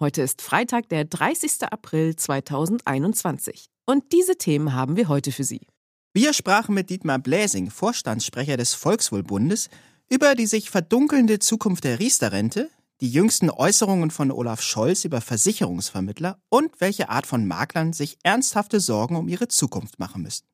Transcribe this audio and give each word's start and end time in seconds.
Heute 0.00 0.22
ist 0.22 0.42
Freitag, 0.42 0.88
der 0.88 1.04
30. 1.04 1.64
April 1.70 2.16
2021. 2.16 3.66
Und 3.86 4.12
diese 4.12 4.36
Themen 4.36 4.74
haben 4.74 4.96
wir 4.96 5.08
heute 5.08 5.32
für 5.32 5.44
Sie. 5.44 5.66
Wir 6.14 6.32
sprachen 6.32 6.74
mit 6.74 6.90
Dietmar 6.90 7.18
Bläsing, 7.18 7.70
Vorstandssprecher 7.70 8.56
des 8.56 8.74
Volkswohlbundes, 8.74 9.68
über 10.10 10.34
die 10.34 10.46
sich 10.46 10.70
verdunkelnde 10.70 11.38
Zukunft 11.38 11.84
der 11.84 11.98
Riester-Rente, 11.98 12.70
die 13.00 13.10
jüngsten 13.10 13.50
Äußerungen 13.50 14.10
von 14.10 14.30
Olaf 14.30 14.62
Scholz 14.62 15.04
über 15.04 15.20
Versicherungsvermittler 15.20 16.38
und 16.48 16.80
welche 16.80 17.08
Art 17.08 17.26
von 17.26 17.46
Maklern 17.46 17.92
sich 17.92 18.18
ernsthafte 18.22 18.80
Sorgen 18.80 19.16
um 19.16 19.28
ihre 19.28 19.48
Zukunft 19.48 19.98
machen 19.98 20.22
müssen. 20.22 20.44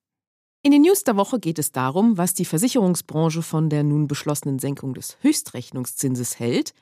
In 0.62 0.72
den 0.72 0.82
News 0.82 1.04
der 1.04 1.16
Woche 1.16 1.38
geht 1.38 1.58
es 1.58 1.72
darum, 1.72 2.18
was 2.18 2.34
die 2.34 2.44
Versicherungsbranche 2.44 3.42
von 3.42 3.70
der 3.70 3.84
nun 3.84 4.08
beschlossenen 4.08 4.58
Senkung 4.58 4.94
des 4.94 5.16
Höchstrechnungszinses 5.20 6.38
hält 6.38 6.72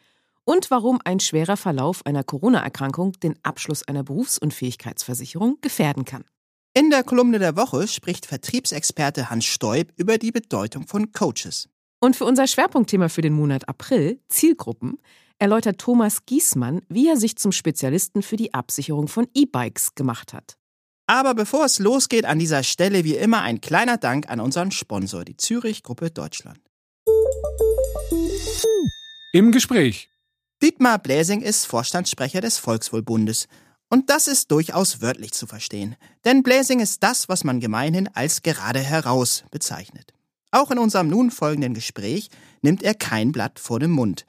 und 0.46 0.70
warum 0.70 1.00
ein 1.04 1.20
schwerer 1.20 1.58
Verlauf 1.58 2.06
einer 2.06 2.24
Corona-Erkrankung 2.24 3.12
den 3.20 3.34
Abschluss 3.42 3.86
einer 3.86 4.04
Berufsunfähigkeitsversicherung 4.04 5.58
gefährden 5.60 6.06
kann. 6.06 6.24
In 6.72 6.90
der 6.90 7.04
Kolumne 7.04 7.38
der 7.38 7.56
Woche 7.56 7.88
spricht 7.88 8.26
Vertriebsexperte 8.26 9.28
Hans 9.28 9.44
Stoib 9.44 9.92
über 9.96 10.18
die 10.18 10.32
Bedeutung 10.32 10.86
von 10.86 11.12
Coaches. 11.12 11.68
Und 12.00 12.16
für 12.16 12.24
unser 12.24 12.46
Schwerpunktthema 12.46 13.08
für 13.08 13.22
den 13.22 13.32
Monat 13.32 13.68
April, 13.68 14.20
Zielgruppen, 14.28 14.98
erläutert 15.38 15.78
Thomas 15.78 16.24
Giesmann, 16.26 16.82
wie 16.88 17.08
er 17.08 17.16
sich 17.16 17.36
zum 17.36 17.52
Spezialisten 17.52 18.22
für 18.22 18.36
die 18.36 18.54
Absicherung 18.54 19.08
von 19.08 19.26
E-Bikes 19.34 19.94
gemacht 19.94 20.32
hat. 20.32 20.56
Aber 21.08 21.34
bevor 21.34 21.64
es 21.64 21.78
losgeht, 21.78 22.24
an 22.24 22.38
dieser 22.38 22.62
Stelle 22.62 23.04
wie 23.04 23.16
immer 23.16 23.42
ein 23.42 23.60
kleiner 23.60 23.96
Dank 23.96 24.28
an 24.28 24.40
unseren 24.40 24.70
Sponsor, 24.70 25.24
die 25.24 25.36
Zürich 25.36 25.82
Gruppe 25.82 26.10
Deutschland. 26.10 26.60
Im 29.32 29.52
Gespräch. 29.52 30.08
Dietmar 30.62 30.98
Bläsing 30.98 31.42
ist 31.42 31.66
Vorstandssprecher 31.66 32.40
des 32.40 32.56
Volkswohlbundes. 32.56 33.46
Und 33.88 34.08
das 34.08 34.26
ist 34.26 34.50
durchaus 34.50 35.02
wörtlich 35.02 35.32
zu 35.32 35.46
verstehen. 35.46 35.96
Denn 36.24 36.42
Bläsing 36.42 36.80
ist 36.80 37.02
das, 37.02 37.28
was 37.28 37.44
man 37.44 37.60
gemeinhin 37.60 38.08
als 38.14 38.42
gerade 38.42 38.80
heraus 38.80 39.44
bezeichnet. 39.50 40.12
Auch 40.50 40.70
in 40.70 40.78
unserem 40.78 41.08
nun 41.08 41.30
folgenden 41.30 41.74
Gespräch 41.74 42.30
nimmt 42.62 42.82
er 42.82 42.94
kein 42.94 43.32
Blatt 43.32 43.58
vor 43.58 43.80
dem 43.80 43.90
Mund. 43.90 44.24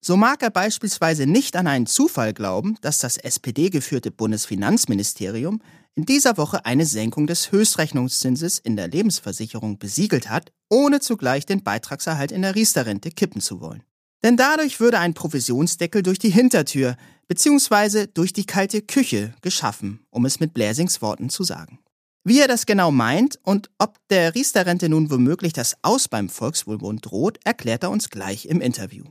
So 0.00 0.16
mag 0.16 0.42
er 0.42 0.50
beispielsweise 0.50 1.26
nicht 1.26 1.56
an 1.56 1.66
einen 1.66 1.86
Zufall 1.86 2.32
glauben, 2.32 2.76
dass 2.80 2.98
das 2.98 3.16
SPD-geführte 3.16 4.12
Bundesfinanzministerium 4.12 5.60
in 5.94 6.06
dieser 6.06 6.36
Woche 6.36 6.64
eine 6.64 6.86
Senkung 6.86 7.26
des 7.26 7.50
Höchstrechnungszinses 7.52 8.60
in 8.60 8.76
der 8.76 8.88
Lebensversicherung 8.88 9.78
besiegelt 9.78 10.30
hat, 10.30 10.52
ohne 10.70 11.00
zugleich 11.00 11.44
den 11.44 11.62
Beitragserhalt 11.64 12.32
in 12.32 12.42
der 12.42 12.54
Riester-Rente 12.54 13.10
kippen 13.10 13.40
zu 13.40 13.60
wollen. 13.60 13.82
Denn 14.24 14.36
dadurch 14.36 14.78
würde 14.78 14.98
ein 14.98 15.14
Provisionsdeckel 15.14 16.02
durch 16.02 16.18
die 16.18 16.30
Hintertür 16.30 16.96
bzw. 17.28 18.06
durch 18.06 18.32
die 18.32 18.44
kalte 18.46 18.82
Küche 18.82 19.34
geschaffen, 19.40 20.04
um 20.10 20.24
es 20.24 20.38
mit 20.38 20.54
Bläsings 20.54 21.02
Worten 21.02 21.28
zu 21.28 21.42
sagen. 21.42 21.78
Wie 22.24 22.38
er 22.38 22.46
das 22.46 22.66
genau 22.66 22.92
meint 22.92 23.40
und 23.42 23.68
ob 23.78 23.98
der 24.08 24.34
Riester-Rente 24.34 24.88
nun 24.88 25.10
womöglich 25.10 25.52
das 25.52 25.76
Aus 25.82 26.06
beim 26.06 26.28
Volkswohlbund 26.28 27.04
droht, 27.04 27.40
erklärt 27.44 27.82
er 27.82 27.90
uns 27.90 28.10
gleich 28.10 28.46
im 28.46 28.60
Interview. 28.60 29.04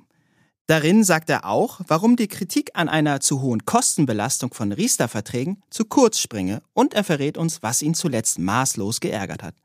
Darin 0.67 1.03
sagt 1.03 1.29
er 1.29 1.45
auch, 1.45 1.81
warum 1.87 2.15
die 2.15 2.29
Kritik 2.29 2.71
an 2.75 2.87
einer 2.87 3.19
zu 3.19 3.41
hohen 3.41 3.65
Kostenbelastung 3.65 4.53
von 4.53 4.71
Riester-Verträgen 4.71 5.61
zu 5.69 5.83
kurz 5.83 6.19
springe 6.19 6.61
und 6.71 6.93
er 6.93 7.03
verrät 7.03 7.37
uns, 7.37 7.61
was 7.61 7.81
ihn 7.81 7.95
zuletzt 7.95 8.39
maßlos 8.39 9.01
geärgert 9.01 9.43
hat. 9.43 9.55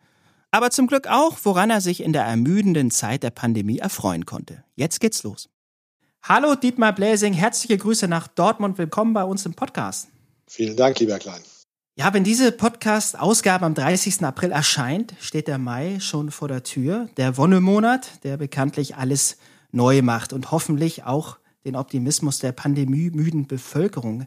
Aber 0.51 0.71
zum 0.71 0.87
Glück 0.87 1.07
auch, 1.07 1.39
woran 1.43 1.71
er 1.71 1.81
sich 1.81 2.03
in 2.03 2.13
der 2.13 2.23
ermüdenden 2.23 2.91
Zeit 2.91 3.23
der 3.23 3.31
Pandemie 3.31 3.79
erfreuen 3.79 4.27
konnte. 4.27 4.65
Jetzt 4.75 5.01
geht's 5.01 5.23
los. 5.23 5.49
Hallo 6.23 6.55
Dietmar 6.55 6.95
Bläsing, 6.95 7.33
herzliche 7.33 7.79
Grüße 7.79 8.09
nach 8.09 8.27
Dortmund, 8.27 8.79
willkommen 8.79 9.13
bei 9.13 9.25
uns 9.25 9.47
im 9.47 9.55
Podcast. 9.55 10.09
Vielen 10.49 10.77
Dank, 10.77 10.99
lieber 10.99 11.19
Klein. 11.19 11.41
Ja, 11.99 12.13
wenn 12.13 12.25
diese 12.25 12.53
Podcast-Ausgabe 12.53 13.65
am 13.65 13.75
30. 13.75 14.23
April 14.23 14.51
erscheint, 14.51 15.15
steht 15.21 15.49
der 15.49 15.59
Mai 15.59 15.99
schon 16.01 16.31
vor 16.31 16.49
der 16.49 16.63
Tür, 16.63 17.09
der 17.17 17.37
Wonnemonat, 17.37 18.23
der 18.25 18.37
bekanntlich 18.37 18.97
alles 18.97 19.39
neu 19.73 20.03
macht 20.03 20.33
und 20.33 20.51
hoffentlich 20.51 21.05
auch 21.05 21.39
den 21.65 21.75
Optimismus 21.75 22.39
der 22.39 22.53
pandemiemüden 22.53 23.47
Bevölkerung 23.47 24.27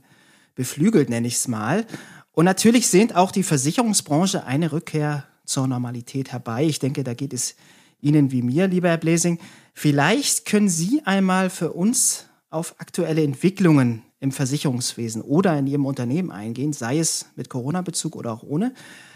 beflügelt, 0.56 1.10
nenne 1.10 1.28
ich 1.28 1.36
es 1.36 1.48
mal. 1.48 1.86
Und 2.32 2.46
natürlich 2.46 2.88
sehnt 2.88 3.16
auch 3.16 3.32
die 3.32 3.44
Versicherungsbranche 3.44 4.46
eine 4.46 4.72
Rückkehr 4.72 5.26
zur 5.50 5.68
Normalität 5.68 6.32
herbei. 6.32 6.64
Ich 6.66 6.80
denke, 6.80 7.04
da 7.04 7.14
geht 7.14 7.34
es 7.34 7.56
Ihnen 8.02 8.32
wie 8.32 8.42
mir, 8.42 8.68
lieber 8.68 8.90
Herr 8.90 8.98
Blesing. 8.98 9.40
Vielleicht 9.74 10.46
können 10.46 10.70
Sie 10.70 11.02
einmal 11.06 11.50
für 11.50 11.74
uns 11.74 12.26
auf 12.50 12.76
aktuelle 12.80 13.24
Entwicklungen 13.24 14.04
im 14.20 14.32
Versicherungswesen 14.32 15.22
oder 15.22 15.58
in 15.58 15.68
Ihrem 15.68 15.86
Unternehmen 15.86 16.32
eingehen, 16.32 16.74
sei 16.74 17.00
es 17.00 17.28
mit 17.36 17.50
Corona-Bezug 17.50 18.16
oder 18.16 18.32
auch 18.34 18.44
ohne. 18.44 18.74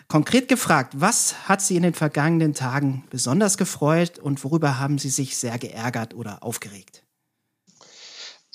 Konkret 0.07 0.47
gefragt, 0.47 0.93
was 0.97 1.47
hat 1.47 1.61
Sie 1.61 1.75
in 1.75 1.83
den 1.83 1.93
vergangenen 1.93 2.53
Tagen 2.53 3.03
besonders 3.09 3.57
gefreut 3.57 4.19
und 4.19 4.43
worüber 4.43 4.79
haben 4.79 4.97
Sie 4.97 5.09
sich 5.09 5.37
sehr 5.37 5.57
geärgert 5.57 6.13
oder 6.13 6.43
aufgeregt? 6.43 7.02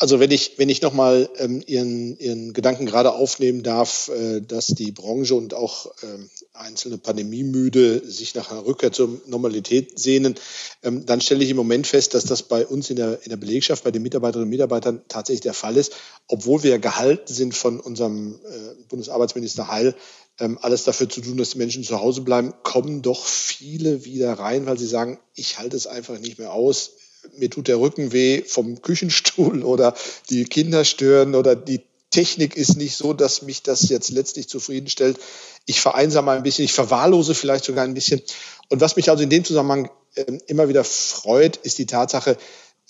Also 0.01 0.21
wenn 0.21 0.31
ich, 0.31 0.53
wenn 0.59 0.69
ich 0.69 0.81
nochmal 0.81 1.29
ähm, 1.39 1.61
Ihren, 1.67 2.17
Ihren 2.19 2.53
Gedanken 2.53 2.87
gerade 2.87 3.13
aufnehmen 3.15 3.65
darf, 3.65 4.09
äh, 4.09 4.41
dass 4.41 4.69
die 4.69 4.93
Branche 4.93 5.35
und 5.35 5.55
auch 5.55 5.87
äh, 5.87 6.19
einzelne 6.53 6.99
Pandemiemüde 6.99 8.09
sich 8.09 8.37
nach 8.37 8.53
einer 8.53 8.65
Rückkehr 8.65 8.93
zur 8.93 9.21
Normalität 9.27 9.99
sehnen, 9.99 10.37
ähm, 10.85 11.05
dann 11.05 11.21
stelle 11.21 11.43
ich 11.43 11.51
im 11.51 11.57
Moment 11.57 11.89
fest, 11.89 12.15
dass 12.15 12.25
das 12.25 12.45
bei 12.45 12.65
uns 12.65 12.91
in 12.91 12.97
der, 12.97 13.25
in 13.25 13.31
der 13.31 13.37
Belegschaft, 13.39 13.83
bei 13.83 13.91
den 13.91 14.03
Mitarbeiterinnen 14.03 14.47
und 14.47 14.51
Mitarbeitern 14.51 15.03
tatsächlich 15.09 15.41
der 15.41 15.55
Fall 15.55 15.77
ist, 15.77 15.93
obwohl 16.29 16.63
wir 16.63 16.79
gehalten 16.79 17.35
sind 17.35 17.57
von 17.57 17.81
unserem 17.81 18.35
äh, 18.35 18.85
Bundesarbeitsminister 18.89 19.67
Heil, 19.67 19.97
ähm, 20.39 20.59
alles 20.63 20.85
dafür 20.85 21.09
zu 21.09 21.21
tun, 21.21 21.39
dass 21.39 21.51
die 21.51 21.59
Menschen 21.59 21.83
zu 21.83 21.99
Hause 22.01 22.21
bleiben, 22.21 22.55
kommen 22.63 23.03
doch 23.03 23.27
viele 23.27 24.05
wieder 24.05 24.35
rein, 24.35 24.67
weil 24.67 24.79
sie 24.79 24.87
sagen, 24.87 25.19
ich 25.35 25.59
halte 25.59 25.77
es 25.77 25.89
einfach 25.89 26.21
nicht 26.21 26.39
mehr 26.39 26.53
aus. 26.53 26.93
Mir 27.37 27.51
tut 27.51 27.69
der 27.69 27.81
Rücken 27.81 28.13
weh 28.13 28.43
vom 28.43 28.83
Küchenstuhl 28.83 29.63
oder 29.65 29.95
die 30.31 30.45
Kinder 30.45 30.85
stören 30.85 31.35
oder 31.35 31.57
die 31.57 31.83
Technik 32.11 32.57
ist 32.57 32.77
nicht 32.77 32.97
so, 32.97 33.13
dass 33.13 33.43
mich 33.43 33.63
das 33.63 33.89
jetzt 33.91 34.11
letztlich 34.11 34.49
zufriedenstellt. 34.49 35.19
Ich 35.67 35.81
vereinsame 35.81 36.31
ein 36.31 36.43
bisschen, 36.43 36.65
ich 36.65 36.73
verwahrlose 36.73 37.35
vielleicht 37.35 37.65
sogar 37.65 37.85
ein 37.85 37.95
bisschen. 37.95 38.23
Und 38.71 38.81
was 38.81 38.97
mich 38.97 39.11
also 39.11 39.23
in 39.23 39.31
dem 39.31 39.45
Zusammenhang 39.45 39.91
äh, 40.15 40.39
immer 40.47 40.69
wieder 40.69 40.85
freut, 40.85 41.59
ist 41.59 41.79
die 41.79 41.87
Tatsache, 41.87 42.39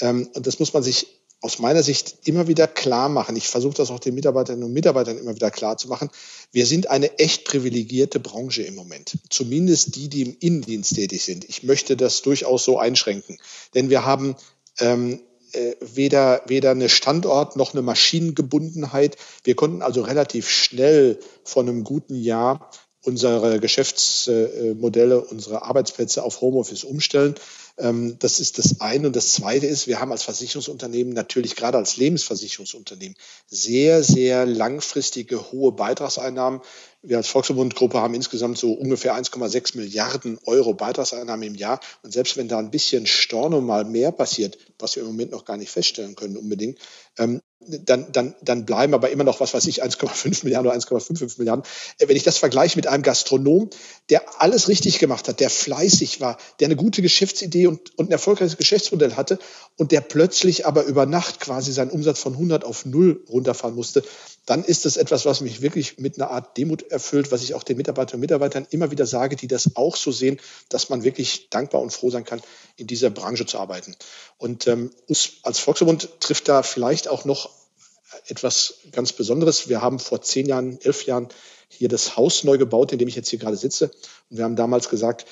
ähm, 0.00 0.28
und 0.34 0.46
das 0.46 0.60
muss 0.60 0.72
man 0.72 0.82
sich 0.82 1.08
aus 1.40 1.58
meiner 1.60 1.82
Sicht 1.82 2.16
immer 2.24 2.48
wieder 2.48 2.66
klar 2.66 3.08
machen. 3.08 3.36
Ich 3.36 3.46
versuche 3.46 3.76
das 3.76 3.90
auch 3.90 4.00
den 4.00 4.14
Mitarbeiterinnen 4.14 4.64
und 4.64 4.72
Mitarbeitern 4.72 5.18
immer 5.18 5.34
wieder 5.34 5.50
klar 5.50 5.76
zu 5.76 5.88
machen. 5.88 6.10
Wir 6.50 6.66
sind 6.66 6.90
eine 6.90 7.18
echt 7.18 7.44
privilegierte 7.44 8.18
Branche 8.18 8.62
im 8.62 8.74
Moment. 8.74 9.18
Zumindest 9.30 9.94
die, 9.94 10.08
die 10.08 10.22
im 10.22 10.36
Innendienst 10.40 10.96
tätig 10.96 11.22
sind. 11.22 11.44
Ich 11.48 11.62
möchte 11.62 11.96
das 11.96 12.22
durchaus 12.22 12.64
so 12.64 12.78
einschränken. 12.78 13.38
Denn 13.74 13.88
wir 13.88 14.04
haben 14.04 14.34
ähm, 14.80 15.20
äh, 15.52 15.76
weder, 15.80 16.42
weder 16.46 16.72
eine 16.72 16.88
Standort 16.88 17.54
noch 17.54 17.72
eine 17.72 17.82
Maschinengebundenheit. 17.82 19.16
Wir 19.44 19.54
konnten 19.54 19.80
also 19.80 20.02
relativ 20.02 20.50
schnell 20.50 21.20
von 21.44 21.68
einem 21.68 21.84
guten 21.84 22.16
Jahr 22.16 22.70
unsere 23.02 23.60
Geschäftsmodelle, 23.60 25.20
unsere 25.22 25.62
Arbeitsplätze 25.62 26.22
auf 26.22 26.40
Homeoffice 26.40 26.84
umstellen. 26.84 27.36
Ähm, 27.78 28.18
das 28.18 28.40
ist 28.40 28.58
das 28.58 28.80
eine. 28.80 29.06
Und 29.06 29.16
das 29.16 29.32
zweite 29.32 29.66
ist, 29.66 29.86
wir 29.86 30.00
haben 30.00 30.12
als 30.12 30.22
Versicherungsunternehmen 30.24 31.12
natürlich 31.12 31.56
gerade 31.56 31.78
als 31.78 31.96
Lebensversicherungsunternehmen 31.96 33.16
sehr, 33.46 34.02
sehr 34.02 34.46
langfristige 34.46 35.52
hohe 35.52 35.72
Beitragseinnahmen. 35.72 36.60
Wir 37.02 37.18
als 37.18 37.28
Volksverbundgruppe 37.28 38.00
haben 38.00 38.14
insgesamt 38.14 38.58
so 38.58 38.72
ungefähr 38.72 39.14
1,6 39.14 39.76
Milliarden 39.76 40.38
Euro 40.46 40.74
Beitragseinnahmen 40.74 41.46
im 41.46 41.54
Jahr. 41.54 41.80
Und 42.02 42.12
selbst 42.12 42.36
wenn 42.36 42.48
da 42.48 42.58
ein 42.58 42.70
bisschen 42.70 43.06
Storno 43.06 43.60
mal 43.60 43.84
mehr 43.84 44.10
passiert, 44.10 44.58
was 44.78 44.96
wir 44.96 45.02
im 45.02 45.08
Moment 45.10 45.30
noch 45.30 45.44
gar 45.44 45.56
nicht 45.56 45.70
feststellen 45.70 46.16
können 46.16 46.36
unbedingt, 46.36 46.78
ähm, 47.16 47.40
dann, 47.60 48.12
dann, 48.12 48.34
dann 48.40 48.64
bleiben 48.64 48.94
aber 48.94 49.10
immer 49.10 49.24
noch, 49.24 49.40
was 49.40 49.52
weiß 49.52 49.66
ich, 49.66 49.82
1,5 49.82 50.44
Milliarden 50.44 50.70
oder 50.70 50.78
1,55 50.78 51.38
Milliarden. 51.38 51.64
Äh, 51.98 52.08
wenn 52.08 52.16
ich 52.16 52.22
das 52.22 52.38
vergleiche 52.38 52.76
mit 52.76 52.86
einem 52.86 53.02
Gastronom, 53.02 53.70
der 54.10 54.40
alles 54.40 54.68
richtig 54.68 54.98
gemacht 54.98 55.28
hat, 55.28 55.40
der 55.40 55.50
fleißig 55.50 56.20
war, 56.20 56.38
der 56.60 56.66
eine 56.66 56.76
gute 56.76 57.02
Geschäftsidee 57.02 57.66
und, 57.66 57.98
und 57.98 58.08
ein 58.08 58.12
erfolgreiches 58.12 58.56
Geschäftsmodell 58.56 59.14
hatte 59.14 59.38
und 59.76 59.90
der 59.92 60.00
plötzlich 60.00 60.66
aber 60.66 60.84
über 60.84 61.04
Nacht 61.06 61.40
quasi 61.40 61.72
seinen 61.72 61.90
Umsatz 61.90 62.20
von 62.20 62.34
100 62.34 62.64
auf 62.64 62.84
0 62.84 63.24
runterfahren 63.28 63.74
musste, 63.74 64.04
dann 64.48 64.64
ist 64.64 64.86
das 64.86 64.96
etwas, 64.96 65.26
was 65.26 65.42
mich 65.42 65.60
wirklich 65.60 65.98
mit 65.98 66.16
einer 66.16 66.30
Art 66.30 66.56
Demut 66.56 66.82
erfüllt, 66.90 67.30
was 67.30 67.42
ich 67.42 67.52
auch 67.52 67.62
den 67.62 67.76
Mitarbeiterinnen 67.76 68.20
und 68.20 68.22
Mitarbeitern 68.22 68.66
immer 68.70 68.90
wieder 68.90 69.04
sage, 69.04 69.36
die 69.36 69.46
das 69.46 69.76
auch 69.76 69.94
so 69.94 70.10
sehen, 70.10 70.40
dass 70.70 70.88
man 70.88 71.04
wirklich 71.04 71.50
dankbar 71.50 71.82
und 71.82 71.92
froh 71.92 72.08
sein 72.08 72.24
kann, 72.24 72.40
in 72.76 72.86
dieser 72.86 73.10
Branche 73.10 73.44
zu 73.44 73.58
arbeiten. 73.58 73.94
Und 74.38 74.66
ähm, 74.66 74.90
uns 75.06 75.32
als 75.42 75.58
Volksverbund 75.58 76.08
trifft 76.20 76.48
da 76.48 76.62
vielleicht 76.62 77.08
auch 77.08 77.26
noch 77.26 77.50
etwas 78.26 78.76
ganz 78.90 79.12
Besonderes. 79.12 79.68
Wir 79.68 79.82
haben 79.82 79.98
vor 79.98 80.22
zehn 80.22 80.46
Jahren, 80.46 80.80
elf 80.80 81.04
Jahren 81.04 81.28
hier 81.68 81.90
das 81.90 82.16
Haus 82.16 82.42
neu 82.42 82.56
gebaut, 82.56 82.90
in 82.92 82.98
dem 82.98 83.08
ich 83.08 83.16
jetzt 83.16 83.28
hier 83.28 83.38
gerade 83.38 83.58
sitze. 83.58 83.90
Und 84.30 84.38
wir 84.38 84.44
haben 84.44 84.56
damals 84.56 84.88
gesagt, 84.88 85.26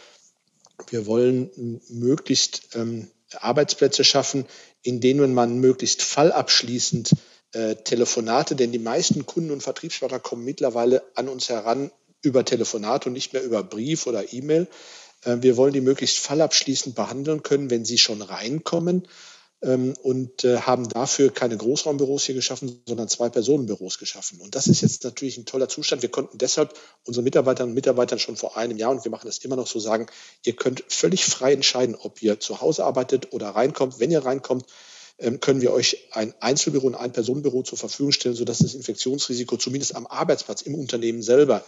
wir 0.91 1.07
wollen 1.07 1.81
möglichst 1.89 2.69
ähm, 2.75 3.11
Arbeitsplätze 3.33 4.05
schaffen, 4.05 4.45
in 4.83 5.01
denen 5.01 5.33
man 5.33 5.59
möglichst 5.59 6.03
fallabschließend 6.03 7.13
äh, 7.57 7.75
Telefonate, 7.77 8.55
denn 8.55 8.71
die 8.71 8.79
meisten 8.79 9.25
Kunden 9.25 9.51
und 9.51 9.63
Vertriebspartner 9.63 10.21
kommen 10.21 10.45
mittlerweile 10.45 11.03
an 11.15 11.29
uns 11.29 11.49
heran 11.49 11.91
über 12.21 12.45
Telefonat 12.45 13.07
und 13.07 13.15
nicht 13.15 13.33
mehr 13.33 13.43
über 13.43 13.63
Brief 13.63 14.07
oder 14.07 14.33
E-Mail. 14.33 14.69
Äh, 15.25 15.39
wir 15.41 15.57
wollen 15.57 15.73
die 15.73 15.81
möglichst 15.81 16.19
fallabschließend 16.19 16.95
behandeln 16.95 17.43
können, 17.43 17.71
wenn 17.71 17.87
sie 17.87 17.97
schon 17.97 18.21
reinkommen 18.21 19.09
ähm, 19.63 19.95
und 20.03 20.45
äh, 20.45 20.59
haben 20.59 20.87
dafür 20.91 21.33
keine 21.33 21.57
Großraumbüros 21.57 22.25
hier 22.25 22.35
geschaffen, 22.35 22.83
sondern 22.87 23.09
zwei 23.09 23.31
Personenbüros 23.31 23.97
geschaffen. 23.97 24.39
Und 24.41 24.55
das 24.55 24.67
ist 24.67 24.83
jetzt 24.83 25.05
natürlich 25.05 25.39
ein 25.39 25.47
toller 25.47 25.71
Zustand. 25.71 26.03
Wir 26.03 26.11
konnten 26.11 26.37
deshalb 26.37 26.75
unseren 27.05 27.25
Mitarbeiterinnen 27.25 27.73
und 27.73 27.77
Mitarbeitern 27.77 28.19
schon 28.19 28.37
vor 28.37 28.59
einem 28.59 28.77
Jahr, 28.77 28.91
und 28.91 29.03
wir 29.05 29.11
machen 29.11 29.29
das 29.29 29.39
immer 29.39 29.57
noch 29.57 29.67
so 29.67 29.81
sagen, 29.81 30.09
ihr 30.45 30.57
könnt 30.57 30.85
völlig 30.89 31.25
frei 31.25 31.55
entscheiden, 31.55 31.95
ob 31.95 32.21
ihr 32.23 32.39
zu 32.39 32.61
Hause 32.61 32.85
arbeitet 32.85 33.33
oder 33.33 33.49
reinkommt. 33.49 33.99
Wenn 33.99 34.11
ihr 34.11 34.27
reinkommt, 34.27 34.67
können 35.41 35.63
wir 35.63 35.73
euch 35.73 36.09
ein 36.13 36.35
Einzelbüro 36.41 36.87
und 36.87 36.95
ein 36.95 37.13
Personenbüro 37.13 37.63
zur 37.63 37.79
Verfügung 37.79 38.13
stellen, 38.13 38.35
sodass 38.35 38.59
das 38.59 38.75
Infektionsrisiko 38.75 39.57
zumindest 39.57 39.95
am 39.95 40.07
Arbeitsplatz 40.07 40.61
im 40.63 40.75
Unternehmen 40.75 41.23
selber 41.23 41.65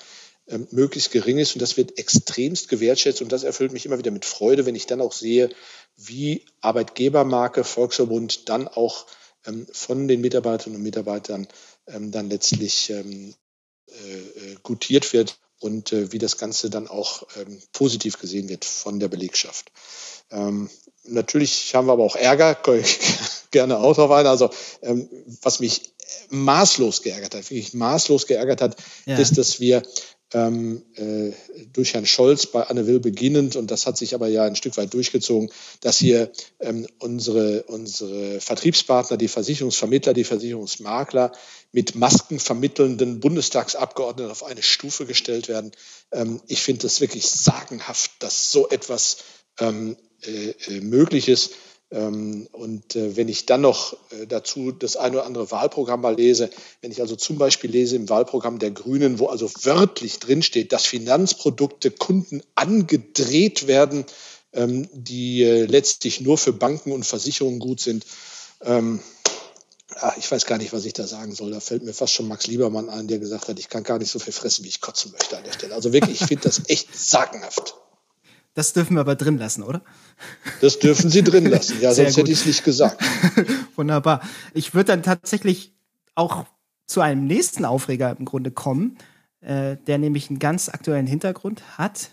ähm, 0.49 0.67
möglichst 0.71 1.12
gering 1.12 1.39
ist. 1.39 1.55
Und 1.55 1.62
das 1.62 1.77
wird 1.77 1.99
extremst 1.99 2.69
gewertschätzt. 2.69 3.23
Und 3.23 3.33
das 3.33 3.45
erfüllt 3.45 3.73
mich 3.73 3.87
immer 3.87 3.99
wieder 3.99 4.11
mit 4.11 4.25
Freude, 4.25 4.67
wenn 4.67 4.75
ich 4.75 4.87
dann 4.87 5.00
auch 5.00 5.12
sehe, 5.12 5.50
wie 5.97 6.45
Arbeitgebermarke 6.61 7.65
Volksverbund 7.65 8.49
dann 8.49 8.69
auch 8.69 9.06
ähm, 9.47 9.67
von 9.73 10.09
den 10.09 10.21
Mitarbeiterinnen 10.21 10.77
und 10.77 10.83
Mitarbeitern 10.83 11.49
dann 11.91 12.29
letztlich 12.29 12.91
äh, 12.91 13.01
äh, 13.01 14.56
gutiert 14.62 15.15
wird 15.15 15.39
und 15.59 15.94
äh, 15.94 16.12
wie 16.12 16.19
das 16.19 16.37
Ganze 16.37 16.69
dann 16.69 16.87
auch 16.87 17.27
positiv 17.73 18.19
gesehen 18.19 18.51
wird 18.51 18.67
von 18.67 19.01
der 19.01 19.09
Belegschaft. 19.09 19.73
Ähm, 20.31 20.69
natürlich 21.05 21.75
haben 21.75 21.87
wir 21.87 21.94
aber 21.94 22.05
auch 22.05 22.17
Ärger, 22.17 22.55
gerne 23.50 23.79
auch 23.79 23.95
drauf 23.95 24.11
ein. 24.11 24.27
Also 24.27 24.50
ähm, 24.83 25.09
was 25.43 25.61
mich 25.61 25.95
maßlos 26.31 27.03
geärgert 27.03 27.35
hat, 27.35 27.50
wirklich 27.50 27.75
maßlos 27.75 28.27
geärgert 28.27 28.61
hat, 28.61 28.77
ja. 29.06 29.17
ist, 29.17 29.37
dass 29.39 29.61
wir 29.61 29.83
ähm, 30.35 30.83
äh, 30.97 31.33
durch 31.73 31.95
Herrn 31.95 32.05
Scholz 32.06 32.47
bei 32.47 32.62
Anne 32.62 32.87
Will 32.87 33.00
beginnend, 33.00 33.56
und 33.56 33.71
das 33.71 33.87
hat 33.87 33.97
sich 33.97 34.15
aber 34.15 34.29
ja 34.29 34.45
ein 34.45 34.56
Stück 34.56 34.77
weit 34.77 34.93
durchgezogen, 34.93 35.50
dass 35.81 35.99
hier 35.99 36.31
ähm, 36.61 36.87
unsere, 36.99 37.62
unsere 37.65 38.41
Vertriebspartner, 38.41 39.17
die 39.17 39.29
Versicherungsvermittler, 39.29 40.12
die 40.12 40.25
Versicherungsmakler 40.25 41.33
mit 41.73 41.94
maskenvermittelnden 41.94 43.21
Bundestagsabgeordneten 43.21 44.31
auf 44.31 44.44
eine 44.44 44.62
Stufe 44.62 45.06
gestellt 45.06 45.49
werden. 45.49 45.73
Ähm, 46.12 46.41
ich 46.47 46.61
finde 46.61 46.83
das 46.83 47.01
wirklich 47.01 47.27
sagenhaft, 47.27 48.11
dass 48.19 48.53
so 48.53 48.69
etwas 48.69 49.19
ähm, 49.59 49.97
äh, 50.23 50.51
äh, 50.51 50.81
möglich 50.81 51.29
ist. 51.29 51.53
Ähm, 51.90 52.49
und 52.52 52.96
äh, 52.96 53.17
wenn 53.17 53.29
ich 53.29 53.46
dann 53.46 53.62
noch 53.62 53.96
dazu 54.29 54.73
das 54.73 54.96
eine 54.96 55.17
oder 55.17 55.26
andere 55.26 55.50
Wahlprogramm 55.50 56.00
mal 56.00 56.17
lese, 56.17 56.50
wenn 56.81 56.90
ich 56.90 57.00
also 57.00 57.17
zum 57.17 57.38
Beispiel 57.38 57.70
lese 57.70 57.96
im 57.96 58.08
Wahlprogramm 58.08 58.58
der 58.58 58.70
Grünen, 58.70 59.19
wo 59.19 59.26
also 59.26 59.50
wörtlich 59.62 60.19
drinsteht, 60.19 60.73
dass 60.73 60.87
Finanzprodukte 60.87 61.90
Kunden 61.90 62.43
angedreht 62.55 63.67
werden, 63.67 64.05
ähm, 64.52 64.88
die 64.93 65.44
letztlich 65.44 66.20
nur 66.20 66.38
für 66.38 66.52
Banken 66.52 66.93
und 66.93 67.05
Versicherungen 67.05 67.61
gut 67.61 67.81
sind. 67.81 68.05
Ähm, 68.62 69.00
ich 70.19 70.31
weiß 70.31 70.46
gar 70.46 70.58
nicht, 70.58 70.73
was 70.73 70.84
ich 70.84 70.93
da 70.93 71.06
sagen 71.06 71.34
soll. 71.34 71.50
Da 71.50 71.61
fällt 71.61 71.82
mir 71.82 71.94
fast 71.94 72.12
schon 72.12 72.29
Max 72.29 72.46
Liebermann 72.46 72.88
ein, 72.88 73.08
der 73.08 73.19
gesagt 73.19 73.49
hat, 73.49 73.58
ich 73.58 73.69
kann 73.69 73.82
gar 73.82 73.99
nicht 73.99 74.11
so 74.11 74.19
viel 74.19 74.32
fressen, 74.32 74.64
wie 74.64 74.69
ich 74.69 74.81
kotzen 74.81 75.12
möchte 75.12 75.37
an 75.37 75.44
der 75.44 75.52
Stelle. 75.52 75.75
Also 75.75 75.93
wirklich, 75.93 76.20
ich 76.20 76.26
finde 76.26 76.44
das 76.44 76.62
echt 76.69 76.94
sagenhaft. 76.96 77.75
Das 78.58 78.72
dürfen 78.72 78.96
wir 78.96 79.02
aber 79.02 79.14
drin 79.14 79.38
lassen, 79.38 79.62
oder? 79.62 79.82
Das 80.60 80.81
dürfen 80.81 81.10
Sie 81.10 81.22
drin 81.22 81.46
lassen. 81.46 81.81
Ja, 81.81 81.94
sonst 81.94 82.16
hätte 82.16 82.32
ich 82.32 82.40
es 82.40 82.44
nicht 82.44 82.64
gesagt. 82.64 83.00
Wunderbar. 83.76 84.20
Ich 84.52 84.75
würde 84.75 84.87
dann 84.87 85.05
tatsächlich 85.05 85.72
auch 86.16 86.44
zu 86.84 87.00
einem 87.00 87.25
nächsten 87.28 87.64
Aufreger 87.64 88.16
im 88.19 88.25
Grunde 88.25 88.50
kommen, 88.50 88.99
äh, 89.43 89.76
der 89.87 89.99
nämlich 89.99 90.28
einen 90.28 90.40
ganz 90.40 90.69
aktuellen 90.69 91.06
Hintergrund 91.06 91.78
hat. 91.78 92.10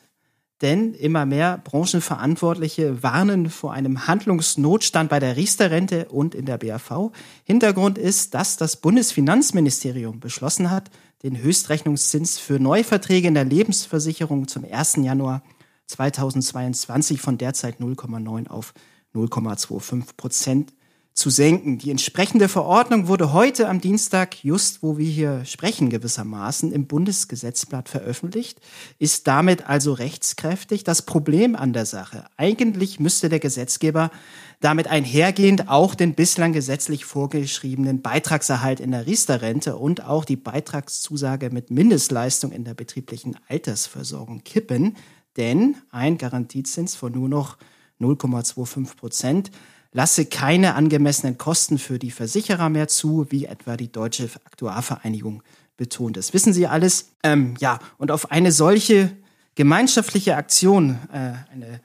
Denn 0.62 0.94
immer 0.94 1.26
mehr 1.26 1.60
Branchenverantwortliche 1.64 3.02
warnen 3.02 3.50
vor 3.50 3.74
einem 3.74 4.06
Handlungsnotstand 4.06 5.10
bei 5.10 5.20
der 5.20 5.38
Riester-Rente 5.38 6.10
und 6.10 6.36
in 6.36 6.46
der 6.46 6.60
BAV. 6.60 7.12
Hintergrund 7.44 7.98
ist, 7.98 8.36
dass 8.36 8.56
das 8.56 8.76
Bundesfinanzministerium 8.76 10.20
beschlossen 10.20 10.70
hat, 10.70 10.92
den 11.24 11.42
Höchstrechnungszins 11.42 12.38
für 12.38 12.60
Neuverträge 12.60 13.30
in 13.30 13.34
der 13.34 13.46
Lebensversicherung 13.46 14.48
zum 14.48 14.64
1. 14.64 14.98
Januar 14.98 15.42
2022 15.88 17.22
von 17.22 17.38
derzeit 17.38 17.80
0,9 17.80 18.48
auf 18.48 18.74
0,25 19.14 20.16
Prozent 20.18 20.74
zu 21.16 21.30
senken. 21.30 21.78
Die 21.78 21.92
entsprechende 21.92 22.50
Verordnung 22.50 23.08
wurde 23.08 23.32
heute 23.32 23.70
am 23.70 23.80
Dienstag, 23.80 24.44
just 24.44 24.84
wo 24.84 24.98
wir 24.98 25.10
hier 25.10 25.46
sprechen 25.46 25.90
gewissermaßen, 25.90 26.74
im 26.74 26.88
Bundesgesetzblatt 26.88 27.88
veröffentlicht, 27.88 28.60
ist 29.00 29.26
damit 29.26 29.68
also 29.68 29.94
rechtskräftig. 29.94 30.84
Das 30.84 31.04
Problem 31.04 31.56
an 31.56 31.72
der 31.72 31.86
Sache, 31.86 32.26
eigentlich 32.36 33.00
müsste 33.00 33.30
der 33.30 33.40
Gesetzgeber 33.40 34.12
damit 34.60 34.88
einhergehend 34.88 35.70
auch 35.70 35.96
den 35.96 36.16
bislang 36.16 36.52
gesetzlich 36.52 37.06
vorgeschriebenen 37.06 38.02
Beitragserhalt 38.02 38.82
in 38.82 38.92
der 38.92 39.08
Riester-Rente 39.08 39.78
und 39.78 40.04
auch 40.04 40.26
die 40.26 40.36
Beitragszusage 40.36 41.50
mit 41.50 41.72
Mindestleistung 41.72 42.52
in 42.52 42.66
der 42.66 42.74
betrieblichen 42.74 43.38
Altersversorgung 43.48 44.44
kippen. 44.44 44.98
Denn 45.38 45.76
ein 45.92 46.18
Garantiezins 46.18 46.96
von 46.96 47.12
nur 47.12 47.30
noch 47.30 47.58
0,25 48.00 48.96
Prozent 48.96 49.52
lasse 49.92 50.26
keine 50.26 50.76
angemessenen 50.76 51.38
Kosten 51.38 51.78
für 51.78 52.00
die 52.00 52.12
Versicherer 52.12 52.70
mehr 52.70 52.88
zu, 52.88 53.28
wie 53.30 53.46
etwa 53.46 53.78
die 53.78 53.92
Deutsche 53.92 54.30
Aktuarvereinigung 54.46 55.42
betont. 55.78 56.18
Das 56.18 56.34
wissen 56.34 56.54
Sie 56.54 56.68
alles. 56.68 57.12
Ähm, 57.24 57.56
ja, 57.60 57.80
und 57.98 58.12
auf 58.12 58.32
eine 58.32 58.52
solche 58.52 59.12
gemeinschaftliche 59.56 60.36
Aktion, 60.36 61.00
äh, 61.14 61.34
eine 61.52 61.80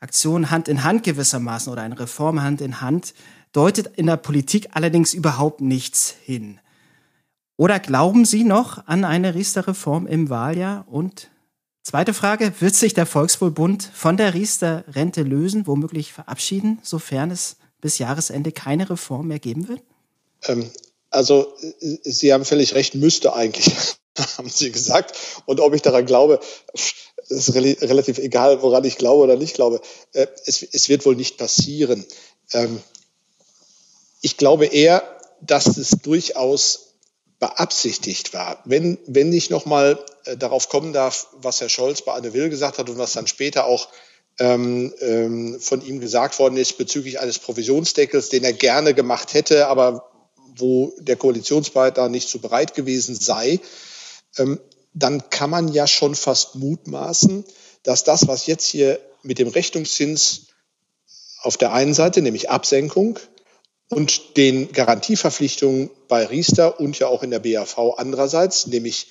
Aktion 0.00 0.50
Hand 0.50 0.68
in 0.68 0.82
Hand 0.82 1.04
gewissermaßen 1.04 1.72
oder 1.72 1.82
eine 1.82 1.98
Reform 1.98 2.42
Hand 2.42 2.60
in 2.60 2.80
Hand, 2.80 3.14
deutet 3.52 3.98
in 3.98 4.06
der 4.06 4.16
Politik 4.16 4.70
allerdings 4.72 5.14
überhaupt 5.14 5.60
nichts 5.60 6.14
hin. 6.24 6.58
Oder 7.56 7.78
glauben 7.78 8.24
Sie 8.24 8.44
noch 8.44 8.86
an 8.86 9.04
eine 9.04 9.34
Riester-Reform 9.34 10.06
im 10.06 10.30
Wahljahr 10.30 10.86
und 10.88 11.30
Zweite 11.82 12.14
Frage, 12.14 12.52
wird 12.60 12.76
sich 12.76 12.94
der 12.94 13.06
Volkswohlbund 13.06 13.90
von 13.92 14.16
der 14.16 14.34
Riester-Rente 14.34 15.22
lösen, 15.22 15.66
womöglich 15.66 16.12
verabschieden, 16.12 16.78
sofern 16.82 17.32
es 17.32 17.56
bis 17.80 17.98
Jahresende 17.98 18.52
keine 18.52 18.88
Reform 18.88 19.26
mehr 19.28 19.40
geben 19.40 19.66
wird? 19.66 19.80
Ähm, 20.44 20.70
also 21.10 21.52
Sie 22.04 22.32
haben 22.32 22.44
völlig 22.44 22.74
recht, 22.74 22.94
müsste 22.94 23.34
eigentlich, 23.34 23.74
haben 24.38 24.48
Sie 24.48 24.70
gesagt. 24.70 25.14
Und 25.46 25.60
ob 25.60 25.74
ich 25.74 25.82
daran 25.82 26.06
glaube, 26.06 26.38
ist 27.28 27.54
relativ 27.54 28.18
egal, 28.18 28.62
woran 28.62 28.84
ich 28.84 28.96
glaube 28.96 29.24
oder 29.24 29.36
nicht 29.36 29.54
glaube. 29.54 29.80
Äh, 30.12 30.28
es, 30.46 30.62
es 30.62 30.88
wird 30.88 31.04
wohl 31.04 31.16
nicht 31.16 31.36
passieren. 31.36 32.04
Ähm, 32.52 32.80
ich 34.20 34.36
glaube 34.36 34.66
eher, 34.66 35.02
dass 35.40 35.76
es 35.76 35.90
durchaus 36.02 36.91
beabsichtigt 37.42 38.34
war. 38.34 38.62
Wenn, 38.64 38.98
wenn 39.04 39.32
ich 39.32 39.50
nochmal 39.50 39.98
äh, 40.26 40.36
darauf 40.36 40.68
kommen 40.68 40.92
darf, 40.92 41.26
was 41.32 41.60
Herr 41.60 41.68
Scholz 41.68 42.02
bei 42.02 42.12
Anne 42.12 42.34
Will 42.34 42.48
gesagt 42.50 42.78
hat 42.78 42.88
und 42.88 42.98
was 42.98 43.14
dann 43.14 43.26
später 43.26 43.64
auch 43.64 43.88
ähm, 44.38 44.94
ähm, 45.00 45.58
von 45.58 45.84
ihm 45.84 45.98
gesagt 45.98 46.38
worden 46.38 46.56
ist 46.56 46.78
bezüglich 46.78 47.18
eines 47.18 47.40
Provisionsdeckels, 47.40 48.28
den 48.28 48.44
er 48.44 48.52
gerne 48.52 48.94
gemacht 48.94 49.34
hätte, 49.34 49.66
aber 49.66 50.08
wo 50.54 50.94
der 51.00 51.16
Koalitionspartner 51.16 52.08
nicht 52.08 52.28
so 52.28 52.38
bereit 52.38 52.74
gewesen 52.74 53.16
sei, 53.16 53.58
ähm, 54.38 54.60
dann 54.94 55.28
kann 55.28 55.50
man 55.50 55.66
ja 55.66 55.88
schon 55.88 56.14
fast 56.14 56.54
mutmaßen, 56.54 57.44
dass 57.82 58.04
das, 58.04 58.28
was 58.28 58.46
jetzt 58.46 58.66
hier 58.66 59.00
mit 59.24 59.40
dem 59.40 59.48
Rechnungszins 59.48 60.46
auf 61.40 61.56
der 61.56 61.72
einen 61.72 61.92
Seite, 61.94 62.22
nämlich 62.22 62.50
Absenkung, 62.50 63.18
und 63.92 64.38
den 64.38 64.72
Garantieverpflichtungen 64.72 65.90
bei 66.08 66.24
Riester 66.24 66.80
und 66.80 66.98
ja 66.98 67.08
auch 67.08 67.22
in 67.22 67.30
der 67.30 67.40
BAV 67.40 67.98
andererseits, 67.98 68.66
nämlich 68.66 69.08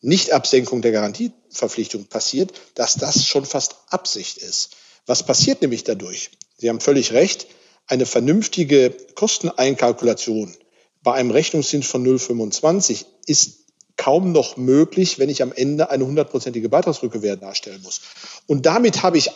Nichtabsenkung 0.00 0.82
der 0.82 0.90
Garantieverpflichtung 0.90 2.06
passiert, 2.06 2.52
dass 2.74 2.94
das 2.94 3.24
schon 3.24 3.44
fast 3.44 3.76
Absicht 3.88 4.38
ist. 4.38 4.70
Was 5.06 5.22
passiert 5.24 5.62
nämlich 5.62 5.84
dadurch? 5.84 6.30
Sie 6.58 6.68
haben 6.68 6.80
völlig 6.80 7.12
recht. 7.12 7.46
Eine 7.86 8.04
vernünftige 8.04 8.90
Kosteneinkalkulation 9.14 10.56
bei 11.02 11.12
einem 11.12 11.30
Rechnungszins 11.30 11.86
von 11.86 12.04
0,25 12.04 13.04
ist 13.26 13.60
kaum 13.96 14.32
noch 14.32 14.56
möglich, 14.56 15.20
wenn 15.20 15.28
ich 15.28 15.40
am 15.40 15.52
Ende 15.52 15.90
eine 15.90 16.04
hundertprozentige 16.04 16.68
Beitragsrückkehr 16.68 17.36
darstellen 17.36 17.82
muss. 17.82 18.00
Und 18.48 18.66
damit 18.66 19.04
habe 19.04 19.18
ich 19.18 19.30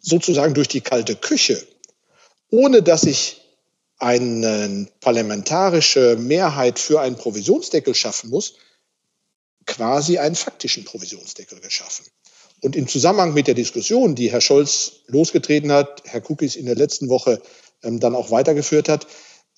sozusagen 0.00 0.54
durch 0.54 0.68
die 0.68 0.80
kalte 0.80 1.14
Küche, 1.14 1.62
ohne 2.50 2.82
dass 2.82 3.04
ich 3.04 3.43
eine 3.98 4.88
parlamentarische 5.00 6.16
Mehrheit 6.16 6.78
für 6.78 7.00
einen 7.00 7.16
Provisionsdeckel 7.16 7.94
schaffen 7.94 8.30
muss, 8.30 8.54
quasi 9.66 10.18
einen 10.18 10.34
faktischen 10.34 10.84
Provisionsdeckel 10.84 11.60
geschaffen. 11.60 12.04
Und 12.60 12.76
im 12.76 12.88
Zusammenhang 12.88 13.34
mit 13.34 13.46
der 13.46 13.54
Diskussion, 13.54 14.14
die 14.14 14.32
Herr 14.32 14.40
Scholz 14.40 15.00
losgetreten 15.06 15.72
hat, 15.72 16.02
Herr 16.06 16.20
Kukis 16.20 16.56
in 16.56 16.66
der 16.66 16.76
letzten 16.76 17.08
Woche 17.08 17.40
ähm, 17.82 18.00
dann 18.00 18.14
auch 18.14 18.30
weitergeführt 18.30 18.88
hat, 18.88 19.06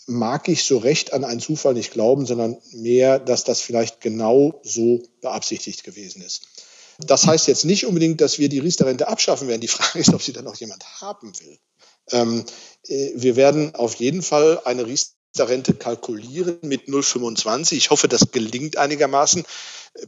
mag 0.06 0.48
ich 0.48 0.64
so 0.64 0.78
recht 0.78 1.12
an 1.12 1.24
einen 1.24 1.40
Zufall 1.40 1.74
nicht 1.74 1.92
glauben, 1.92 2.26
sondern 2.26 2.56
mehr, 2.72 3.18
dass 3.18 3.44
das 3.44 3.60
vielleicht 3.60 4.00
genau 4.00 4.60
so 4.62 5.02
beabsichtigt 5.20 5.84
gewesen 5.84 6.22
ist. 6.22 6.46
Das 6.98 7.26
heißt 7.26 7.46
jetzt 7.48 7.64
nicht 7.64 7.86
unbedingt, 7.86 8.20
dass 8.20 8.38
wir 8.38 8.48
die 8.48 8.58
Riester-Rente 8.58 9.08
abschaffen 9.08 9.48
werden. 9.48 9.60
Die 9.60 9.68
Frage 9.68 9.98
ist, 9.98 10.14
ob 10.14 10.22
sie 10.22 10.32
dann 10.32 10.46
auch 10.46 10.56
jemand 10.56 10.84
haben 11.00 11.32
will. 11.40 11.58
Ähm, 12.10 12.44
äh, 12.86 13.12
wir 13.14 13.36
werden 13.36 13.74
auf 13.74 13.94
jeden 13.96 14.22
Fall 14.22 14.60
eine 14.64 14.86
Riester-Rente 14.86 15.74
kalkulieren 15.74 16.58
mit 16.62 16.88
0,25. 16.88 17.74
Ich 17.74 17.90
hoffe, 17.90 18.08
das 18.08 18.30
gelingt 18.32 18.76
einigermaßen. 18.76 19.44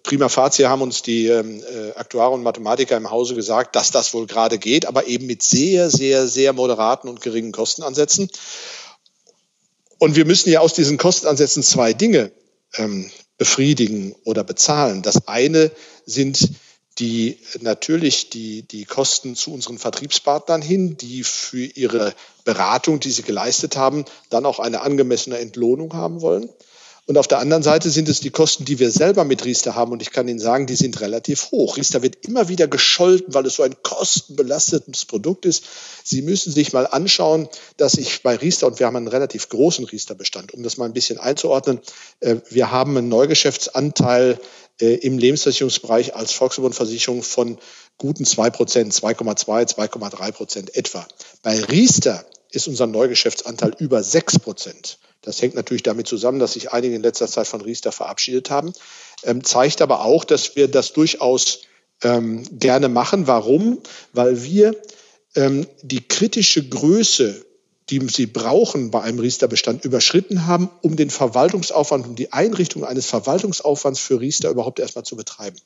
Prima 0.03 0.29
facie 0.29 0.67
haben 0.67 0.83
uns 0.83 1.03
die 1.03 1.27
ähm, 1.29 1.63
äh, 1.63 1.93
Aktuare 1.93 2.35
und 2.35 2.43
Mathematiker 2.43 2.97
im 2.97 3.11
Hause 3.11 3.35
gesagt, 3.35 3.75
dass 3.75 3.91
das 3.91 4.13
wohl 4.13 4.27
gerade 4.27 4.59
geht, 4.59 4.87
aber 4.87 5.07
eben 5.07 5.27
mit 5.27 5.43
sehr, 5.43 5.91
sehr, 5.91 6.29
sehr 6.29 6.53
moderaten 6.53 7.09
und 7.09 7.21
geringen 7.21 7.53
Kostenansätzen. 7.53 8.31
Und 9.99 10.15
wir 10.15 10.27
müssen 10.27 10.51
ja 10.51 10.61
aus 10.61 10.75
diesen 10.75 10.99
Kostenansätzen 10.99 11.63
zwei 11.63 11.93
Dinge 11.93 12.33
ähm, 12.75 13.11
befriedigen 13.39 14.15
oder 14.25 14.45
bezahlen. 14.45 15.03
Das 15.03 15.27
eine 15.27 15.71
sind 16.05 16.51
die 16.99 17.39
natürlich 17.61 18.31
die, 18.31 18.63
die 18.63 18.85
Kosten 18.85 19.37
zu 19.37 19.53
unseren 19.53 19.79
Vertriebspartnern 19.79 20.63
hin, 20.63 20.97
die 20.97 21.23
für 21.23 21.65
ihre 21.65 22.15
Beratung, 22.45 23.01
die 23.01 23.11
sie 23.11 23.23
geleistet 23.23 23.77
haben, 23.77 24.05
dann 24.31 24.47
auch 24.47 24.59
eine 24.59 24.81
angemessene 24.81 25.39
Entlohnung 25.39 25.95
haben 25.95 26.21
wollen. 26.21 26.49
Und 27.09 27.17
auf 27.17 27.27
der 27.27 27.39
anderen 27.39 27.63
Seite 27.63 27.89
sind 27.89 28.07
es 28.11 28.21
die 28.21 28.29
Kosten, 28.29 28.67
die 28.67 28.79
wir 28.79 28.91
selber 28.91 29.25
mit 29.25 29.43
Riester 29.47 29.75
haben. 29.75 29.93
Und 29.93 30.03
ich 30.03 30.11
kann 30.11 30.29
Ihnen 30.29 30.39
sagen, 30.39 30.67
die 30.67 30.77
sind 30.77 31.01
relativ 31.01 31.51
hoch. 31.53 31.79
Riester 31.79 32.03
wird 32.03 32.27
immer 32.27 32.51
wieder 32.51 32.69
gescholten, 32.69 33.33
weil 33.33 33.47
es 33.47 33.55
so 33.55 33.63
ein 33.63 33.77
kostenbelastetes 33.83 35.07
Produkt 35.07 35.47
ist. 35.47 35.65
Sie 36.05 36.21
müssen 36.21 36.53
sich 36.53 36.75
mal 36.75 36.87
anschauen, 36.87 37.49
dass 37.79 37.95
ich 37.95 38.23
bei 38.23 38.37
Riester, 38.37 38.67
und 38.67 38.79
wir 38.79 38.87
haben 38.87 38.97
einen 38.97 39.09
relativ 39.09 39.49
großen 39.49 39.87
Riester-Bestand, 39.87 40.53
um 40.53 40.63
das 40.63 40.77
mal 40.77 40.85
ein 40.85 40.93
bisschen 40.93 41.19
einzuordnen, 41.19 41.81
äh, 42.21 42.37
wir 42.51 42.71
haben 42.71 42.95
einen 42.99 43.09
Neugeschäftsanteil 43.09 44.39
äh, 44.81 44.95
im 44.95 45.19
Lebensversicherungsbereich 45.19 46.15
als 46.15 46.33
Volksverbundversicherung 46.33 47.23
von 47.23 47.59
guten 47.99 48.25
zwei 48.25 48.51
Prozent, 48.51 48.93
2,2, 48.93 49.75
2,3 49.75 50.33
Prozent 50.33 50.77
etwa. 50.77 51.07
Bei 51.43 51.61
Riester 51.61 52.25
ist 52.51 52.69
unser 52.69 52.87
Neugeschäftsanteil 52.87 53.75
über 53.79 54.03
sechs 54.03 54.39
Prozent. 54.39 54.99
Das 55.23 55.43
hängt 55.43 55.55
natürlich 55.55 55.83
damit 55.83 56.07
zusammen, 56.07 56.39
dass 56.39 56.53
sich 56.53 56.73
einige 56.73 56.95
in 56.95 57.03
letzter 57.03 57.27
Zeit 57.27 57.47
von 57.47 57.61
Riester 57.61 57.93
verabschiedet 57.93 58.51
haben. 58.51 58.73
Ähm, 59.25 59.45
zeigt 59.45 59.83
aber 59.83 60.05
auch, 60.05 60.25
dass 60.25 60.57
wir 60.57 60.69
das 60.69 60.93
durchaus 60.93 61.63
ähm, 62.03 62.45
gerne 62.59 62.89
machen. 62.89 63.27
Warum? 63.27 63.81
Weil 64.13 64.45
wir 64.45 64.77
ähm, 65.35 65.67
die 65.83 66.07
kritische 66.07 66.67
Größe, 66.67 67.45
die 67.91 68.07
sie 68.09 68.27
brauchen 68.27 68.91
bei 68.91 69.01
einem 69.01 69.19
Riester-Bestand, 69.19 69.85
überschritten 69.85 70.47
haben, 70.47 70.71
um 70.83 70.97
den 70.97 71.11
Verwaltungsaufwand, 71.11 72.07
um 72.07 72.17
die 72.17 72.33
Einrichtung 72.33 72.85
eines 72.85 73.07
Verwaltungsaufwands 73.07 74.01
für 74.01 74.21
Riester 74.21 74.51
überhaupt 74.51 74.79
erstmal 74.79 75.05
zu 75.05 75.17
betreiben. 75.17 75.57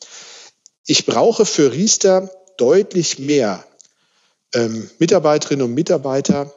Ich 0.86 1.06
brauche 1.06 1.46
für 1.46 1.72
Riester 1.72 2.30
deutlich 2.56 3.18
mehr 3.18 3.64
ähm, 4.54 4.90
Mitarbeiterinnen 4.98 5.66
und 5.66 5.74
Mitarbeiter 5.74 6.54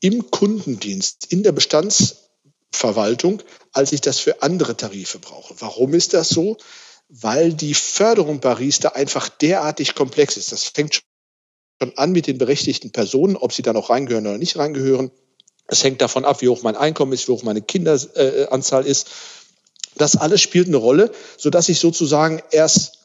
im 0.00 0.30
Kundendienst, 0.30 1.26
in 1.30 1.42
der 1.42 1.52
Bestands 1.52 2.28
Verwaltung, 2.70 3.42
als 3.72 3.92
ich 3.92 4.00
das 4.00 4.18
für 4.18 4.42
andere 4.42 4.76
Tarife 4.76 5.18
brauche. 5.18 5.54
Warum 5.58 5.94
ist 5.94 6.14
das 6.14 6.28
so? 6.28 6.56
Weil 7.08 7.54
die 7.54 7.74
Förderung 7.74 8.40
bei 8.40 8.52
Riester 8.52 8.94
einfach 8.94 9.28
derartig 9.28 9.94
komplex 9.94 10.36
ist. 10.36 10.52
Das 10.52 10.64
fängt 10.64 10.94
schon 10.94 11.07
an 11.96 12.12
mit 12.12 12.26
den 12.26 12.38
berechtigten 12.38 12.90
Personen, 12.90 13.36
ob 13.36 13.52
sie 13.52 13.62
da 13.62 13.72
noch 13.72 13.90
reingehören 13.90 14.26
oder 14.26 14.38
nicht 14.38 14.56
reingehören. 14.56 15.10
Es 15.66 15.84
hängt 15.84 16.00
davon 16.00 16.24
ab, 16.24 16.40
wie 16.40 16.48
hoch 16.48 16.62
mein 16.62 16.76
Einkommen 16.76 17.12
ist, 17.12 17.28
wie 17.28 17.32
hoch 17.32 17.42
meine 17.42 17.62
Kinderanzahl 17.62 18.86
äh, 18.86 18.90
ist. 18.90 19.08
Das 19.96 20.16
alles 20.16 20.40
spielt 20.40 20.68
eine 20.68 20.76
Rolle, 20.76 21.12
sodass 21.36 21.68
ich 21.68 21.78
sozusagen 21.78 22.42
erst 22.50 22.98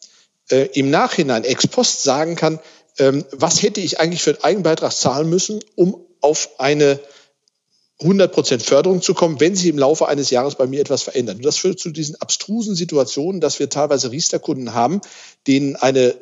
äh, 0.50 0.70
im 0.74 0.90
Nachhinein 0.90 1.44
ex 1.44 1.68
post 1.68 2.04
sagen 2.04 2.36
kann, 2.36 2.60
ähm, 3.00 3.26
was 3.32 3.62
hätte 3.62 3.82
ich 3.82 4.00
eigentlich 4.00 4.22
für 4.22 4.32
einen 4.32 4.44
Eigenbeitrag 4.44 4.94
zahlen 4.94 5.30
müssen, 5.30 5.60
um 5.76 6.06
auf 6.22 6.52
eine 6.60 7.00
100% 8.02 8.64
Förderung 8.64 9.02
zu 9.02 9.14
kommen, 9.14 9.40
wenn 9.40 9.56
sich 9.56 9.68
im 9.68 9.78
Laufe 9.78 10.08
eines 10.08 10.30
Jahres 10.30 10.56
bei 10.56 10.68
mir 10.68 10.82
etwas 10.82 11.04
verändert. 11.04 11.38
Und 11.38 11.46
das 11.46 11.58
führt 11.58 11.80
zu 11.80 11.90
diesen 11.90 12.20
abstrusen 12.20 12.76
Situationen, 12.76 13.40
dass 13.40 13.60
wir 13.60 13.70
teilweise 13.70 14.12
Riester-Kunden 14.12 14.74
haben, 14.74 15.00
denen 15.48 15.76
eine 15.76 16.16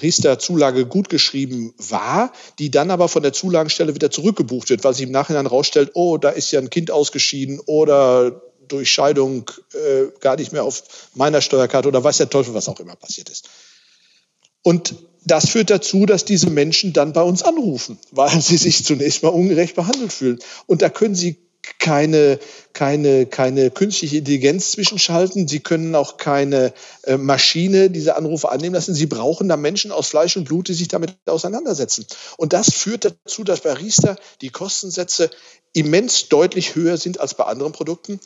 Riester-Zulage 0.00 0.86
gutgeschrieben 0.86 1.74
war, 1.76 2.32
die 2.58 2.70
dann 2.70 2.90
aber 2.90 3.08
von 3.08 3.22
der 3.22 3.32
Zulagenstelle 3.32 3.94
wieder 3.94 4.10
zurückgebucht 4.10 4.70
wird, 4.70 4.84
weil 4.84 4.94
sich 4.94 5.04
im 5.04 5.12
Nachhinein 5.12 5.46
herausstellt, 5.46 5.90
oh, 5.94 6.16
da 6.16 6.30
ist 6.30 6.50
ja 6.50 6.60
ein 6.60 6.70
Kind 6.70 6.90
ausgeschieden 6.90 7.60
oder 7.66 8.42
durch 8.66 8.90
Scheidung 8.90 9.50
äh, 9.72 10.06
gar 10.20 10.36
nicht 10.36 10.52
mehr 10.52 10.64
auf 10.64 10.82
meiner 11.14 11.40
Steuerkarte 11.40 11.88
oder 11.88 12.02
weiß 12.02 12.18
der 12.18 12.30
Teufel, 12.30 12.54
was 12.54 12.68
auch 12.68 12.80
immer 12.80 12.96
passiert 12.96 13.28
ist. 13.28 13.48
Und 14.62 14.94
das 15.30 15.48
führt 15.50 15.70
dazu, 15.70 16.06
dass 16.06 16.24
diese 16.24 16.50
Menschen 16.50 16.92
dann 16.92 17.12
bei 17.12 17.22
uns 17.22 17.42
anrufen, 17.42 17.98
weil 18.10 18.40
sie 18.40 18.56
sich 18.56 18.84
zunächst 18.84 19.22
mal 19.22 19.30
ungerecht 19.30 19.74
behandelt 19.74 20.12
fühlen. 20.12 20.38
Und 20.66 20.82
da 20.82 20.88
können 20.88 21.14
sie 21.14 21.36
keine, 21.78 22.38
keine, 22.72 23.26
keine 23.26 23.70
künstliche 23.70 24.18
Intelligenz 24.18 24.72
zwischenschalten. 24.72 25.48
Sie 25.48 25.60
können 25.60 25.94
auch 25.94 26.16
keine 26.16 26.72
äh, 27.02 27.16
Maschine 27.16 27.90
diese 27.90 28.16
Anrufe 28.16 28.50
annehmen 28.50 28.74
lassen. 28.74 28.94
Sie 28.94 29.06
brauchen 29.06 29.48
da 29.48 29.56
Menschen 29.56 29.92
aus 29.92 30.08
Fleisch 30.08 30.36
und 30.36 30.44
Blut, 30.44 30.68
die 30.68 30.74
sich 30.74 30.88
damit 30.88 31.14
auseinandersetzen. 31.26 32.06
Und 32.36 32.52
das 32.52 32.72
führt 32.72 33.04
dazu, 33.04 33.44
dass 33.44 33.60
bei 33.60 33.72
Riester 33.74 34.16
die 34.40 34.50
Kostensätze 34.50 35.30
immens 35.72 36.28
deutlich 36.28 36.74
höher 36.74 36.96
sind 36.96 37.20
als 37.20 37.34
bei 37.34 37.44
anderen 37.44 37.72
Produkten. 37.72 38.20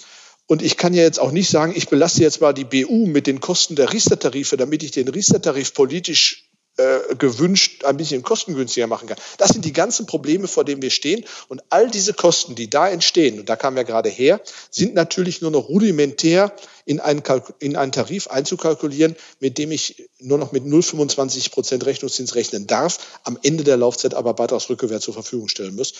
Und 0.46 0.62
ich 0.62 0.76
kann 0.76 0.94
ja 0.94 1.02
jetzt 1.02 1.20
auch 1.20 1.32
nicht 1.32 1.48
sagen, 1.48 1.72
ich 1.74 1.88
belaste 1.88 2.22
jetzt 2.22 2.40
mal 2.40 2.52
die 2.52 2.64
BU 2.64 3.06
mit 3.06 3.26
den 3.26 3.40
Kosten 3.40 3.76
der 3.76 3.92
Riester-Tarife, 3.92 4.56
damit 4.56 4.82
ich 4.82 4.90
den 4.90 5.08
Riester-Tarif 5.08 5.74
politisch 5.74 6.51
äh, 6.78 7.14
gewünscht 7.16 7.84
ein 7.84 7.98
bisschen 7.98 8.22
kostengünstiger 8.22 8.86
machen 8.86 9.06
kann. 9.06 9.18
Das 9.36 9.50
sind 9.50 9.64
die 9.64 9.74
ganzen 9.74 10.06
Probleme, 10.06 10.48
vor 10.48 10.64
denen 10.64 10.80
wir 10.80 10.88
stehen. 10.88 11.22
Und 11.48 11.62
all 11.68 11.90
diese 11.90 12.14
Kosten, 12.14 12.54
die 12.54 12.70
da 12.70 12.88
entstehen, 12.88 13.38
und 13.40 13.50
da 13.50 13.56
kamen 13.56 13.76
wir 13.76 13.84
gerade 13.84 14.08
her, 14.08 14.40
sind 14.70 14.94
natürlich 14.94 15.42
nur 15.42 15.50
noch 15.50 15.68
rudimentär 15.68 16.54
in 16.86 16.98
einen, 16.98 17.22
in 17.58 17.76
einen 17.76 17.92
Tarif 17.92 18.28
einzukalkulieren, 18.28 19.16
mit 19.38 19.58
dem 19.58 19.70
ich 19.70 20.08
nur 20.18 20.38
noch 20.38 20.52
mit 20.52 20.64
0,25 20.64 21.50
Prozent 21.50 21.84
Rechnungszins 21.84 22.34
rechnen 22.36 22.66
darf, 22.66 23.20
am 23.24 23.38
Ende 23.42 23.64
der 23.64 23.76
Laufzeit 23.76 24.14
aber 24.14 24.32
Beitragsrückkehr 24.32 25.00
zur 25.00 25.12
Verfügung 25.12 25.48
stellen 25.48 25.76
muss. 25.76 25.92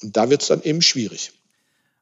Und 0.00 0.16
da 0.16 0.30
wird 0.30 0.42
es 0.42 0.48
dann 0.48 0.62
eben 0.62 0.80
schwierig. 0.80 1.32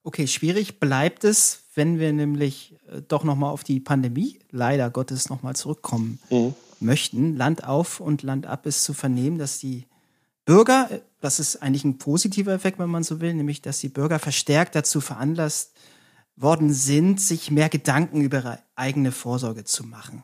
Okay, 0.04 0.26
schwierig 0.26 0.80
bleibt 0.80 1.25
es, 1.25 1.61
wenn 1.75 1.99
wir 1.99 2.12
nämlich 2.12 2.75
äh, 2.92 3.00
doch 3.08 3.25
nochmal 3.25 3.52
auf 3.52 3.64
die 3.64 3.80
Pandemie 3.80 4.38
leider 4.50 4.90
Gottes 4.90 5.30
nochmal 5.30 5.56
zurückkommen. 5.56 6.18
Mhm 6.28 6.54
möchten. 6.80 7.37
Land 7.37 7.64
auf 7.64 8.00
und 8.00 8.23
Land 8.23 8.47
ab 8.47 8.66
ist 8.66 8.85
zu 8.85 8.94
vernehmen, 8.94 9.38
dass 9.38 9.58
die 9.58 9.87
Bürger, 10.44 10.88
das 11.20 11.40
ist 11.40 11.56
eigentlich 11.56 11.85
ein 11.85 11.99
positiver 11.99 12.52
Effekt, 12.52 12.78
wenn 12.78 12.88
man 12.88 13.02
so 13.02 13.20
will, 13.20 13.35
nämlich 13.35 13.61
dass 13.61 13.80
die 13.80 13.88
Bürger 13.88 14.18
verstärkt 14.18 14.75
dazu 14.75 15.00
veranlasst 15.00 15.73
worden 16.37 16.73
sind, 16.73 17.20
sich 17.20 17.50
mehr 17.50 17.68
Gedanken 17.68 18.20
über 18.20 18.38
ihre 18.38 18.58
eigene 18.75 19.12
Vorsorge 19.12 19.64
zu 19.64 19.85
machen. 19.85 20.23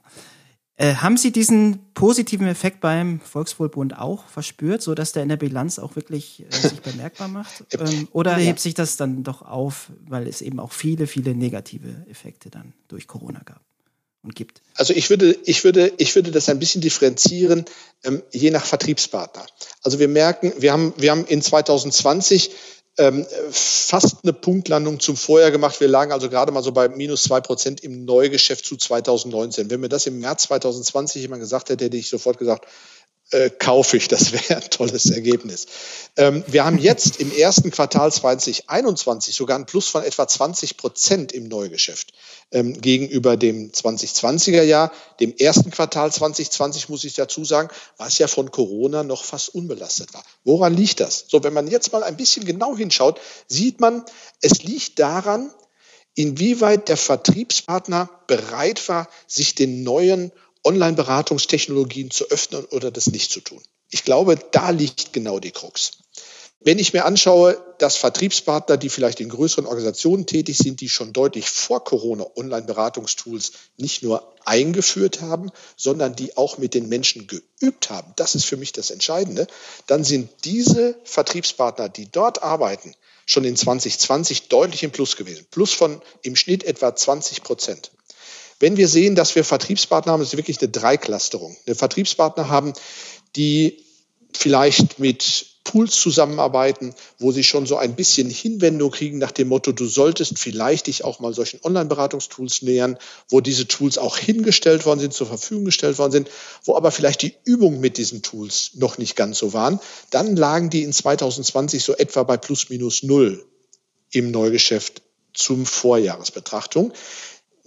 Äh, 0.77 0.97
haben 0.97 1.17
Sie 1.17 1.31
diesen 1.31 1.93
positiven 1.95 2.49
Effekt 2.49 2.81
beim 2.81 3.21
Volkswohlbund 3.21 3.97
auch 3.97 4.27
verspürt, 4.27 4.83
so 4.83 4.95
dass 4.95 5.13
der 5.13 5.23
in 5.23 5.29
der 5.29 5.37
Bilanz 5.37 5.79
auch 5.79 5.95
wirklich 5.95 6.45
äh, 6.51 6.53
sich 6.53 6.81
bemerkbar 6.83 7.29
macht? 7.29 7.65
Ähm, 7.79 8.09
oder 8.11 8.33
ja. 8.33 8.39
hebt 8.39 8.59
sich 8.59 8.75
das 8.75 8.97
dann 8.97 9.23
doch 9.23 9.43
auf, 9.43 9.93
weil 10.07 10.27
es 10.27 10.43
eben 10.43 10.59
auch 10.59 10.73
viele, 10.73 11.07
viele 11.07 11.35
negative 11.37 12.07
Effekte 12.09 12.51
dann 12.51 12.73
durch 12.89 13.07
Corona 13.07 13.41
gab? 13.45 13.61
Und 14.25 14.35
gibt? 14.35 14.63
Also 14.75 14.93
ich 14.95 15.11
würde, 15.11 15.37
ich 15.45 15.63
würde, 15.63 15.93
ich 15.99 16.15
würde 16.17 16.33
das 16.33 16.49
ein 16.49 16.59
bisschen 16.59 16.81
differenzieren, 16.81 17.65
ähm, 18.03 18.23
je 18.33 18.51
nach 18.51 18.65
Vertriebspartner. 18.65 19.47
Also 19.83 19.99
wir 19.99 20.09
merken, 20.09 20.53
wir 20.59 20.73
haben, 20.73 20.95
wir 20.97 21.11
haben 21.11 21.27
in 21.27 21.43
2020 21.43 22.51
ähm, 22.97 23.27
fast 23.51 24.19
eine 24.23 24.33
Punktlandung 24.33 25.01
zum 25.01 25.17
Vorjahr 25.17 25.51
gemacht. 25.51 25.81
Wir 25.81 25.89
lagen 25.89 26.13
also 26.13 26.29
gerade 26.29 26.53
mal 26.53 26.63
so 26.63 26.73
bei 26.73 26.89
minus 26.89 27.25
zwei 27.25 27.41
Prozent 27.41 27.83
im 27.83 28.05
Neugeschäft 28.05 28.65
zu 28.65 28.77
2019. 28.77 29.69
Wenn 29.69 29.81
mir 29.81 29.89
das 29.89 30.07
im 30.07 30.21
März 30.21 30.45
2020 30.45 31.23
jemand 31.23 31.41
gesagt 31.41 31.71
hätte, 31.71 31.85
hätte 31.85 31.97
ich 31.97 32.09
sofort 32.09 32.39
gesagt, 32.39 32.67
äh, 33.31 33.51
kaufe 33.51 33.97
ich. 33.97 34.09
Das 34.09 34.33
wäre 34.33 34.63
ein 34.63 34.71
tolles 34.71 35.11
Ergebnis. 35.11 35.67
Ähm, 36.17 36.45
wir 36.47 36.65
haben 36.65 36.79
jetzt 36.79 37.21
im 37.21 37.33
ersten 37.33 37.71
Quartal 37.71 38.13
2021 38.13 39.35
sogar 39.35 39.59
ein 39.59 39.67
Plus 39.67 39.89
von 39.89 40.03
etwa 40.05 40.29
20 40.29 40.77
Prozent 40.77 41.33
im 41.33 41.49
Neugeschäft 41.49 42.13
ähm, 42.53 42.81
gegenüber 42.81 43.37
dem 43.37 43.73
2020er 43.73 44.63
Jahr. 44.63 44.93
Dem 45.21 45.35
ersten 45.37 45.71
Quartal 45.71 46.13
2020 46.13 46.89
muss 46.89 47.05
ich 47.05 47.15
dazu 47.15 47.45
sagen, 47.45 47.71
was 47.97 48.19
ja 48.19 48.29
von 48.29 48.51
Corona 48.51 49.03
noch 49.03 49.25
fast 49.25 49.55
unbelastet 49.55 50.13
war. 50.15 50.25
Woran 50.45 50.75
liegt 50.75 51.01
das? 51.01 51.25
So, 51.29 51.43
wenn 51.43 51.53
man 51.53 51.67
jetzt 51.67 51.93
mal 51.93 52.03
ein 52.03 52.17
bisschen 52.17 52.45
genau 52.45 52.77
hinschaut, 52.77 53.21
sieht 53.49 53.81
man, 53.81 54.05
es 54.41 54.63
liegt 54.63 54.99
daran, 54.99 55.51
inwieweit 56.15 56.89
der 56.89 56.97
Vertriebspartner 56.97 58.09
bereit 58.27 58.89
war, 58.89 59.09
sich 59.27 59.55
den 59.55 59.83
neuen 59.83 60.31
Online-Beratungstechnologien 60.65 62.11
zu 62.11 62.31
öffnen 62.31 62.65
oder 62.67 62.91
das 62.91 63.09
nicht 63.09 63.31
zu 63.31 63.41
tun. 63.41 63.63
Ich 63.91 64.05
glaube, 64.05 64.37
da 64.53 64.71
liegt 64.71 65.13
genau 65.13 65.39
die 65.39 65.53
Krux. 65.53 65.93
Wenn 66.67 66.79
ich 66.79 66.95
mir 66.95 67.05
anschaue, 67.05 67.63
dass 67.77 67.99
Vertriebspartner, 67.99 68.79
die 68.79 68.89
vielleicht 68.89 69.21
in 69.21 69.29
größeren 69.29 69.67
Organisationen 69.67 70.25
tätig 70.25 70.57
sind, 70.57 70.81
die 70.81 70.89
schon 70.89 71.13
deutlich 71.13 71.51
vor 71.51 71.85
Corona 71.85 72.25
Online-Beratungstools 72.37 73.53
nicht 73.77 74.03
nur 74.03 74.33
eingeführt 74.47 75.21
haben, 75.21 75.51
sondern 75.77 76.17
die 76.17 76.39
auch 76.39 76.57
mit 76.57 76.73
den 76.73 76.89
Menschen 76.89 77.27
geübt 77.27 77.91
haben, 77.91 78.15
das 78.17 78.35
ist 78.35 78.47
für 78.47 78.57
mich 78.57 78.73
das 78.73 78.89
Entscheidende, 78.89 79.47
dann 79.87 80.05
sind 80.05 80.31
diese 80.45 80.97
Vertriebspartner, 81.05 81.91
die 81.91 82.11
dort 82.11 82.43
arbeiten, 82.43 82.95
schon 83.27 83.45
in 83.45 83.57
2020 83.57 84.49
deutlich 84.49 84.83
im 84.85 84.91
Plus 84.91 85.17
gewesen. 85.17 85.47
Plus 85.51 85.73
von 85.75 86.01
im 86.23 86.35
Schnitt 86.35 86.65
etwa 86.65 86.97
20 86.97 87.43
Prozent. 87.43 87.91
Wenn 88.61 88.77
wir 88.77 88.89
sehen, 88.89 89.15
dass 89.15 89.35
wir 89.35 89.45
Vertriebspartner 89.45 90.13
haben, 90.13 90.21
das 90.21 90.31
ist 90.31 90.37
wirklich 90.37 90.61
eine 90.61 90.71
Dreiklasterung. 90.71 91.57
Eine 91.67 91.75
Vertriebspartner 91.75 92.49
haben, 92.49 92.73
die 93.37 93.85
vielleicht 94.33 94.99
mit 94.99 95.47
Pools 95.65 95.97
zusammenarbeiten, 95.97 96.95
wo 97.19 97.33
sie 97.33 97.43
schon 97.43 97.65
so 97.65 97.77
ein 97.77 97.97
bisschen 97.97 98.29
Hinwendung 98.29 98.91
kriegen 98.91 99.19
nach 99.19 99.33
dem 99.33 99.49
Motto, 99.49 99.73
du 99.73 99.87
solltest 99.87 100.39
vielleicht 100.39 100.89
dich 100.89 101.05
auch 101.05 101.21
mal 101.21 101.33
solchen 101.33 101.61
Online-Beratungstools 101.63 102.63
nähern, 102.63 102.99
wo 103.31 103.41
diese 103.41 103.67
Tools 103.67 103.97
auch 103.97 104.19
hingestellt 104.19 104.85
worden 104.85 105.01
sind, 105.01 105.15
zur 105.15 105.27
Verfügung 105.27 105.65
gestellt 105.65 105.99
worden 105.99 106.13
sind, 106.13 106.31
wo 106.65 106.77
aber 106.77 106.91
vielleicht 106.91 107.23
die 107.23 107.35
Übungen 107.45 107.81
mit 107.81 107.97
diesen 107.97 108.23
Tools 108.23 108.73
noch 108.75 108.99
nicht 108.99 109.17
ganz 109.17 109.39
so 109.39 109.55
waren. 109.55 109.81
Dann 110.11 110.37
lagen 110.37 110.69
die 110.69 110.83
in 110.83 110.93
2020 110.93 111.83
so 111.83 111.97
etwa 111.97 112.25
bei 112.25 112.37
plus 112.37 112.69
minus 112.69 113.03
null 113.03 113.45
im 114.11 114.31
Neugeschäft 114.31 115.03
zum 115.33 115.67
Vorjahresbetrachtung 115.67 116.93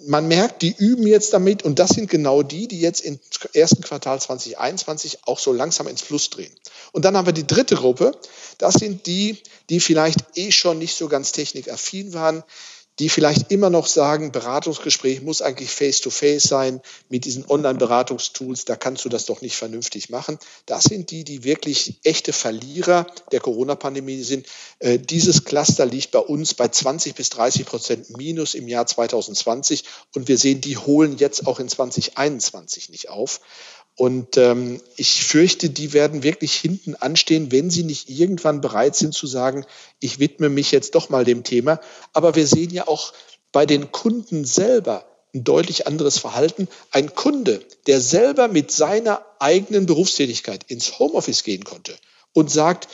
man 0.05 0.27
merkt, 0.27 0.61
die 0.61 0.75
üben 0.77 1.07
jetzt 1.07 1.33
damit 1.33 1.63
und 1.63 1.79
das 1.79 1.89
sind 1.89 2.09
genau 2.09 2.43
die, 2.43 2.67
die 2.67 2.79
jetzt 2.79 3.01
im 3.01 3.19
ersten 3.53 3.81
Quartal 3.81 4.21
2021 4.21 5.19
auch 5.25 5.39
so 5.39 5.51
langsam 5.51 5.87
ins 5.87 6.01
Fluss 6.01 6.29
drehen. 6.29 6.53
Und 6.91 7.03
dann 7.03 7.17
haben 7.17 7.25
wir 7.25 7.33
die 7.33 7.47
dritte 7.47 7.75
Gruppe, 7.75 8.11
das 8.59 8.75
sind 8.75 9.07
die, 9.07 9.37
die 9.69 9.79
vielleicht 9.79 10.19
eh 10.35 10.51
schon 10.51 10.77
nicht 10.77 10.95
so 10.95 11.07
ganz 11.07 11.31
technikaffin 11.31 12.13
waren, 12.13 12.43
die 12.99 13.09
vielleicht 13.09 13.51
immer 13.51 13.69
noch 13.69 13.85
sagen, 13.85 14.31
Beratungsgespräch 14.31 15.21
muss 15.21 15.41
eigentlich 15.41 15.69
face-to-face 15.69 16.45
-face 16.45 16.47
sein 16.47 16.81
mit 17.09 17.25
diesen 17.25 17.45
Online-Beratungstools, 17.47 18.65
da 18.65 18.75
kannst 18.75 19.05
du 19.05 19.09
das 19.09 19.25
doch 19.25 19.41
nicht 19.41 19.55
vernünftig 19.55 20.09
machen. 20.09 20.39
Das 20.65 20.85
sind 20.85 21.11
die, 21.11 21.23
die 21.23 21.43
wirklich 21.43 21.99
echte 22.03 22.33
Verlierer 22.33 23.05
der 23.31 23.39
Corona-Pandemie 23.39 24.23
sind. 24.23 24.47
Äh, 24.79 24.97
dieses 24.97 25.43
Cluster 25.43 25.85
liegt 25.85 26.11
bei 26.11 26.19
uns 26.19 26.55
bei 26.55 26.67
20 26.67 27.13
bis 27.13 27.29
30 27.29 27.65
Prozent 27.65 28.17
Minus 28.17 28.55
im 28.55 28.67
Jahr 28.67 28.87
2020 28.87 29.83
und 30.15 30.27
wir 30.27 30.37
sehen, 30.37 30.61
die 30.61 30.77
holen 30.77 31.17
jetzt 31.17 31.45
auch 31.45 31.59
in 31.59 31.69
2021 31.69 32.89
nicht 32.89 33.09
auf. 33.09 33.41
Und 33.97 34.37
ähm, 34.37 34.79
ich 34.95 35.23
fürchte, 35.23 35.71
die 35.71 35.91
werden 35.91 36.21
wirklich 36.21 36.53
hinten 36.53 36.93
anstehen, 36.93 37.51
wenn 37.51 37.71
sie 37.71 37.83
nicht 37.83 38.11
irgendwann 38.11 38.61
bereit 38.61 38.95
sind 38.95 39.15
zu 39.15 39.25
sagen, 39.25 39.65
ich 39.99 40.19
widme 40.19 40.49
mich 40.49 40.71
jetzt 40.71 40.93
doch 40.93 41.09
mal 41.09 41.25
dem 41.25 41.43
Thema. 41.43 41.81
Aber 42.13 42.35
wir 42.35 42.45
sehen 42.45 42.69
ja 42.69 42.87
auch 42.87 43.11
bei 43.51 43.65
den 43.65 43.91
Kunden 43.91 44.45
selber 44.45 45.07
ein 45.33 45.43
deutlich 45.43 45.87
anderes 45.87 46.19
Verhalten. 46.19 46.67
Ein 46.91 47.15
Kunde, 47.15 47.65
der 47.87 47.99
selber 47.99 48.47
mit 48.47 48.69
seiner 48.69 49.25
eigenen 49.39 49.87
Berufstätigkeit 49.87 50.63
ins 50.67 50.99
Homeoffice 50.99 51.43
gehen 51.43 51.63
konnte 51.63 51.97
und 52.33 52.51
sagt, 52.51 52.87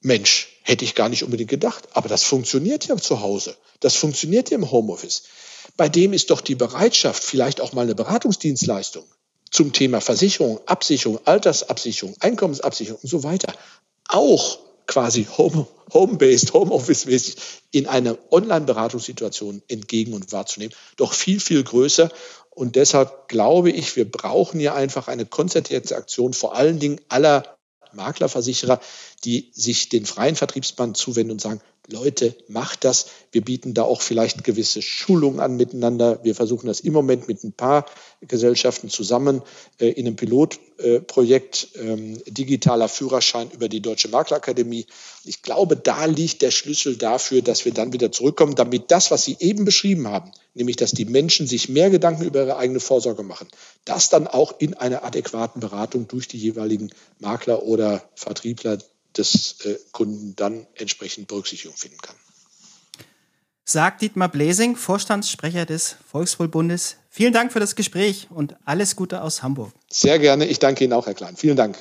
Mensch, 0.00 0.60
hätte 0.62 0.84
ich 0.84 0.94
gar 0.94 1.08
nicht 1.08 1.24
unbedingt 1.24 1.50
gedacht, 1.50 1.88
aber 1.92 2.08
das 2.08 2.22
funktioniert 2.22 2.86
ja 2.86 2.96
zu 2.96 3.20
Hause, 3.20 3.56
das 3.80 3.96
funktioniert 3.96 4.50
ja 4.50 4.58
im 4.58 4.70
Homeoffice. 4.70 5.24
Bei 5.76 5.88
dem 5.88 6.12
ist 6.12 6.30
doch 6.30 6.40
die 6.40 6.54
Bereitschaft, 6.54 7.24
vielleicht 7.24 7.60
auch 7.60 7.72
mal 7.72 7.82
eine 7.82 7.96
Beratungsdienstleistung 7.96 9.04
zum 9.50 9.72
Thema 9.72 10.00
Versicherung, 10.00 10.60
Absicherung, 10.66 11.20
Altersabsicherung, 11.24 12.14
Einkommensabsicherung 12.20 13.00
und 13.02 13.08
so 13.08 13.22
weiter 13.22 13.52
auch 14.08 14.58
quasi 14.86 15.24
home, 15.24 15.66
home-based, 15.92 16.52
home-office-mäßig 16.52 17.36
in 17.72 17.86
einer 17.86 18.16
Online-Beratungssituation 18.30 19.62
entgegen 19.68 20.12
und 20.12 20.32
wahrzunehmen, 20.32 20.74
doch 20.96 21.12
viel, 21.12 21.40
viel 21.40 21.62
größer. 21.64 22.10
Und 22.50 22.76
deshalb 22.76 23.28
glaube 23.28 23.70
ich, 23.70 23.96
wir 23.96 24.10
brauchen 24.10 24.60
hier 24.60 24.74
einfach 24.74 25.08
eine 25.08 25.26
konzertierte 25.26 25.96
Aktion, 25.96 26.32
vor 26.32 26.54
allen 26.54 26.78
Dingen 26.78 27.00
aller 27.08 27.56
Maklerversicherer, 27.92 28.80
die 29.24 29.50
sich 29.52 29.88
den 29.88 30.06
freien 30.06 30.36
Vertriebsband 30.36 30.96
zuwenden 30.96 31.32
und 31.32 31.40
sagen, 31.40 31.60
Leute, 31.88 32.34
macht 32.48 32.84
das. 32.84 33.06
Wir 33.30 33.42
bieten 33.42 33.72
da 33.72 33.82
auch 33.82 34.02
vielleicht 34.02 34.42
gewisse 34.42 34.82
Schulungen 34.82 35.40
an 35.40 35.56
miteinander. 35.56 36.18
Wir 36.24 36.34
versuchen 36.34 36.66
das 36.66 36.80
im 36.80 36.92
Moment 36.92 37.28
mit 37.28 37.44
ein 37.44 37.52
paar 37.52 37.86
Gesellschaften 38.22 38.88
zusammen 38.88 39.42
äh, 39.78 39.88
in 39.90 40.06
einem 40.06 40.16
Pilotprojekt 40.16 41.68
äh, 41.76 42.16
digitaler 42.26 42.88
Führerschein 42.88 43.50
über 43.52 43.68
die 43.68 43.80
Deutsche 43.80 44.08
Maklerakademie. 44.08 44.86
Ich 45.24 45.42
glaube, 45.42 45.76
da 45.76 46.06
liegt 46.06 46.42
der 46.42 46.50
Schlüssel 46.50 46.96
dafür, 46.96 47.42
dass 47.42 47.64
wir 47.64 47.72
dann 47.72 47.92
wieder 47.92 48.10
zurückkommen, 48.10 48.56
damit 48.56 48.90
das, 48.90 49.10
was 49.12 49.24
Sie 49.24 49.36
eben 49.38 49.64
beschrieben 49.64 50.08
haben, 50.08 50.32
nämlich 50.54 50.76
dass 50.76 50.90
die 50.90 51.04
Menschen 51.04 51.46
sich 51.46 51.68
mehr 51.68 51.90
Gedanken 51.90 52.24
über 52.24 52.40
ihre 52.40 52.56
eigene 52.56 52.80
Vorsorge 52.80 53.22
machen, 53.22 53.46
das 53.84 54.08
dann 54.08 54.26
auch 54.26 54.54
in 54.58 54.74
einer 54.74 55.04
adäquaten 55.04 55.60
Beratung 55.60 56.08
durch 56.08 56.26
die 56.26 56.38
jeweiligen 56.38 56.90
Makler 57.20 57.62
oder 57.62 58.02
Vertriebler 58.16 58.78
des 59.16 59.60
äh, 59.64 59.76
Kunden 59.92 60.34
dann 60.36 60.66
entsprechend 60.74 61.28
Berücksichtigung 61.28 61.76
finden 61.76 61.98
kann. 61.98 62.16
Sagt 63.64 64.02
Dietmar 64.02 64.28
Blesing, 64.28 64.76
Vorstandssprecher 64.76 65.66
des 65.66 65.96
Volkswohlbundes. 66.08 66.98
Vielen 67.10 67.32
Dank 67.32 67.52
für 67.52 67.58
das 67.58 67.74
Gespräch 67.74 68.28
und 68.30 68.54
alles 68.64 68.94
Gute 68.94 69.22
aus 69.22 69.42
Hamburg. 69.42 69.72
Sehr 69.90 70.20
gerne. 70.20 70.46
Ich 70.46 70.60
danke 70.60 70.84
Ihnen 70.84 70.92
auch, 70.92 71.06
Herr 71.06 71.14
Klein. 71.14 71.36
Vielen 71.36 71.56
Dank. 71.56 71.76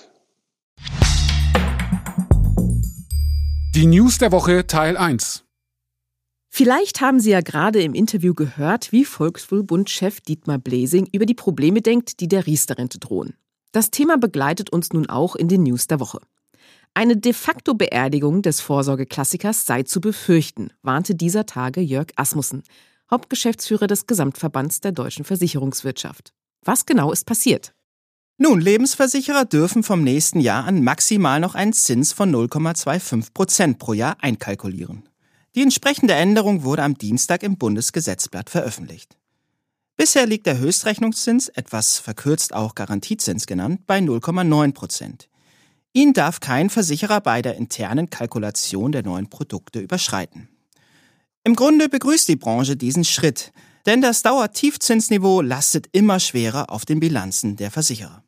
Die 3.76 3.86
News 3.86 4.18
der 4.18 4.32
Woche 4.32 4.66
Teil 4.66 4.98
1. 4.98 5.44
Vielleicht 6.50 7.02
haben 7.02 7.20
Sie 7.20 7.32
ja 7.32 7.42
gerade 7.42 7.84
im 7.84 7.94
Interview 7.94 8.34
gehört, 8.34 8.94
wie 8.94 9.04
Volkswohlbund-Chef 9.04 10.22
Dietmar 10.22 10.58
Blesing 10.58 11.08
über 11.12 11.26
die 11.26 11.34
Probleme 11.34 11.82
denkt, 11.82 12.22
die 12.22 12.30
der 12.30 12.48
Riester-Rente 12.48 12.98
drohen. 12.98 13.36
Das 13.74 13.92
Thema 13.92 14.18
begleitet 14.18 14.72
uns 14.72 14.94
nun 14.94 15.10
auch 15.10 15.36
in 15.36 15.50
den 15.50 15.64
News 15.64 15.88
der 15.88 16.00
Woche. 16.00 16.22
Eine 16.98 17.18
de 17.18 17.34
facto 17.34 17.74
Beerdigung 17.74 18.42
des 18.42 18.62
Vorsorgeklassikers 18.62 19.66
sei 19.66 19.84
zu 19.84 20.00
befürchten, 20.00 20.70
warnte 20.82 21.14
dieser 21.14 21.46
Tage 21.46 21.82
Jörg 21.82 22.08
Asmussen, 22.16 22.64
Hauptgeschäftsführer 23.12 23.88
des 23.88 24.08
Gesamtverbands 24.08 24.80
der 24.80 24.94
deutschen 24.94 25.26
Versicherungswirtschaft. 25.26 26.32
Was 26.64 26.86
genau 26.86 27.12
ist 27.12 27.26
passiert? 27.26 27.74
Nun, 28.38 28.62
Lebensversicherer 28.62 29.44
dürfen 29.44 29.84
vom 29.84 30.06
nächsten 30.06 30.40
Jahr 30.40 30.64
an 30.64 30.86
maximal 30.86 31.42
noch 31.42 31.54
einen 31.54 31.74
Zins 31.74 32.14
von 32.14 32.34
0,25 32.34 33.34
Prozent 33.34 33.78
pro 33.78 33.92
Jahr 33.92 34.16
einkalkulieren. 34.22 35.10
Die 35.54 35.64
entsprechende 35.64 36.14
Änderung 36.14 36.64
wurde 36.64 36.84
am 36.84 36.98
Dienstag 36.98 37.44
im 37.44 37.58
Bundesgesetzblatt 37.58 38.50
veröffentlicht. 38.50 39.18
Bisher 39.98 40.26
liegt 40.26 40.46
der 40.46 40.60
Höchstrechnungszins, 40.60 41.50
etwas 41.50 42.00
verkürzt 42.00 42.54
auch 42.54 42.74
Garantiezins 42.74 43.48
genannt, 43.48 43.82
bei 43.86 44.00
0,9 44.00 44.74
Prozent. 44.74 45.28
Ihn 45.96 46.12
darf 46.12 46.42
kein 46.42 46.70
Versicherer 46.70 47.22
bei 47.22 47.42
der 47.42 47.56
internen 47.56 48.10
Kalkulation 48.10 48.92
der 48.92 49.04
neuen 49.04 49.30
Produkte 49.30 49.80
überschreiten. 49.80 50.50
Im 51.46 51.56
Grunde 51.56 51.88
begrüßt 51.88 52.28
die 52.28 52.36
Branche 52.36 52.76
diesen 52.76 53.06
Schritt, 53.06 53.54
denn 53.86 54.02
das 54.02 54.22
Dauertiefzinsniveau 54.22 55.40
lastet 55.40 55.88
immer 55.94 56.20
schwerer 56.20 56.70
auf 56.70 56.84
den 56.84 57.00
Bilanzen 57.00 57.56
der 57.56 57.72
Versicherer. 57.72 58.26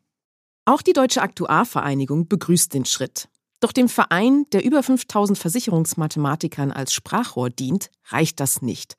Auch 0.64 0.82
die 0.82 0.94
Deutsche 0.94 1.22
Aktuarvereinigung 1.22 2.30
begrüßt 2.30 2.74
den 2.74 2.86
Schritt. 2.86 3.28
Doch 3.60 3.74
dem 3.74 3.90
Verein, 3.90 4.46
der 4.54 4.64
über 4.64 4.82
5000 4.82 5.38
Versicherungsmathematikern 5.38 6.72
als 6.72 6.94
Sprachrohr 6.94 7.50
dient, 7.50 7.90
reicht 8.06 8.40
das 8.40 8.62
nicht. 8.62 8.96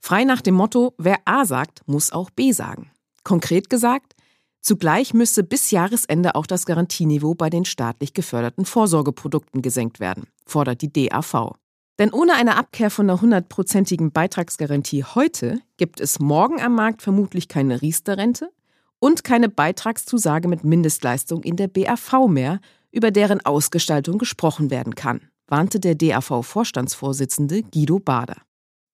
Frei 0.00 0.24
nach 0.24 0.40
dem 0.40 0.56
Motto, 0.56 0.94
wer 0.98 1.18
A 1.26 1.44
sagt, 1.44 1.86
muss 1.86 2.10
auch 2.10 2.30
B 2.30 2.50
sagen. 2.50 2.90
Konkret 3.22 3.70
gesagt, 3.70 4.16
Zugleich 4.62 5.14
müsse 5.14 5.42
bis 5.42 5.70
Jahresende 5.70 6.34
auch 6.34 6.46
das 6.46 6.66
Garantieniveau 6.66 7.34
bei 7.34 7.48
den 7.48 7.64
staatlich 7.64 8.12
geförderten 8.12 8.64
Vorsorgeprodukten 8.64 9.62
gesenkt 9.62 10.00
werden, 10.00 10.24
fordert 10.46 10.82
die 10.82 10.92
DAV. 10.92 11.54
Denn 11.98 12.12
ohne 12.12 12.34
eine 12.34 12.56
Abkehr 12.56 12.90
von 12.90 13.06
der 13.06 13.20
hundertprozentigen 13.20 14.12
Beitragsgarantie 14.12 15.04
heute 15.04 15.60
gibt 15.76 16.00
es 16.00 16.18
morgen 16.18 16.60
am 16.60 16.74
Markt 16.74 17.02
vermutlich 17.02 17.48
keine 17.48 17.82
Riester-Rente 17.82 18.50
und 18.98 19.24
keine 19.24 19.48
Beitragszusage 19.48 20.48
mit 20.48 20.64
Mindestleistung 20.64 21.42
in 21.42 21.56
der 21.56 21.68
BAV 21.68 22.28
mehr, 22.28 22.60
über 22.92 23.10
deren 23.10 23.44
Ausgestaltung 23.44 24.18
gesprochen 24.18 24.70
werden 24.70 24.94
kann, 24.94 25.28
warnte 25.46 25.80
der 25.80 25.94
DAV-Vorstandsvorsitzende 25.94 27.62
Guido 27.62 27.98
Bader. 27.98 28.36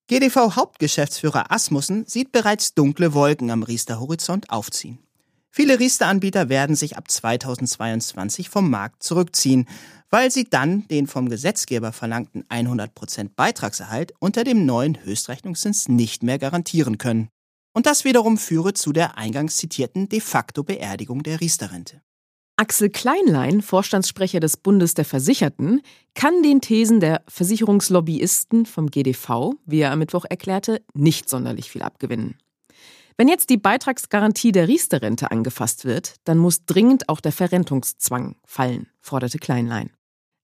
GDV-Hauptgeschäftsführer 0.09 1.51
Asmussen 1.51 2.07
sieht 2.07 2.31
bereits 2.31 2.75
dunkle 2.75 3.15
Wolken 3.15 3.51
am 3.51 3.65
Riester-Horizont 3.65 4.51
aufziehen. 4.51 5.06
Viele 5.57 5.79
Riester-Anbieter 5.79 6.51
werden 6.51 6.77
sich 6.77 6.99
ab 6.99 7.11
2022 7.11 8.51
vom 8.51 8.69
Markt 8.69 9.03
zurückziehen, 9.03 9.67
weil 10.11 10.31
sie 10.31 10.45
dann 10.45 10.87
den 10.89 11.07
vom 11.07 11.31
Gesetzgeber 11.31 11.93
verlangten 11.93 12.45
100% 12.51 13.31
Beitragserhalt 13.35 14.13
unter 14.19 14.45
dem 14.45 14.67
neuen 14.67 15.03
Höchstrechnungszins 15.03 15.89
nicht 15.89 16.23
mehr 16.23 16.39
garantieren 16.39 16.99
können. 16.99 17.31
Und 17.73 17.87
das 17.87 18.05
wiederum 18.05 18.37
führe 18.37 18.75
zu 18.75 18.93
der 18.93 19.17
eingangs 19.17 19.57
zitierten 19.57 20.11
de 20.11 20.21
facto 20.21 20.63
Beerdigung 20.63 21.23
der 21.23 21.41
Riester-Rente. 21.41 22.03
Axel 22.57 22.91
Kleinlein, 22.91 23.63
Vorstandssprecher 23.63 24.41
des 24.41 24.59
Bundes 24.59 24.93
der 24.93 25.07
Versicherten, 25.07 25.81
kann 26.15 26.43
den 26.43 26.61
Thesen 26.61 27.01
der 27.01 27.23
Versicherungslobbyisten 27.29 28.67
vom 28.67 28.91
GDV, 28.91 29.55
wie 29.65 29.81
er 29.81 29.93
am 29.93 30.01
Mittwoch 30.01 30.27
erklärte, 30.29 30.83
nicht 30.93 31.31
sonderlich 31.31 31.71
viel 31.71 31.81
abgewinnen. 31.81 32.37
Wenn 33.19 33.29
jetzt 33.29 33.49
die 33.49 33.57
Beitragsgarantie 33.57 34.53
der 34.53 34.69
Riester-Rente 34.69 35.31
angefasst 35.31 35.87
wird, 35.87 36.17
dann 36.25 36.37
muss 36.37 36.67
dringend 36.67 37.09
auch 37.09 37.21
der 37.21 37.33
Verrentungszwang 37.33 38.37
fallen, 38.45 38.89
forderte 39.01 39.39
Kleinlein. 39.39 39.91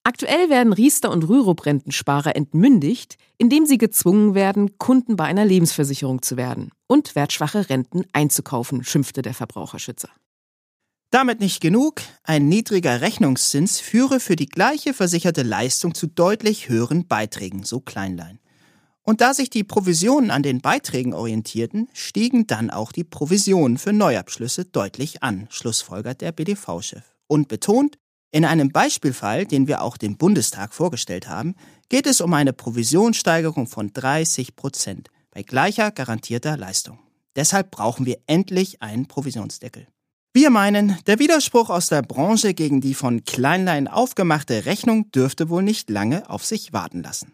Aktuell 0.04 0.48
werden 0.48 0.72
Riester- 0.72 1.10
und 1.10 1.28
Rürup-Rentensparer 1.28 2.34
entmündigt, 2.34 3.18
indem 3.36 3.66
sie 3.66 3.78
gezwungen 3.78 4.34
werden, 4.34 4.78
Kunden 4.78 5.16
bei 5.16 5.24
einer 5.24 5.44
Lebensversicherung 5.44 6.22
zu 6.22 6.36
werden 6.36 6.72
und 6.88 7.14
wertschwache 7.14 7.68
Renten 7.68 8.04
einzukaufen, 8.12 8.82
schimpfte 8.82 9.22
der 9.22 9.34
Verbraucherschützer. 9.34 10.08
Damit 11.10 11.40
nicht 11.40 11.60
genug, 11.60 12.00
ein 12.24 12.48
niedriger 12.48 13.02
Rechnungszins 13.02 13.80
führe 13.80 14.18
für 14.18 14.34
die 14.34 14.48
gleiche 14.48 14.94
versicherte 14.94 15.42
Leistung 15.42 15.94
zu 15.94 16.06
deutlich 16.06 16.70
höheren 16.70 17.06
Beiträgen, 17.06 17.64
so 17.64 17.80
Kleinlein. 17.80 18.38
Und 19.04 19.20
da 19.20 19.34
sich 19.34 19.50
die 19.50 19.64
Provisionen 19.64 20.30
an 20.30 20.42
den 20.42 20.60
Beiträgen 20.60 21.12
orientierten, 21.12 21.88
stiegen 21.92 22.46
dann 22.46 22.70
auch 22.70 22.92
die 22.92 23.04
Provisionen 23.04 23.78
für 23.78 23.92
Neuabschlüsse 23.92 24.64
deutlich 24.64 25.22
an, 25.22 25.48
schlussfolgert 25.50 26.20
der 26.20 26.32
BDV-Chef. 26.32 27.02
Und 27.26 27.48
betont, 27.48 27.98
in 28.30 28.44
einem 28.44 28.70
Beispielfall, 28.70 29.44
den 29.44 29.66
wir 29.66 29.82
auch 29.82 29.96
dem 29.96 30.16
Bundestag 30.16 30.72
vorgestellt 30.72 31.28
haben, 31.28 31.54
geht 31.88 32.06
es 32.06 32.20
um 32.20 32.32
eine 32.32 32.52
Provisionssteigerung 32.52 33.66
von 33.66 33.92
30 33.92 34.56
Prozent 34.56 35.08
bei 35.32 35.42
gleicher 35.42 35.90
garantierter 35.90 36.56
Leistung. 36.56 36.98
Deshalb 37.34 37.70
brauchen 37.70 38.06
wir 38.06 38.18
endlich 38.26 38.82
einen 38.82 39.06
Provisionsdeckel. 39.06 39.86
Wir 40.34 40.48
meinen, 40.48 40.96
der 41.06 41.18
Widerspruch 41.18 41.68
aus 41.68 41.88
der 41.88 42.00
Branche 42.00 42.54
gegen 42.54 42.80
die 42.80 42.94
von 42.94 43.24
Kleinlein 43.24 43.88
aufgemachte 43.88 44.64
Rechnung 44.64 45.10
dürfte 45.10 45.50
wohl 45.50 45.62
nicht 45.62 45.90
lange 45.90 46.30
auf 46.30 46.44
sich 46.44 46.72
warten 46.72 47.02
lassen. 47.02 47.32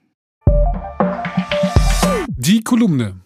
Die 2.41 2.63
Kolumne. 2.63 3.17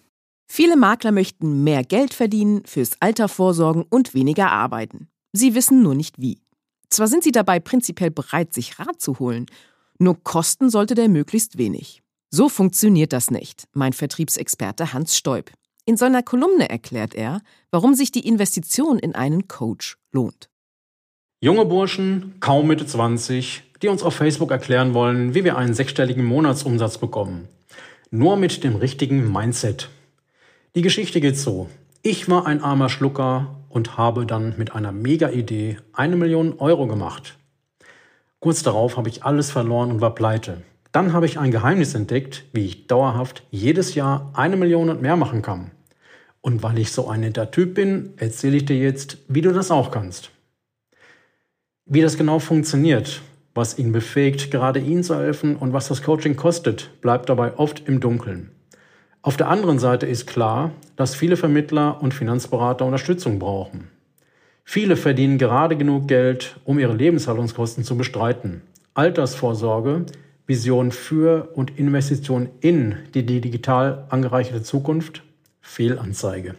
Viele 0.50 0.74
Makler 0.74 1.12
möchten 1.12 1.62
mehr 1.62 1.84
Geld 1.84 2.14
verdienen, 2.14 2.64
fürs 2.64 2.92
Alter 3.00 3.28
vorsorgen 3.28 3.84
und 3.90 4.14
weniger 4.14 4.50
arbeiten. 4.50 5.10
Sie 5.34 5.54
wissen 5.54 5.82
nur 5.82 5.94
nicht 5.94 6.18
wie. 6.18 6.40
Zwar 6.88 7.08
sind 7.08 7.22
sie 7.22 7.30
dabei 7.30 7.60
prinzipiell 7.60 8.10
bereit, 8.10 8.54
sich 8.54 8.78
Rat 8.78 9.02
zu 9.02 9.18
holen, 9.18 9.44
nur 9.98 10.24
kosten 10.24 10.70
sollte 10.70 10.94
der 10.94 11.10
möglichst 11.10 11.58
wenig. 11.58 12.02
So 12.30 12.48
funktioniert 12.48 13.12
das 13.12 13.30
nicht, 13.30 13.68
meint 13.74 13.96
Vertriebsexperte 13.96 14.94
Hans 14.94 15.14
Stoib. 15.14 15.50
In 15.84 15.98
seiner 15.98 16.22
Kolumne 16.22 16.70
erklärt 16.70 17.14
er, 17.14 17.42
warum 17.70 17.92
sich 17.92 18.12
die 18.12 18.26
Investition 18.26 18.98
in 18.98 19.14
einen 19.14 19.46
Coach 19.46 19.98
lohnt. 20.12 20.48
Junge 21.42 21.66
Burschen, 21.66 22.36
kaum 22.40 22.66
Mitte 22.66 22.86
20, 22.86 23.62
die 23.82 23.88
uns 23.88 24.02
auf 24.02 24.14
Facebook 24.14 24.50
erklären 24.50 24.94
wollen, 24.94 25.34
wie 25.34 25.44
wir 25.44 25.58
einen 25.58 25.74
sechsstelligen 25.74 26.24
Monatsumsatz 26.24 26.96
bekommen. 26.96 27.46
Nur 28.14 28.36
mit 28.36 28.62
dem 28.62 28.76
richtigen 28.76 29.32
Mindset. 29.32 29.88
Die 30.74 30.82
Geschichte 30.82 31.18
geht 31.18 31.38
so. 31.38 31.70
Ich 32.02 32.28
war 32.28 32.46
ein 32.46 32.62
armer 32.62 32.90
Schlucker 32.90 33.56
und 33.70 33.96
habe 33.96 34.26
dann 34.26 34.52
mit 34.58 34.74
einer 34.74 34.92
Mega-Idee 34.92 35.78
eine 35.94 36.16
Million 36.16 36.58
Euro 36.58 36.86
gemacht. 36.86 37.38
Kurz 38.38 38.62
darauf 38.62 38.98
habe 38.98 39.08
ich 39.08 39.24
alles 39.24 39.50
verloren 39.50 39.90
und 39.90 40.02
war 40.02 40.14
pleite. 40.14 40.60
Dann 40.92 41.14
habe 41.14 41.24
ich 41.24 41.38
ein 41.38 41.52
Geheimnis 41.52 41.94
entdeckt, 41.94 42.44
wie 42.52 42.66
ich 42.66 42.86
dauerhaft 42.86 43.44
jedes 43.50 43.94
Jahr 43.94 44.30
eine 44.34 44.58
Million 44.58 44.90
und 44.90 45.00
mehr 45.00 45.16
machen 45.16 45.40
kann. 45.40 45.70
Und 46.42 46.62
weil 46.62 46.78
ich 46.80 46.92
so 46.92 47.08
ein 47.08 47.20
netter 47.20 47.50
Typ 47.50 47.72
bin, 47.72 48.12
erzähle 48.18 48.58
ich 48.58 48.66
dir 48.66 48.76
jetzt, 48.76 49.16
wie 49.28 49.40
du 49.40 49.54
das 49.54 49.70
auch 49.70 49.90
kannst. 49.90 50.28
Wie 51.86 52.02
das 52.02 52.18
genau 52.18 52.40
funktioniert, 52.40 53.22
was 53.54 53.78
ihn 53.78 53.92
befähigt, 53.92 54.50
gerade 54.50 54.80
ihn 54.80 55.02
zu 55.02 55.16
helfen 55.16 55.56
und 55.56 55.72
was 55.72 55.88
das 55.88 56.02
Coaching 56.02 56.36
kostet, 56.36 56.90
bleibt 57.00 57.28
dabei 57.28 57.56
oft 57.58 57.86
im 57.86 58.00
Dunkeln. 58.00 58.50
Auf 59.20 59.36
der 59.36 59.48
anderen 59.48 59.78
Seite 59.78 60.06
ist 60.06 60.26
klar, 60.26 60.72
dass 60.96 61.14
viele 61.14 61.36
Vermittler 61.36 62.02
und 62.02 62.14
Finanzberater 62.14 62.84
Unterstützung 62.84 63.38
brauchen. 63.38 63.88
Viele 64.64 64.96
verdienen 64.96 65.38
gerade 65.38 65.76
genug 65.76 66.08
Geld, 66.08 66.56
um 66.64 66.78
ihre 66.78 66.94
Lebenshaltungskosten 66.94 67.84
zu 67.84 67.96
bestreiten. 67.96 68.62
Altersvorsorge 68.94 70.06
Vision 70.46 70.90
für 70.90 71.50
und 71.54 71.78
Investition 71.78 72.48
in 72.60 72.96
die 73.14 73.24
digital 73.24 74.06
angereicherte 74.10 74.62
Zukunft? 74.62 75.22
Fehlanzeige. 75.60 76.56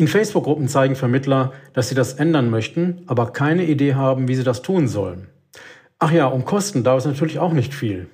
In 0.00 0.08
Facebook-Gruppen 0.08 0.66
zeigen 0.66 0.96
Vermittler, 0.96 1.52
dass 1.74 1.90
sie 1.90 1.94
das 1.94 2.14
ändern 2.14 2.48
möchten, 2.48 3.02
aber 3.06 3.34
keine 3.34 3.66
Idee 3.66 3.96
haben, 3.96 4.28
wie 4.28 4.34
sie 4.34 4.44
das 4.44 4.62
tun 4.62 4.88
sollen. 4.88 5.26
Ach 5.98 6.10
ja, 6.10 6.24
um 6.26 6.46
Kosten 6.46 6.82
dauert 6.82 7.00
es 7.00 7.06
natürlich 7.06 7.38
auch 7.38 7.52
nicht 7.52 7.74
viel. 7.74 8.08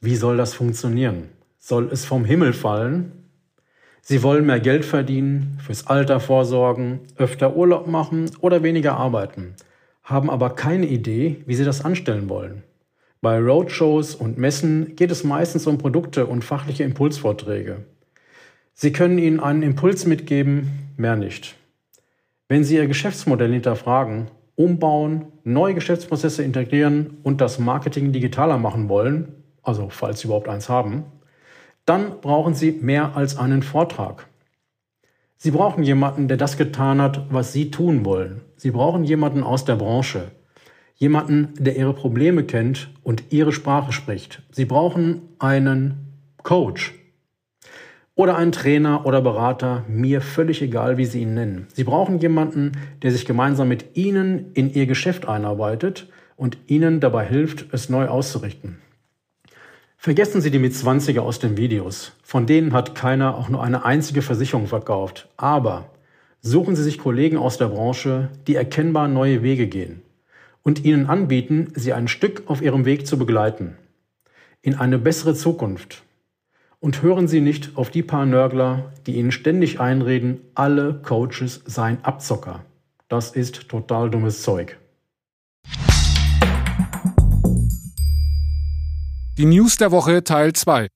Wie 0.00 0.14
soll 0.14 0.36
das 0.36 0.54
funktionieren? 0.54 1.30
Soll 1.58 1.88
es 1.90 2.04
vom 2.04 2.24
Himmel 2.24 2.52
fallen? 2.52 3.10
Sie 4.00 4.22
wollen 4.22 4.46
mehr 4.46 4.60
Geld 4.60 4.84
verdienen, 4.84 5.58
fürs 5.60 5.88
Alter 5.88 6.20
vorsorgen, 6.20 7.00
öfter 7.16 7.56
Urlaub 7.56 7.88
machen 7.88 8.30
oder 8.38 8.62
weniger 8.62 8.96
arbeiten, 8.96 9.56
haben 10.04 10.30
aber 10.30 10.50
keine 10.50 10.86
Idee, 10.86 11.42
wie 11.46 11.56
sie 11.56 11.64
das 11.64 11.84
anstellen 11.84 12.28
wollen. 12.28 12.62
Bei 13.20 13.40
Roadshows 13.40 14.14
und 14.14 14.38
Messen 14.38 14.94
geht 14.94 15.10
es 15.10 15.24
meistens 15.24 15.66
um 15.66 15.78
Produkte 15.78 16.26
und 16.26 16.44
fachliche 16.44 16.84
Impulsvorträge. 16.84 17.86
Sie 18.74 18.92
können 18.92 19.18
Ihnen 19.18 19.40
einen 19.40 19.62
Impuls 19.62 20.06
mitgeben, 20.06 20.92
mehr 20.96 21.16
nicht. 21.16 21.56
Wenn 22.48 22.64
Sie 22.64 22.76
Ihr 22.76 22.86
Geschäftsmodell 22.86 23.52
hinterfragen, 23.52 24.30
umbauen, 24.56 25.26
neue 25.44 25.74
Geschäftsprozesse 25.74 26.42
integrieren 26.42 27.18
und 27.22 27.40
das 27.40 27.58
Marketing 27.58 28.12
digitaler 28.12 28.58
machen 28.58 28.88
wollen, 28.88 29.44
also 29.62 29.88
falls 29.90 30.20
Sie 30.20 30.26
überhaupt 30.26 30.48
eins 30.48 30.68
haben, 30.68 31.04
dann 31.84 32.20
brauchen 32.20 32.54
Sie 32.54 32.72
mehr 32.72 33.16
als 33.16 33.36
einen 33.36 33.62
Vortrag. 33.62 34.26
Sie 35.36 35.50
brauchen 35.50 35.82
jemanden, 35.82 36.28
der 36.28 36.36
das 36.36 36.56
getan 36.56 37.00
hat, 37.00 37.26
was 37.32 37.52
Sie 37.52 37.70
tun 37.70 38.04
wollen. 38.04 38.42
Sie 38.56 38.70
brauchen 38.70 39.04
jemanden 39.04 39.42
aus 39.42 39.64
der 39.64 39.76
Branche, 39.76 40.30
Jemanden, 41.02 41.54
der 41.58 41.76
ihre 41.76 41.94
Probleme 41.94 42.44
kennt 42.44 42.90
und 43.02 43.24
ihre 43.30 43.50
Sprache 43.50 43.90
spricht. 43.90 44.42
Sie 44.52 44.66
brauchen 44.66 45.22
einen 45.40 46.14
Coach 46.44 46.94
oder 48.14 48.36
einen 48.36 48.52
Trainer 48.52 49.06
oder 49.06 49.20
Berater, 49.22 49.84
mir 49.88 50.20
völlig 50.20 50.62
egal, 50.62 50.98
wie 50.98 51.04
Sie 51.04 51.22
ihn 51.22 51.34
nennen. 51.34 51.66
Sie 51.72 51.84
brauchen 51.84 52.18
jemanden, 52.18 52.72
der 53.02 53.10
sich 53.10 53.24
gemeinsam 53.24 53.68
mit 53.68 53.96
Ihnen 53.96 54.52
in 54.54 54.72
Ihr 54.72 54.86
Geschäft 54.86 55.26
einarbeitet 55.26 56.08
und 56.36 56.58
Ihnen 56.66 57.00
dabei 57.00 57.26
hilft, 57.26 57.72
es 57.72 57.88
neu 57.88 58.08
auszurichten. 58.08 58.78
Vergessen 59.96 60.40
Sie 60.40 60.50
die 60.50 60.58
mit 60.58 60.72
20er 60.72 61.20
aus 61.20 61.38
den 61.38 61.56
Videos. 61.56 62.12
Von 62.22 62.46
denen 62.46 62.72
hat 62.72 62.94
keiner 62.94 63.36
auch 63.38 63.48
nur 63.48 63.62
eine 63.62 63.84
einzige 63.84 64.20
Versicherung 64.20 64.66
verkauft. 64.66 65.28
Aber 65.36 65.90
suchen 66.40 66.74
Sie 66.76 66.82
sich 66.82 66.98
Kollegen 66.98 67.36
aus 67.36 67.56
der 67.56 67.68
Branche, 67.68 68.28
die 68.46 68.56
erkennbar 68.56 69.08
neue 69.08 69.42
Wege 69.42 69.68
gehen 69.68 70.02
und 70.62 70.84
ihnen 70.84 71.06
anbieten, 71.06 71.72
sie 71.74 71.92
ein 71.92 72.08
Stück 72.08 72.44
auf 72.46 72.62
ihrem 72.62 72.84
Weg 72.84 73.06
zu 73.06 73.18
begleiten. 73.18 73.76
In 74.62 74.76
eine 74.76 74.98
bessere 74.98 75.34
Zukunft. 75.34 76.02
Und 76.82 77.00
hören 77.00 77.28
Sie 77.28 77.40
nicht 77.40 77.76
auf 77.76 77.90
die 77.90 78.02
paar 78.02 78.26
Nörgler, 78.26 78.92
die 79.06 79.14
Ihnen 79.16 79.30
ständig 79.30 79.78
einreden, 79.78 80.40
alle 80.56 81.00
Coaches 81.00 81.62
seien 81.64 82.04
Abzocker. 82.04 82.64
Das 83.08 83.30
ist 83.30 83.68
total 83.68 84.10
dummes 84.10 84.42
Zeug. 84.42 84.80
Die 89.38 89.44
News 89.44 89.76
der 89.76 89.92
Woche 89.92 90.24
Teil 90.24 90.54
2. 90.54 90.88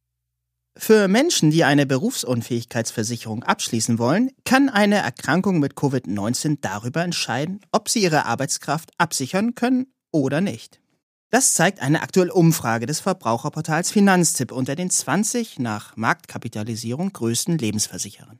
Für 0.77 1.07
Menschen, 1.07 1.53
die 1.53 1.63
eine 1.63 1.87
Berufsunfähigkeitsversicherung 1.87 3.45
abschließen 3.45 4.01
wollen, 4.01 4.33
kann 4.45 4.69
eine 4.69 4.97
Erkrankung 4.97 5.61
mit 5.61 5.75
Covid-19 5.75 6.59
darüber 6.63 7.05
entscheiden, 7.05 7.61
ob 7.71 7.89
sie 7.89 8.03
ihre 8.03 8.27
Arbeitskraft 8.27 8.91
absichern 8.99 9.55
können 9.55 9.87
oder 10.11 10.41
nicht. 10.41 10.81
Das 11.31 11.55
zeigt 11.55 11.81
eine 11.81 12.03
aktuelle 12.03 12.33
Umfrage 12.33 12.87
des 12.87 13.01
Verbraucherportals 13.01 13.91
Finanztipp 13.91 14.53
unter 14.53 14.77
den 14.77 14.91
20 14.91 15.59
nach 15.59 15.97
Marktkapitalisierung 15.97 17.13
größten 17.13 17.59
Lebensversicherern. 17.59 18.39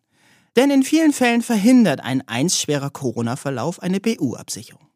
Denn 0.55 0.71
in 0.71 0.85
vielen 0.85 1.13
Fällen 1.13 1.43
verhindert 1.43 2.01
ein 2.01 2.27
einst 2.29 2.61
schwerer 2.61 2.91
Corona-Verlauf 2.91 3.83
eine 3.83 4.01
BU-Absicherung. 4.01 4.87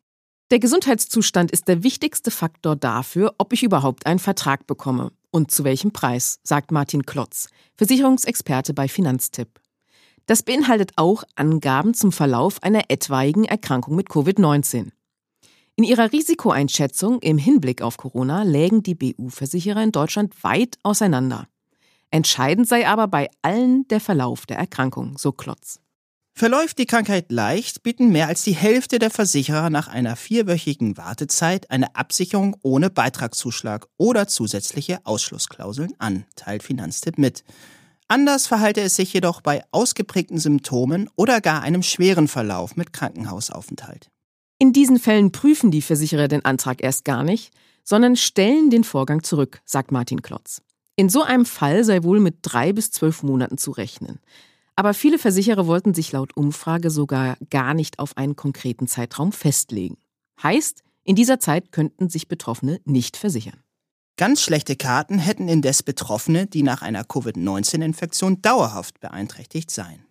Der 0.50 0.59
Gesundheitszustand 0.59 1.50
ist 1.50 1.68
der 1.68 1.83
wichtigste 1.83 2.31
Faktor 2.31 2.76
dafür, 2.76 3.35
ob 3.38 3.53
ich 3.53 3.62
überhaupt 3.62 4.07
einen 4.07 4.18
Vertrag 4.18 4.66
bekomme. 4.66 5.12
Und 5.31 5.50
zu 5.50 5.62
welchem 5.64 5.92
Preis, 5.92 6.40
sagt 6.42 6.72
Martin 6.72 7.07
Klotz, 7.07 7.48
Versicherungsexperte 7.76 8.72
bei 8.72 8.88
Finanztipp. 8.88 9.61
Das 10.26 10.42
beinhaltet 10.42 10.92
auch 10.96 11.24
Angaben 11.35 11.94
zum 11.94 12.11
Verlauf 12.11 12.62
einer 12.62 12.85
etwaigen 12.88 13.44
Erkrankung 13.44 13.96
mit 13.96 14.09
Covid-19. 14.09 14.90
In 15.81 15.85
ihrer 15.85 16.12
Risikoeinschätzung 16.12 17.23
im 17.23 17.38
Hinblick 17.38 17.81
auf 17.81 17.97
Corona 17.97 18.43
lägen 18.43 18.83
die 18.83 18.95
BU-Versicherer 18.95 19.83
in 19.83 19.93
Deutschland 19.93 20.45
weit 20.45 20.77
auseinander. 20.83 21.49
Entscheidend 22.11 22.69
sei 22.69 22.87
aber 22.87 23.09
bei 23.09 23.31
allen 23.40 23.88
der 23.88 24.01
Verlauf 24.01 24.45
der 24.45 24.59
Erkrankung, 24.59 25.16
so 25.16 25.33
Klotz. 25.33 25.81
Verläuft 26.35 26.79
die 26.79 26.85
Krankheit 26.85 27.33
leicht, 27.33 27.83
bieten 27.83 28.12
mehr 28.12 28.29
als 28.29 28.43
die 28.43 28.55
Hälfte 28.55 28.99
der 28.99 29.09
Versicherer 29.09 29.71
nach 29.71 29.88
einer 29.88 30.16
vierwöchigen 30.16 30.99
Wartezeit 30.99 31.71
eine 31.71 31.97
Absicherung 31.97 32.59
ohne 32.61 32.90
Beitragszuschlag 32.90 33.87
oder 33.97 34.29
zusätzliche 34.29 34.99
Ausschlussklauseln 35.05 35.95
an, 35.99 36.27
teilt 36.37 36.62
Finanztipp 36.62 37.16
mit. 37.16 37.43
Anders 38.07 38.47
verhalte 38.47 38.83
es 38.83 38.97
sich 38.97 39.14
jedoch 39.14 39.40
bei 39.40 39.62
ausgeprägten 39.71 40.37
Symptomen 40.37 41.09
oder 41.16 41.40
gar 41.40 41.62
einem 41.62 41.83
schweren 41.83 42.29
Verlauf 42.29 42.77
mit 42.77 42.93
Krankenhausaufenthalt. 42.93 44.11
In 44.62 44.75
diesen 44.75 44.99
Fällen 44.99 45.33
prüfen 45.33 45.70
die 45.70 45.81
Versicherer 45.81 46.29
den 46.29 46.44
Antrag 46.44 46.83
erst 46.83 47.07
gar 47.07 47.25
nicht, 47.25 47.51
sondern 47.83 48.14
stellen 48.14 48.68
den 48.68 48.85
Vorgang 48.85 49.23
zurück, 49.23 49.62
sagt 49.64 49.90
Martin 49.90 50.20
Klotz. 50.20 50.61
In 50.96 51.09
so 51.09 51.23
einem 51.23 51.46
Fall 51.46 51.83
sei 51.83 52.03
wohl 52.03 52.20
mit 52.20 52.40
drei 52.42 52.75
bis 52.75 52.90
zwölf 52.90 53.23
Monaten 53.23 53.57
zu 53.57 53.70
rechnen. 53.70 54.20
Aber 54.77 54.92
viele 54.92 55.18
Versicherer 55.18 55.66
wollten 55.66 55.94
sich 55.94 56.12
laut 56.12 56.37
Umfrage 56.37 56.90
sogar 56.90 57.38
gar 57.49 57.73
nicht 57.73 57.99
auf 57.99 58.18
einen 58.18 58.37
konkreten 58.37 58.87
Zeitraum 58.87 59.33
festlegen. 59.33 59.96
Heißt, 60.42 60.83
in 61.05 61.16
dieser 61.16 61.40
Zeit 61.40 61.73
könnten 61.73 62.11
sich 62.11 62.29
Betroffene 62.29 62.83
nicht 62.85 63.16
versichern. 63.16 63.62
Ganz 64.18 64.42
schlechte 64.42 64.77
Karten 64.77 65.18
hätten 65.18 65.49
indes 65.49 65.83
Betroffene, 65.83 66.46
die 66.46 66.62
nach 66.62 66.83
einer 66.83 67.05
Covid-19-Infektion 67.05 68.42
dauerhaft 68.42 69.01
beeinträchtigt 69.01 69.70
seien. 69.70 70.05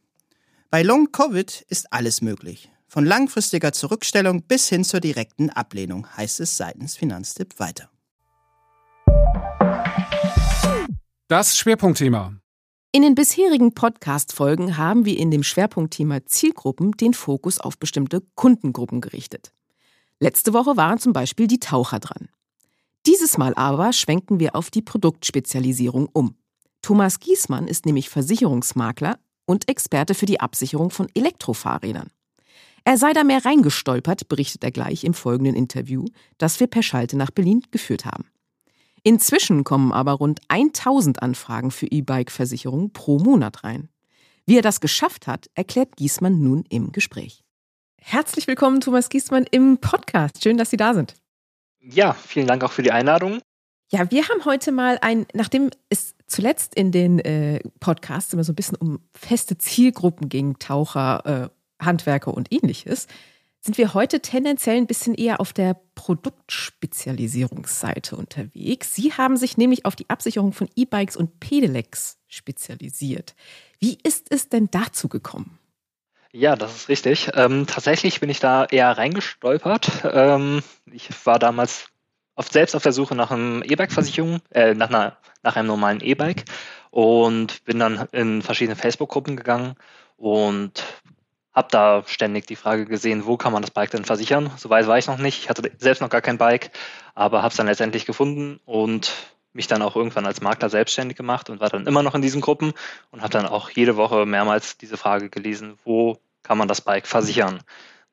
Bei 0.72 0.82
Long-Covid 0.82 1.66
ist 1.70 1.94
alles 1.94 2.24
möglich. 2.24 2.72
Von 2.92 3.06
langfristiger 3.06 3.72
Zurückstellung 3.72 4.42
bis 4.42 4.68
hin 4.68 4.84
zur 4.84 5.00
direkten 5.00 5.52
Ablehnung, 5.52 6.08
heißt 6.18 6.40
es 6.40 6.58
seitens 6.58 6.98
Finanztipp 6.98 7.60
weiter. 7.60 7.92
Das 11.28 11.56
Schwerpunktthema. 11.56 12.34
In 12.92 13.04
den 13.04 13.14
bisherigen 13.14 13.76
Podcast-Folgen 13.76 14.78
haben 14.78 15.06
wir 15.06 15.20
in 15.20 15.30
dem 15.30 15.44
Schwerpunktthema 15.44 16.26
Zielgruppen 16.26 16.94
den 16.94 17.14
Fokus 17.14 17.60
auf 17.60 17.78
bestimmte 17.78 18.24
Kundengruppen 18.34 19.02
gerichtet. 19.02 19.54
Letzte 20.20 20.54
Woche 20.54 20.76
waren 20.76 20.98
zum 20.98 21.14
Beispiel 21.14 21.46
die 21.46 21.60
Taucher 21.60 22.00
dran. 22.00 22.30
Dieses 23.06 23.38
Mal 23.38 23.54
aber 23.54 23.94
schwenken 23.94 24.40
wir 24.40 24.56
auf 24.56 24.72
die 24.72 24.82
Produktspezialisierung 24.82 26.10
um. 26.12 26.36
Thomas 26.82 27.20
Giesmann 27.20 27.68
ist 27.68 27.86
nämlich 27.86 28.10
Versicherungsmakler 28.10 29.20
und 29.46 29.70
Experte 29.70 30.16
für 30.16 30.26
die 30.26 30.40
Absicherung 30.40 30.90
von 30.90 31.08
Elektrofahrrädern. 31.14 32.10
Er 32.84 32.98
sei 32.98 33.14
da 33.14 33.24
mehr 33.24 33.44
reingestolpert, 33.44 34.28
berichtet 34.30 34.64
er 34.64 34.72
gleich 34.72 35.04
im 35.04 35.14
folgenden 35.14 35.56
Interview, 35.56 36.06
das 36.38 36.60
wir 36.60 36.68
per 36.68 36.84
Schalte 36.84 37.18
nach 37.18 37.32
Berlin 37.32 37.64
geführt 37.72 38.06
haben. 38.06 38.26
Inzwischen 39.04 39.64
kommen 39.64 39.92
aber 39.92 40.14
rund 40.14 40.42
1000 40.50 41.22
Anfragen 41.22 41.72
für 41.72 41.88
E-Bike-Versicherungen 41.88 42.92
pro 42.92 43.20
Monat 43.20 43.64
rein. 43.64 43.90
Wie 44.46 44.58
er 44.58 44.62
das 44.62 44.82
geschafft 44.82 45.28
hat, 45.28 45.50
erklärt 45.56 45.96
Giesmann 45.96 46.42
nun 46.42 46.64
im 46.70 46.92
Gespräch. 46.92 47.44
Herzlich 48.02 48.48
willkommen, 48.48 48.82
Thomas 48.82 49.10
Giesmann, 49.10 49.46
im 49.52 49.78
Podcast. 49.78 50.44
Schön, 50.44 50.58
dass 50.58 50.70
Sie 50.70 50.78
da 50.78 50.94
sind. 50.94 51.16
Ja, 51.80 52.14
vielen 52.14 52.48
Dank 52.48 52.64
auch 52.64 52.72
für 52.72 52.82
die 52.82 52.92
Einladung. 52.92 53.42
Ja, 53.92 54.10
wir 54.12 54.28
haben 54.28 54.46
heute 54.46 54.72
mal 54.72 55.00
ein, 55.02 55.26
nachdem 55.34 55.72
es 55.90 56.16
zuletzt 56.28 56.76
in 56.76 56.92
den 56.92 57.20
äh, 57.20 57.60
Podcasts 57.80 58.34
immer 58.34 58.44
so 58.44 58.52
ein 58.52 58.56
bisschen 58.56 58.78
um 58.78 59.00
feste 59.14 59.58
Zielgruppen 59.58 60.30
ging, 60.30 60.60
Taucher, 60.60 61.26
äh, 61.26 61.59
Handwerker 61.80 62.34
und 62.34 62.52
ähnliches, 62.52 63.08
sind 63.62 63.78
wir 63.78 63.94
heute 63.94 64.22
tendenziell 64.22 64.78
ein 64.78 64.88
bisschen 64.88 65.14
eher 65.16 65.42
auf 65.42 65.54
der 65.54 65.76
Produktspezialisierungsseite 65.96 68.16
unterwegs. 68.16 68.96
Sie 68.96 69.12
haben 69.14 69.38
sich 69.38 69.58
nämlich 69.58 69.86
auf 69.86 69.98
die 69.98 70.10
Absicherung 70.10 70.54
von 70.54 70.70
E-Bikes 70.76 71.18
und 71.18 71.40
Pedelecs 71.40 72.18
spezialisiert. 72.28 73.36
Wie 73.80 73.98
ist 74.04 74.32
es 74.32 74.50
denn 74.50 74.70
dazu 74.72 75.08
gekommen? 75.10 75.60
Ja, 76.32 76.56
das 76.56 76.76
ist 76.76 76.90
richtig. 76.90 77.32
Ähm, 77.34 77.66
tatsächlich 77.68 78.20
bin 78.20 78.30
ich 78.30 78.40
da 78.40 78.66
eher 78.66 78.98
reingestolpert. 78.98 80.04
Ähm, 80.04 80.62
ich 80.92 81.10
war 81.26 81.40
damals 81.40 81.88
oft 82.36 82.54
selbst 82.54 82.76
auf 82.76 82.84
der 82.84 82.94
Suche 82.94 83.16
nach 83.16 83.32
einem 83.32 83.64
E-Bike-Versicherung, 83.64 84.40
äh, 84.52 84.74
nach, 84.76 84.90
einer, 84.90 85.18
nach 85.44 85.56
einem 85.56 85.68
normalen 85.68 86.02
E-Bike 86.02 86.46
und 86.92 87.64
bin 87.66 87.80
dann 87.80 88.08
in 88.12 88.42
verschiedene 88.42 88.76
Facebook-Gruppen 88.76 89.36
gegangen 89.36 89.76
und 90.18 90.84
habe 91.54 91.68
da 91.72 92.04
ständig 92.06 92.48
die 92.48 92.56
Frage 92.56 92.86
gesehen, 92.86 93.26
wo 93.26 93.38
kann 93.38 93.54
man 93.54 93.62
das 93.62 93.72
Bike 93.72 93.92
denn 93.92 94.06
versichern? 94.06 94.52
Soweit 94.58 94.88
war 94.88 94.98
ich 94.98 95.08
noch 95.08 95.18
nicht. 95.18 95.44
Ich 95.44 95.50
hatte 95.50 95.72
selbst 95.78 96.02
noch 96.02 96.10
gar 96.10 96.22
kein 96.22 96.38
Bike, 96.38 96.72
aber 97.16 97.42
habe 97.42 97.52
es 97.52 97.58
dann 97.58 97.68
letztendlich 97.68 98.06
gefunden 98.06 98.60
und 98.66 99.12
mich 99.52 99.68
dann 99.68 99.82
auch 99.82 99.96
irgendwann 99.96 100.26
als 100.26 100.42
Makler 100.42 100.70
selbstständig 100.70 101.18
gemacht 101.18 101.50
und 101.50 101.60
war 101.60 101.70
dann 101.70 101.88
immer 101.88 102.04
noch 102.04 102.16
in 102.16 102.22
diesen 102.22 102.42
Gruppen 102.42 102.74
und 103.12 103.22
habe 103.22 103.32
dann 103.32 103.48
auch 103.48 103.70
jede 103.72 103.98
Woche 103.98 104.26
mehrmals 104.26 104.78
diese 104.78 104.98
Frage 104.98 105.30
gelesen, 105.30 105.78
wo 105.84 106.20
kann 106.44 106.58
man 106.58 106.68
das 106.68 106.82
Bike 106.82 107.08
versichern? 107.08 107.60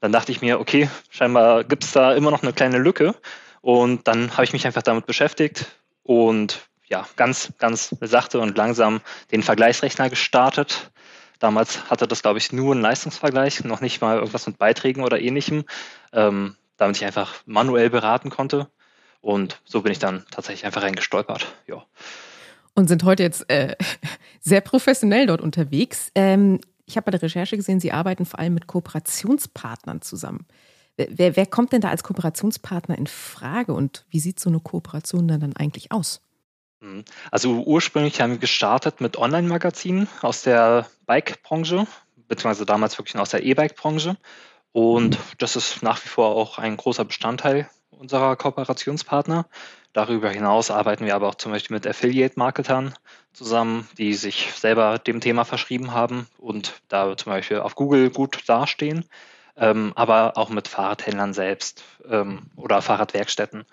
Dann 0.01 0.13
dachte 0.13 0.33
ich 0.33 0.41
mir, 0.41 0.61
okay, 0.61 0.89
scheinbar 1.11 1.65
gibt 1.65 1.85
es 1.85 1.93
da 1.93 2.15
immer 2.15 2.31
noch 2.31 2.43
eine 2.43 2.53
kleine 2.53 2.79
Lücke 2.79 3.15
und 3.61 4.09
dann 4.09 4.33
habe 4.33 4.45
ich 4.45 4.53
mich 4.53 4.67
einfach 4.67 4.83
damit 4.83 5.07
beschäftigt 5.07 5.67
und 6.03 6.69
ja, 6.89 7.07
ganz, 7.17 7.53
ganz 7.59 7.95
sachte 8.01 8.39
und 8.41 8.57
langsam 8.57 9.01
den 9.33 9.43
Vergleichsrechner 9.43 10.09
gestartet 10.09 10.91
Damals 11.39 11.91
hatte 11.91 12.09
das, 12.09 12.23
glaube 12.23 12.39
ich, 12.39 12.53
nur 12.53 12.73
einen 12.73 12.83
Leistungsvergleich, 12.83 13.65
noch 13.65 13.81
nicht 13.81 14.01
mal 14.01 14.17
irgendwas 14.17 14.47
mit 14.47 14.59
Beiträgen 14.59 15.05
oder 15.05 15.21
ähnlichem, 15.21 15.65
ähm, 16.13 16.57
damit 16.77 16.97
ich 16.97 17.05
einfach 17.05 17.35
manuell 17.47 17.91
beraten 17.91 18.31
konnte. 18.31 18.69
Und 19.21 19.61
so 19.65 19.83
bin 19.83 19.93
ich 19.93 19.99
dann 19.99 20.25
tatsächlich 20.31 20.67
einfach 20.67 20.83
reingestolpert. 20.83 21.47
Ja. 21.67 21.85
Und 22.75 22.89
sind 22.89 23.05
heute 23.05 23.23
jetzt 23.23 23.49
äh, 23.51 23.75
sehr 24.41 24.61
professionell 24.61 25.27
dort 25.27 25.41
unterwegs. 25.41 26.11
Ähm, 26.15 26.61
ich 26.87 26.97
habe 26.97 27.07
bei 27.07 27.11
der 27.11 27.23
Recherche 27.23 27.57
gesehen, 27.57 27.81
Sie 27.81 27.93
arbeiten 27.93 28.27
vor 28.27 28.39
allem 28.39 28.55
mit 28.55 28.67
Kooperationspartnern 28.67 30.03
zusammen. 30.03 30.47
Wer, 30.97 31.37
wer 31.37 31.47
kommt 31.47 31.73
denn 31.73 31.83
da 31.83 31.91
als 31.91 32.05
Kooperationspartner 32.05 32.97
in 32.97 33.07
Frage 33.07 33.75
und 33.75 34.07
wie 34.09 34.21
sieht 34.21 34.41
so 34.41 34.49
eine 34.49 34.61
Kooperation 34.61 35.29
dann, 35.29 35.41
dann 35.41 35.57
eigentlich 35.57 35.93
aus? 35.93 36.23
Mhm. 36.87 37.05
Also 37.31 37.63
ursprünglich 37.65 38.21
haben 38.21 38.33
wir 38.33 38.39
gestartet 38.39 39.01
mit 39.01 39.19
Online-Magazinen 39.19 40.09
aus 40.23 40.43
der 40.43 40.87
Bike-Branche, 41.07 41.87
beziehungsweise 42.29 42.67
damals 42.67 42.99
wirklich 42.99 43.19
aus 43.19 43.31
der 43.31 43.43
E-Bike-Branche. 43.43 44.17
Und 44.73 45.19
das 45.39 45.57
ist 45.57 45.83
nach 45.83 46.03
wie 46.05 46.09
vor 46.09 46.29
auch 46.29 46.59
ein 46.59 46.77
großer 46.77 47.05
Bestandteil 47.05 47.69
unserer 47.91 48.37
Kooperationspartner. 48.37 49.47
Darüber 49.93 50.29
hinaus 50.29 50.71
arbeiten 50.71 51.07
wir 51.07 51.15
aber 51.15 51.29
auch 51.29 51.37
zum 51.37 51.53
Beispiel 51.53 51.75
mit 51.75 51.87
Affiliate-Marketern 51.87 52.95
zusammen, 53.33 53.89
die 53.97 54.13
sich 54.15 54.53
selber 54.53 54.99
dem 54.99 55.21
Thema 55.21 55.45
verschrieben 55.45 55.93
haben 55.93 56.27
und 56.37 56.75
da 56.89 57.17
zum 57.17 57.33
Beispiel 57.33 57.61
auf 57.61 57.75
Google 57.75 58.11
gut 58.11 58.43
dastehen, 58.47 59.07
ähm, 59.57 59.93
aber 59.95 60.37
auch 60.37 60.51
mit 60.51 60.69
Fahrradhändlern 60.69 61.33
selbst 61.33 61.83
ähm, 62.09 62.51
oder 62.57 62.83
Fahrradwerkstätten. 62.83 63.65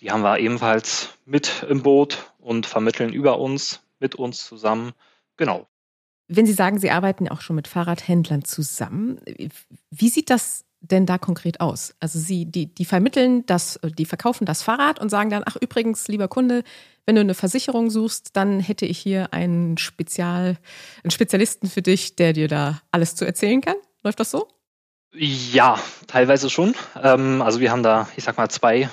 Die 0.00 0.10
haben 0.10 0.22
wir 0.22 0.38
ebenfalls 0.38 1.10
mit 1.26 1.64
im 1.68 1.82
Boot 1.82 2.32
und 2.38 2.66
vermitteln 2.66 3.12
über 3.12 3.38
uns, 3.38 3.82
mit 3.98 4.14
uns 4.14 4.44
zusammen. 4.46 4.92
Genau. 5.36 5.66
Wenn 6.28 6.46
Sie 6.46 6.52
sagen, 6.52 6.78
Sie 6.78 6.90
arbeiten 6.90 7.28
auch 7.28 7.40
schon 7.40 7.56
mit 7.56 7.68
Fahrradhändlern 7.68 8.44
zusammen, 8.44 9.20
wie 9.90 10.08
sieht 10.08 10.30
das 10.30 10.64
denn 10.80 11.04
da 11.04 11.18
konkret 11.18 11.60
aus? 11.60 11.94
Also 12.00 12.18
Sie, 12.18 12.46
die, 12.46 12.72
die 12.72 12.84
vermitteln 12.84 13.44
das, 13.46 13.78
die 13.98 14.06
verkaufen 14.06 14.46
das 14.46 14.62
Fahrrad 14.62 14.98
und 15.00 15.10
sagen 15.10 15.28
dann, 15.28 15.42
ach 15.44 15.56
übrigens, 15.56 16.08
lieber 16.08 16.28
Kunde, 16.28 16.62
wenn 17.04 17.16
du 17.16 17.20
eine 17.20 17.34
Versicherung 17.34 17.90
suchst, 17.90 18.36
dann 18.36 18.60
hätte 18.60 18.86
ich 18.86 18.98
hier 18.98 19.34
einen 19.34 19.76
Spezial, 19.76 20.56
einen 21.02 21.10
Spezialisten 21.10 21.68
für 21.68 21.82
dich, 21.82 22.16
der 22.16 22.32
dir 22.32 22.48
da 22.48 22.80
alles 22.90 23.16
zu 23.16 23.26
erzählen 23.26 23.60
kann. 23.60 23.76
Läuft 24.02 24.20
das 24.20 24.30
so? 24.30 24.48
Ja, 25.12 25.78
teilweise 26.06 26.48
schon. 26.48 26.74
Ähm, 27.02 27.42
also 27.42 27.60
wir 27.60 27.72
haben 27.72 27.82
da, 27.82 28.08
ich 28.16 28.24
sag 28.24 28.38
mal, 28.38 28.48
zwei 28.48 28.88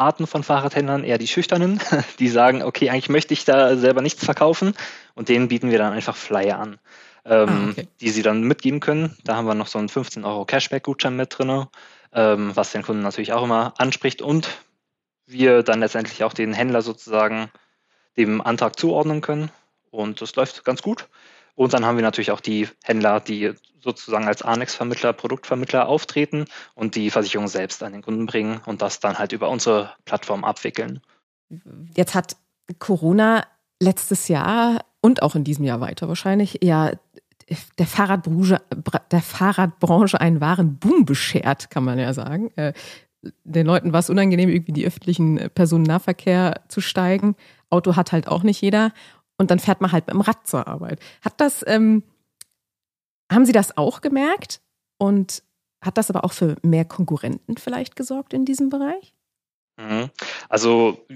Arten 0.00 0.26
von 0.26 0.42
Fahrradhändlern, 0.42 1.04
eher 1.04 1.18
die 1.18 1.26
schüchternen, 1.26 1.80
die 2.18 2.28
sagen, 2.28 2.62
okay, 2.62 2.90
eigentlich 2.90 3.08
möchte 3.08 3.34
ich 3.34 3.44
da 3.44 3.76
selber 3.76 4.02
nichts 4.02 4.24
verkaufen 4.24 4.74
und 5.14 5.28
denen 5.28 5.48
bieten 5.48 5.70
wir 5.70 5.78
dann 5.78 5.92
einfach 5.92 6.16
Flyer 6.16 6.58
an, 6.58 6.78
ähm, 7.24 7.48
ah, 7.48 7.70
okay. 7.70 7.88
die 8.00 8.08
sie 8.10 8.22
dann 8.22 8.42
mitgeben 8.42 8.80
können. 8.80 9.16
Da 9.24 9.36
haben 9.36 9.46
wir 9.46 9.54
noch 9.54 9.66
so 9.66 9.78
einen 9.78 9.88
15 9.88 10.24
Euro 10.24 10.44
Cashback-Gutschein 10.44 11.14
mit 11.14 11.38
drin, 11.38 11.66
ähm, 12.12 12.56
was 12.56 12.72
den 12.72 12.82
Kunden 12.82 13.02
natürlich 13.02 13.32
auch 13.32 13.44
immer 13.44 13.74
anspricht 13.78 14.22
und 14.22 14.48
wir 15.26 15.62
dann 15.62 15.80
letztendlich 15.80 16.24
auch 16.24 16.32
den 16.32 16.52
Händler 16.52 16.82
sozusagen 16.82 17.50
dem 18.16 18.40
Antrag 18.40 18.78
zuordnen 18.78 19.20
können 19.20 19.50
und 19.90 20.20
das 20.20 20.34
läuft 20.34 20.64
ganz 20.64 20.82
gut. 20.82 21.08
Und 21.54 21.72
dann 21.72 21.84
haben 21.84 21.96
wir 21.96 22.02
natürlich 22.02 22.30
auch 22.30 22.40
die 22.40 22.68
Händler, 22.84 23.20
die 23.20 23.52
sozusagen 23.80 24.26
als 24.26 24.42
Annex-Vermittler, 24.42 25.12
Produktvermittler 25.12 25.88
auftreten 25.88 26.44
und 26.74 26.94
die 26.94 27.10
Versicherung 27.10 27.48
selbst 27.48 27.82
an 27.82 27.92
den 27.92 28.02
Kunden 28.02 28.26
bringen 28.26 28.60
und 28.66 28.82
das 28.82 29.00
dann 29.00 29.18
halt 29.18 29.32
über 29.32 29.48
unsere 29.48 29.94
Plattform 30.04 30.44
abwickeln. 30.44 31.00
Jetzt 31.96 32.14
hat 32.14 32.36
Corona 32.78 33.44
letztes 33.82 34.28
Jahr 34.28 34.84
und 35.00 35.22
auch 35.22 35.34
in 35.34 35.44
diesem 35.44 35.64
Jahr 35.64 35.80
weiter 35.80 36.08
wahrscheinlich 36.08 36.58
ja 36.62 36.92
der 37.78 37.86
Fahrradbranche, 37.86 38.60
der 39.10 39.22
Fahrradbranche 39.22 40.20
einen 40.20 40.40
wahren 40.40 40.76
Boom 40.76 41.04
beschert, 41.04 41.70
kann 41.70 41.84
man 41.84 41.98
ja 41.98 42.12
sagen. 42.12 42.52
Äh, 42.56 42.72
den 43.44 43.66
Leuten 43.66 43.92
war 43.92 44.00
es 44.00 44.08
unangenehm, 44.08 44.48
irgendwie 44.48 44.70
in 44.70 44.74
die 44.74 44.86
öffentlichen 44.86 45.50
Personennahverkehr 45.54 46.62
zu 46.68 46.80
steigen. 46.80 47.36
Auto 47.68 47.96
hat 47.96 48.12
halt 48.12 48.28
auch 48.28 48.42
nicht 48.42 48.60
jeder. 48.60 48.92
Und 49.40 49.50
dann 49.50 49.58
fährt 49.58 49.80
man 49.80 49.90
halt 49.90 50.06
mit 50.06 50.12
dem 50.12 50.20
Rad 50.20 50.46
zur 50.46 50.68
Arbeit. 50.68 51.00
Hat 51.22 51.40
das, 51.40 51.64
ähm, 51.66 52.02
haben 53.32 53.46
Sie 53.46 53.52
das 53.52 53.74
auch 53.78 54.02
gemerkt? 54.02 54.60
Und 54.98 55.42
hat 55.80 55.96
das 55.96 56.10
aber 56.10 56.24
auch 56.24 56.34
für 56.34 56.56
mehr 56.60 56.84
Konkurrenten 56.84 57.56
vielleicht 57.56 57.96
gesorgt 57.96 58.34
in 58.34 58.44
diesem 58.44 58.68
Bereich? 58.68 59.14
Mhm. 59.78 60.10
Also 60.50 61.06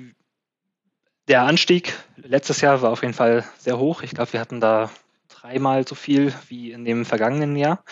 der 1.28 1.42
Anstieg 1.42 1.92
letztes 2.16 2.62
Jahr 2.62 2.80
war 2.80 2.92
auf 2.92 3.02
jeden 3.02 3.12
Fall 3.12 3.44
sehr 3.58 3.78
hoch. 3.78 4.00
Ich 4.00 4.12
glaube, 4.12 4.32
wir 4.32 4.40
hatten 4.40 4.58
da 4.58 4.88
dreimal 5.28 5.86
so 5.86 5.94
viel 5.94 6.32
wie 6.48 6.72
in 6.72 6.86
dem 6.86 7.04
vergangenen 7.04 7.56
Jahr. 7.56 7.84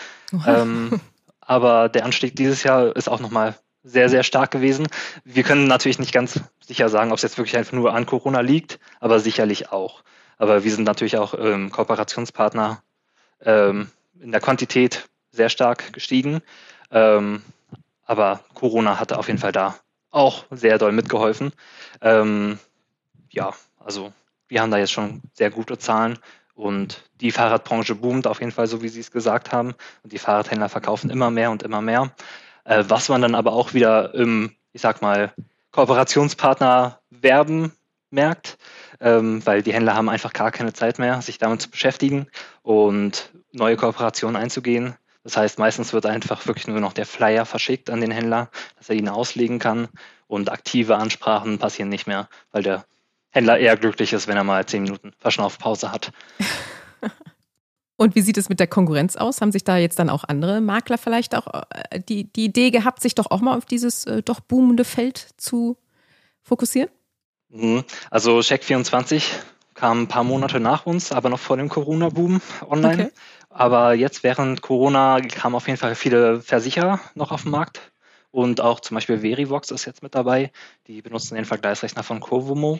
Ähm, 0.47 0.99
aber 1.41 1.89
der 1.89 2.05
Anstieg 2.05 2.35
dieses 2.35 2.63
Jahr 2.63 2.95
ist 2.95 3.07
auch 3.07 3.19
nochmal 3.19 3.55
sehr, 3.83 4.09
sehr 4.09 4.23
stark 4.23 4.49
gewesen. 4.49 4.87
Wir 5.25 5.43
können 5.43 5.67
natürlich 5.67 5.99
nicht 5.99 6.11
ganz 6.11 6.39
sicher 6.59 6.89
sagen, 6.89 7.11
ob 7.11 7.17
es 7.17 7.21
jetzt 7.21 7.37
wirklich 7.37 7.55
einfach 7.55 7.73
nur 7.73 7.93
an 7.93 8.07
Corona 8.07 8.39
liegt, 8.39 8.79
aber 8.99 9.19
sicherlich 9.19 9.71
auch. 9.71 10.01
Aber 10.37 10.63
wir 10.63 10.71
sind 10.71 10.83
natürlich 10.85 11.17
auch 11.17 11.33
ähm, 11.37 11.71
Kooperationspartner 11.71 12.81
ähm, 13.41 13.89
in 14.19 14.31
der 14.31 14.41
Quantität 14.41 15.07
sehr 15.31 15.49
stark 15.49 15.93
gestiegen. 15.93 16.41
Ähm, 16.91 17.41
aber 18.05 18.41
Corona 18.53 18.99
hatte 18.99 19.17
auf 19.17 19.27
jeden 19.27 19.39
Fall 19.39 19.51
da 19.51 19.75
auch 20.11 20.45
sehr 20.51 20.77
doll 20.77 20.91
mitgeholfen. 20.91 21.51
Ähm, 22.01 22.59
ja, 23.29 23.53
also 23.79 24.13
wir 24.47 24.61
haben 24.61 24.71
da 24.71 24.77
jetzt 24.77 24.91
schon 24.91 25.21
sehr 25.33 25.49
gute 25.49 25.77
Zahlen 25.77 26.19
und 26.55 27.03
die 27.19 27.31
Fahrradbranche 27.31 27.95
boomt 27.95 28.27
auf 28.27 28.39
jeden 28.39 28.51
Fall, 28.51 28.67
so 28.67 28.81
wie 28.81 28.89
Sie 28.89 28.99
es 28.99 29.11
gesagt 29.11 29.51
haben. 29.51 29.73
Und 30.03 30.13
die 30.13 30.19
Fahrradhändler 30.19 30.69
verkaufen 30.69 31.09
immer 31.09 31.31
mehr 31.31 31.49
und 31.49 31.63
immer 31.63 31.81
mehr. 31.81 32.11
Äh, 32.63 32.83
was 32.87 33.09
man 33.09 33.21
dann 33.21 33.35
aber 33.35 33.53
auch 33.53 33.73
wieder 33.73 34.13
im, 34.13 34.55
ich 34.71 34.81
sag 34.81 35.01
mal, 35.01 35.33
Kooperationspartner 35.71 36.99
werben 37.09 37.73
merkt, 38.11 38.57
ähm, 38.99 39.45
weil 39.45 39.61
die 39.61 39.73
Händler 39.73 39.95
haben 39.95 40.09
einfach 40.09 40.33
gar 40.33 40.51
keine 40.51 40.73
Zeit 40.73 40.99
mehr, 40.99 41.21
sich 41.21 41.37
damit 41.37 41.61
zu 41.61 41.69
beschäftigen 41.69 42.27
und 42.61 43.31
neue 43.51 43.77
Kooperationen 43.77 44.35
einzugehen. 44.35 44.95
Das 45.23 45.37
heißt, 45.37 45.59
meistens 45.59 45.93
wird 45.93 46.05
einfach 46.05 46.47
wirklich 46.47 46.67
nur 46.67 46.79
noch 46.79 46.93
der 46.93 47.05
Flyer 47.05 47.45
verschickt 47.45 47.89
an 47.89 48.01
den 48.01 48.11
Händler, 48.11 48.49
dass 48.77 48.89
er 48.89 48.95
ihn 48.95 49.09
auslegen 49.09 49.59
kann 49.59 49.87
und 50.27 50.51
aktive 50.51 50.97
Ansprachen 50.97 51.59
passieren 51.59 51.89
nicht 51.89 52.07
mehr, 52.07 52.27
weil 52.51 52.63
der 52.63 52.85
Händler 53.31 53.57
eher 53.57 53.77
glücklich 53.77 54.13
ist, 54.13 54.27
wenn 54.27 54.37
er 54.37 54.43
mal 54.43 54.65
zehn 54.65 54.83
Minuten 54.83 55.13
Verschnaufpause 55.19 55.91
hat. 55.91 56.11
Und 57.95 58.15
wie 58.15 58.21
sieht 58.21 58.37
es 58.37 58.49
mit 58.49 58.59
der 58.59 58.67
Konkurrenz 58.67 59.15
aus? 59.15 59.39
Haben 59.39 59.51
sich 59.51 59.63
da 59.63 59.77
jetzt 59.77 59.99
dann 59.99 60.09
auch 60.09 60.23
andere 60.23 60.61
Makler 60.61 60.97
vielleicht 60.97 61.35
auch 61.35 61.47
äh, 61.69 61.99
die, 62.01 62.31
die 62.31 62.45
Idee 62.45 62.71
gehabt, 62.71 63.01
sich 63.01 63.15
doch 63.15 63.29
auch 63.29 63.39
mal 63.39 63.55
auf 63.55 63.65
dieses 63.65 64.05
äh, 64.05 64.23
doch 64.23 64.39
boomende 64.39 64.83
Feld 64.83 65.29
zu 65.37 65.77
fokussieren? 66.41 66.89
Mhm. 67.53 67.83
Also 68.09 68.39
Check24 68.39 69.23
kam 69.75 70.03
ein 70.03 70.07
paar 70.07 70.23
Monate 70.23 70.59
nach 70.59 70.85
uns, 70.85 71.11
aber 71.11 71.29
noch 71.29 71.39
vor 71.39 71.57
dem 71.57 71.69
Corona-Boom 71.69 72.41
online. 72.67 73.03
Okay. 73.05 73.11
Aber 73.49 73.93
jetzt 73.93 74.23
während 74.23 74.61
Corona 74.61 75.21
kamen 75.21 75.55
auf 75.55 75.67
jeden 75.67 75.79
Fall 75.79 75.95
viele 75.95 76.41
Versicherer 76.41 76.99
noch 77.13 77.31
auf 77.31 77.43
den 77.43 77.51
Markt. 77.51 77.79
Und 78.31 78.61
auch 78.61 78.79
zum 78.79 78.95
Beispiel 78.95 79.19
Verivox 79.19 79.69
ist 79.69 79.85
jetzt 79.85 80.01
mit 80.01 80.15
dabei. 80.15 80.51
Die 80.87 81.03
benutzen 81.03 81.35
den 81.35 81.45
Vergleichsrechner 81.45 82.01
von 82.01 82.19
Covomo 82.19 82.79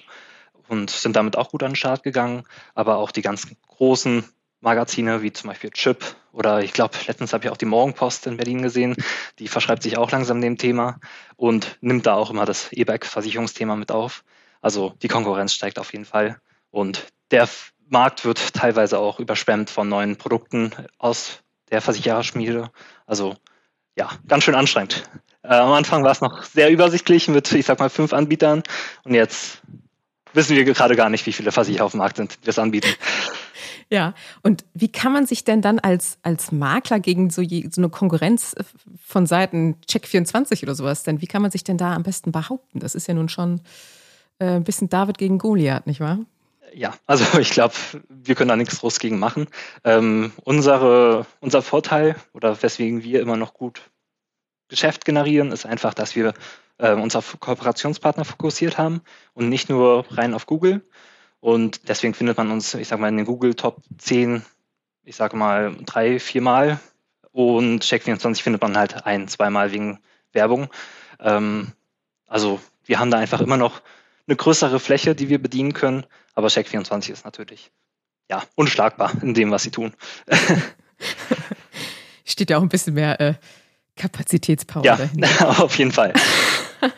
und 0.67 0.89
sind 0.89 1.15
damit 1.15 1.38
auch 1.38 1.51
gut 1.51 1.62
an 1.62 1.71
den 1.71 1.75
Start 1.75 2.01
gegangen. 2.01 2.43
Aber 2.73 2.97
auch 2.97 3.12
die 3.12 3.21
ganz 3.21 3.47
großen 3.67 4.23
Magazine 4.62 5.21
wie 5.21 5.31
zum 5.31 5.49
Beispiel 5.49 5.69
Chip 5.69 6.03
oder 6.31 6.63
ich 6.63 6.73
glaube, 6.73 6.97
letztens 7.05 7.33
habe 7.33 7.45
ich 7.45 7.51
auch 7.51 7.57
die 7.57 7.65
Morgenpost 7.65 8.25
in 8.25 8.38
Berlin 8.38 8.63
gesehen, 8.63 8.95
die 9.38 9.47
verschreibt 9.47 9.83
sich 9.83 9.97
auch 9.97 10.09
langsam 10.09 10.41
dem 10.41 10.57
Thema 10.57 10.99
und 11.36 11.77
nimmt 11.81 12.07
da 12.07 12.15
auch 12.15 12.31
immer 12.31 12.45
das 12.45 12.71
E-Bike-Versicherungsthema 12.71 13.75
mit 13.75 13.91
auf. 13.91 14.23
Also 14.63 14.93
die 15.02 15.10
Konkurrenz 15.10 15.54
steigt 15.54 15.78
auf 15.78 15.91
jeden 15.91 16.06
Fall 16.06 16.39
und 16.71 17.06
der 17.32 17.49
Markt 17.89 18.23
wird 18.23 18.54
teilweise 18.54 18.97
auch 18.97 19.19
überschwemmt 19.19 19.69
von 19.69 19.89
neuen 19.89 20.15
Produkten 20.15 20.71
aus 20.97 21.43
der 21.69 21.82
Versichererschmiede. 21.82 22.71
Also 23.06 23.36
ja, 23.97 24.10
ganz 24.26 24.45
schön 24.45 24.56
anstrengend. 24.56 25.04
Äh, 25.43 25.49
am 25.49 25.73
Anfang 25.73 26.06
war 26.06 26.12
es 26.12 26.21
noch 26.21 26.43
sehr 26.43 26.71
übersichtlich 26.71 27.28
mit, 27.28 27.52
ich 27.52 27.65
sag 27.65 27.80
mal, 27.80 27.89
fünf 27.89 28.13
Anbietern 28.13 28.63
und 29.04 29.13
jetzt 29.13 29.62
wissen 30.32 30.56
wir 30.56 30.63
gerade 30.63 30.95
gar 30.95 31.10
nicht, 31.10 31.26
wie 31.26 31.34
viele 31.34 31.52
Versicherer 31.52 31.84
auf 31.84 31.91
dem 31.91 31.97
Markt 31.97 32.15
sind, 32.15 32.41
die 32.41 32.45
das 32.45 32.58
anbieten. 32.58 32.89
Ja, 33.89 34.13
und 34.43 34.63
wie 34.73 34.91
kann 34.91 35.12
man 35.12 35.28
sich 35.28 35.43
denn 35.43 35.62
dann 35.62 35.78
als, 35.78 36.17
als 36.23 36.54
Makler 36.54 37.02
gegen 37.02 37.30
so, 37.30 37.41
je, 37.41 37.67
so 37.69 37.82
eine 37.82 37.89
Konkurrenz 37.89 38.54
äh, 38.54 38.63
von 39.06 39.28
Seiten 39.28 39.76
Check24 39.88 40.63
oder 40.63 40.73
sowas 40.73 41.04
denn, 41.04 41.21
wie 41.21 41.28
kann 41.28 41.41
man 41.41 41.52
sich 41.52 41.65
denn 41.65 41.78
da 41.78 41.93
am 41.93 42.04
besten 42.04 42.32
behaupten? 42.32 42.80
Das 42.80 42.95
ist 42.95 43.08
ja 43.08 43.13
nun 43.13 43.28
schon 43.28 43.62
äh, 44.39 44.46
ein 44.46 44.63
bisschen 44.63 44.89
David 44.89 45.17
gegen 45.17 45.38
Goliath, 45.38 45.88
nicht 45.88 46.00
wahr? 46.00 46.19
Ja, 46.74 46.93
also 47.06 47.26
ich 47.39 47.52
glaube, 47.52 47.76
wir 48.10 48.36
können 48.36 48.50
da 48.50 48.56
nichts 48.56 48.80
groß 48.80 49.00
gegen 49.00 49.19
machen. 49.19 49.48
Ähm, 49.84 50.32
unsere, 50.43 51.26
unser 51.39 51.62
Vorteil 51.62 52.15
oder 52.34 52.62
weswegen 52.62 53.04
wir 53.04 53.22
immer 53.22 53.38
noch 53.38 53.54
gut 53.54 53.89
Geschäft 54.69 55.06
generieren, 55.06 55.52
ist 55.52 55.65
einfach, 55.65 55.93
dass 55.93 56.15
wir 56.15 56.34
äh, 56.80 56.93
uns 56.93 57.15
auf 57.15 57.39
Kooperationspartner 57.39 58.26
fokussiert 58.26 58.78
haben 58.78 59.02
und 59.34 59.50
nicht 59.50 59.69
nur 59.69 60.06
rein 60.10 60.34
auf 60.34 60.46
Google. 60.46 60.82
Und 61.39 61.89
deswegen 61.89 62.13
findet 62.13 62.38
man 62.38 62.50
uns, 62.52 62.74
ich 62.74 62.88
sag 62.88 63.00
mal, 63.00 63.10
in 63.10 63.17
den 63.17 63.26
Google 63.26 63.54
Top 63.54 63.82
10, 63.98 64.43
ich 65.04 65.15
sage 65.15 65.36
mal, 65.36 65.76
drei, 65.86 66.19
viermal. 66.19 66.80
Und 67.32 67.84
Check24 67.84 68.41
findet 68.41 68.62
man 68.62 68.78
halt 68.78 69.06
ein, 69.06 69.28
zweimal 69.28 69.72
wegen 69.72 70.00
Werbung. 70.32 70.69
Ähm, 71.19 71.74
also 72.28 72.60
wir 72.86 73.00
haben 73.00 73.12
da 73.12 73.17
einfach 73.17 73.41
immer 73.41 73.58
noch 73.58 73.82
eine 74.27 74.36
größere 74.36 74.79
Fläche, 74.79 75.15
die 75.15 75.29
wir 75.29 75.41
bedienen 75.41 75.73
können. 75.73 76.05
Aber 76.33 76.47
Check24 76.47 77.12
ist 77.12 77.25
natürlich 77.25 77.71
ja 78.29 78.43
unschlagbar 78.55 79.12
in 79.21 79.33
dem, 79.33 79.51
was 79.51 79.63
sie 79.63 79.71
tun. 79.71 79.93
Steht 82.25 82.49
ja 82.49 82.57
auch 82.57 82.62
ein 82.62 82.69
bisschen 82.69 82.93
mehr 82.93 83.19
äh, 83.19 83.33
Kapazitätspower 83.95 84.86
ja, 84.86 84.95
dahinter. 84.95 85.59
auf 85.63 85.77
jeden 85.77 85.91
Fall. 85.91 86.13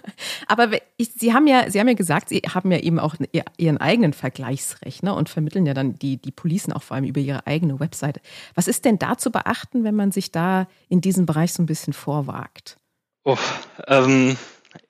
Aber 0.48 0.70
ich, 0.98 1.12
Sie 1.14 1.34
haben 1.34 1.48
ja, 1.48 1.70
Sie 1.70 1.80
haben 1.80 1.88
ja 1.88 1.94
gesagt, 1.94 2.30
Sie 2.30 2.42
haben 2.42 2.72
ja 2.72 2.80
eben 2.80 3.00
auch 3.00 3.16
Ihren 3.58 3.78
eigenen 3.78 4.14
Vergleichsrechner 4.14 5.16
und 5.16 5.30
vermitteln 5.30 5.66
ja 5.66 5.74
dann 5.74 5.98
die, 6.00 6.18
die 6.18 6.32
Policen 6.32 6.74
auch 6.74 6.84
vor 6.84 6.96
allem 6.96 7.06
über 7.06 7.20
Ihre 7.20 7.46
eigene 7.46 7.80
Webseite. 7.80 8.22
Was 8.56 8.68
ist 8.68 8.86
denn 8.86 8.98
da 8.98 9.18
zu 9.18 9.32
beachten, 9.32 9.84
wenn 9.84 9.96
man 9.96 10.12
sich 10.12 10.32
da 10.32 10.68
in 10.90 11.02
diesem 11.02 11.26
Bereich 11.26 11.54
so 11.54 11.62
ein 11.62 11.68
bisschen 11.68 11.94
vorwagt? 11.94 12.78
Oh, 13.24 13.38
ähm, 13.88 14.38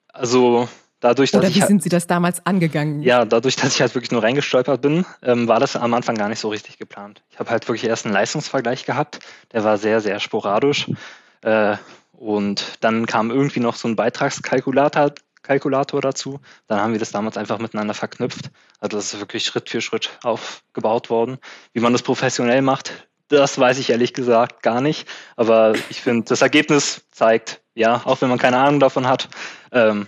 also 0.10 0.70
dadurch, 1.06 1.32
dass 1.32 1.40
Oder 1.40 1.54
wie 1.54 1.60
ich, 1.60 1.66
sind 1.66 1.84
Sie 1.84 1.90
das 1.90 2.08
damals 2.08 2.46
angegangen? 2.46 3.02
Ja, 3.02 3.26
dadurch, 3.26 3.56
dass 3.56 3.76
ich 3.76 3.82
halt 3.82 3.94
wirklich 3.96 4.12
nur 4.12 4.24
reingestolpert 4.24 4.82
bin, 4.82 5.06
ähm, 5.22 5.48
war 5.48 5.60
das 5.60 5.76
am 5.76 5.94
Anfang 5.94 6.16
gar 6.16 6.30
nicht 6.30 6.40
so 6.40 6.50
richtig 6.50 6.78
geplant. 6.78 7.22
Ich 7.30 7.40
habe 7.40 7.50
halt 7.50 7.68
wirklich 7.68 7.86
erst 7.86 8.06
einen 8.06 8.14
Leistungsvergleich 8.14 8.86
gehabt, 8.86 9.20
der 9.54 9.64
war 9.64 9.78
sehr, 9.78 10.02
sehr 10.02 10.20
sporadisch. 10.20 10.90
Äh, 11.42 11.78
und 12.14 12.66
dann 12.82 13.06
kam 13.06 13.30
irgendwie 13.30 13.60
noch 13.60 13.76
so 13.76 13.88
ein 13.88 13.96
Beitragskalkulator 13.96 15.14
Kalkulator 15.44 16.02
dazu. 16.02 16.40
Dann 16.68 16.80
haben 16.80 16.94
wir 16.94 17.00
das 17.00 17.12
damals 17.12 17.38
einfach 17.38 17.60
miteinander 17.60 17.94
verknüpft. 17.94 18.50
Also 18.80 18.98
das 18.98 19.14
ist 19.14 19.20
wirklich 19.20 19.46
Schritt 19.46 19.70
für 19.70 19.80
Schritt 19.80 20.18
aufgebaut 20.24 21.12
worden. 21.12 21.38
Wie 21.72 21.82
man 21.82 21.94
das 21.94 22.02
professionell 22.02 22.64
macht, 22.64 23.08
das 23.28 23.60
weiß 23.60 23.78
ich 23.78 23.92
ehrlich 23.92 24.14
gesagt 24.14 24.64
gar 24.64 24.82
nicht. 24.82 25.08
Aber 25.36 25.74
ich 25.90 26.02
finde, 26.02 26.26
das 26.26 26.42
Ergebnis 26.42 27.06
zeigt, 27.12 27.62
ja, 27.76 28.02
auch 28.06 28.22
wenn 28.22 28.30
man 28.30 28.40
keine 28.40 28.58
Ahnung 28.58 28.80
davon 28.80 29.08
hat, 29.08 29.30
ähm, 29.72 30.08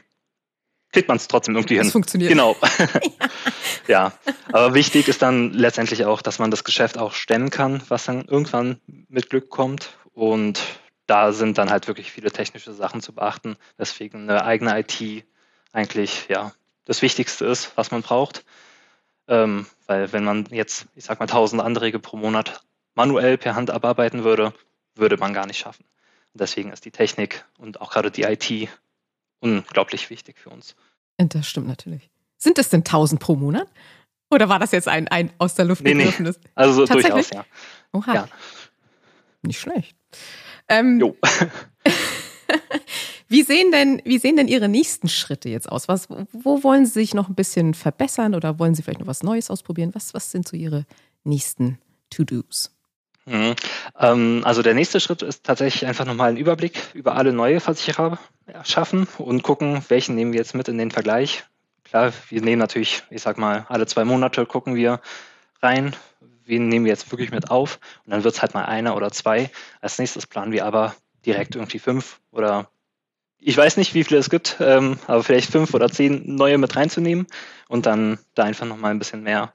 kriegt 0.91 1.07
man 1.07 1.17
es 1.17 1.27
trotzdem 1.27 1.55
irgendwie 1.55 1.75
das 1.75 1.87
hin. 1.87 1.91
funktioniert. 1.91 2.29
Genau. 2.29 2.55
ja. 3.87 4.13
Aber 4.51 4.73
wichtig 4.73 5.07
ist 5.07 5.21
dann 5.21 5.53
letztendlich 5.53 6.05
auch, 6.05 6.21
dass 6.21 6.39
man 6.39 6.51
das 6.51 6.63
Geschäft 6.63 6.97
auch 6.97 7.13
stemmen 7.13 7.49
kann, 7.49 7.81
was 7.89 8.05
dann 8.05 8.25
irgendwann 8.25 8.79
mit 9.09 9.29
Glück 9.29 9.49
kommt. 9.49 9.97
Und 10.13 10.61
da 11.05 11.31
sind 11.31 11.57
dann 11.57 11.69
halt 11.69 11.87
wirklich 11.87 12.11
viele 12.11 12.31
technische 12.31 12.73
Sachen 12.73 13.01
zu 13.01 13.13
beachten, 13.13 13.57
weswegen 13.77 14.29
eine 14.29 14.43
eigene 14.43 14.79
IT 14.79 15.25
eigentlich 15.71 16.27
ja 16.29 16.53
das 16.85 17.01
Wichtigste 17.01 17.45
ist, 17.45 17.71
was 17.75 17.91
man 17.91 18.01
braucht. 18.01 18.45
Ähm, 19.27 19.65
weil 19.87 20.13
wenn 20.13 20.23
man 20.23 20.45
jetzt, 20.51 20.87
ich 20.95 21.03
sag 21.03 21.19
mal, 21.19 21.27
tausend 21.27 21.61
Anträge 21.61 21.99
pro 21.99 22.17
Monat 22.17 22.61
manuell 22.95 23.37
per 23.37 23.55
Hand 23.55 23.69
abarbeiten 23.69 24.23
würde, 24.23 24.53
würde 24.95 25.17
man 25.17 25.33
gar 25.33 25.45
nicht 25.45 25.59
schaffen. 25.59 25.85
Und 26.33 26.41
deswegen 26.41 26.71
ist 26.71 26.85
die 26.85 26.91
Technik 26.91 27.45
und 27.57 27.81
auch 27.81 27.91
gerade 27.91 28.09
die 28.09 28.23
IT 28.23 28.69
unglaublich 29.39 30.09
wichtig 30.09 30.39
für 30.39 30.49
uns. 30.49 30.75
Das 31.17 31.47
stimmt 31.47 31.67
natürlich. 31.67 32.09
Sind 32.37 32.59
es 32.59 32.69
denn 32.69 32.83
tausend 32.83 33.19
pro 33.19 33.35
Monat? 33.35 33.67
Oder 34.29 34.49
war 34.49 34.59
das 34.59 34.71
jetzt 34.71 34.87
ein, 34.87 35.07
ein 35.07 35.31
aus 35.37 35.55
der 35.55 35.65
Luft 35.65 35.83
nee, 35.83 35.93
gegriffenes? 35.93 36.39
Nee. 36.43 36.49
Also 36.55 36.85
durchaus, 36.85 37.29
ja. 37.29 37.45
Oha. 37.93 38.13
Ja. 38.13 38.27
Nicht 39.41 39.59
schlecht. 39.59 39.95
Ähm, 40.67 40.99
Jo. 40.99 41.15
wie, 43.27 43.43
sehen 43.43 43.71
denn, 43.71 44.01
wie 44.03 44.17
sehen 44.17 44.35
denn 44.35 44.47
Ihre 44.47 44.67
nächsten 44.67 45.07
Schritte 45.07 45.49
jetzt 45.49 45.71
aus? 45.71 45.87
Was, 45.87 46.09
wo 46.09 46.63
wollen 46.63 46.85
Sie 46.85 46.93
sich 46.93 47.13
noch 47.13 47.29
ein 47.29 47.35
bisschen 47.35 47.73
verbessern 47.73 48.35
oder 48.35 48.59
wollen 48.59 48.75
Sie 48.75 48.83
vielleicht 48.83 48.99
noch 48.99 49.07
was 49.07 49.23
Neues 49.23 49.49
ausprobieren? 49.49 49.91
Was, 49.93 50.13
was 50.13 50.31
sind 50.31 50.47
so 50.47 50.57
Ihre 50.57 50.85
nächsten 51.23 51.79
To-Dos? 52.09 52.76
Mhm. 53.27 53.55
Ähm, 53.99 54.41
also 54.45 54.61
der 54.61 54.73
nächste 54.73 55.01
Schritt 55.01 55.21
ist 55.21 55.43
tatsächlich 55.43 55.85
einfach 55.85 56.05
nochmal 56.05 56.29
einen 56.29 56.37
Überblick 56.37 56.79
über 56.93 57.15
alle 57.15 57.33
neue 57.33 57.59
Versicherer 57.59 58.19
schaffen 58.63 59.05
und 59.17 59.43
gucken, 59.43 59.83
welchen 59.89 60.15
nehmen 60.15 60.31
wir 60.31 60.39
jetzt 60.39 60.55
mit 60.55 60.69
in 60.69 60.77
den 60.77 60.91
Vergleich. 60.91 61.43
Klar, 61.83 62.13
wir 62.29 62.41
nehmen 62.41 62.59
natürlich, 62.59 63.03
ich 63.09 63.21
sag 63.21 63.37
mal, 63.37 63.65
alle 63.67 63.85
zwei 63.85 64.05
Monate 64.05 64.45
gucken 64.45 64.75
wir 64.75 65.01
rein, 65.61 65.93
wen 66.45 66.69
nehmen 66.69 66.85
wir 66.85 66.91
jetzt 66.91 67.11
wirklich 67.11 67.31
mit 67.31 67.51
auf 67.51 67.79
und 68.05 68.11
dann 68.11 68.23
wird 68.23 68.35
es 68.35 68.41
halt 68.41 68.53
mal 68.53 68.63
einer 68.63 68.95
oder 68.95 69.11
zwei. 69.11 69.51
Als 69.81 69.99
nächstes 69.99 70.25
planen 70.25 70.53
wir 70.53 70.65
aber 70.65 70.95
direkt 71.25 71.55
irgendwie 71.55 71.79
fünf 71.79 72.21
oder 72.31 72.69
ich 73.39 73.57
weiß 73.57 73.75
nicht, 73.75 73.93
wie 73.93 74.05
viele 74.05 74.21
es 74.21 74.29
gibt, 74.29 74.57
ähm, 74.61 74.99
aber 75.05 75.21
vielleicht 75.23 75.51
fünf 75.51 75.73
oder 75.73 75.89
zehn 75.89 76.35
neue 76.35 76.57
mit 76.57 76.77
reinzunehmen 76.77 77.27
und 77.67 77.85
dann 77.85 78.19
da 78.35 78.43
einfach 78.43 78.65
nochmal 78.65 78.91
ein 78.91 78.99
bisschen 78.99 79.23
mehr 79.23 79.53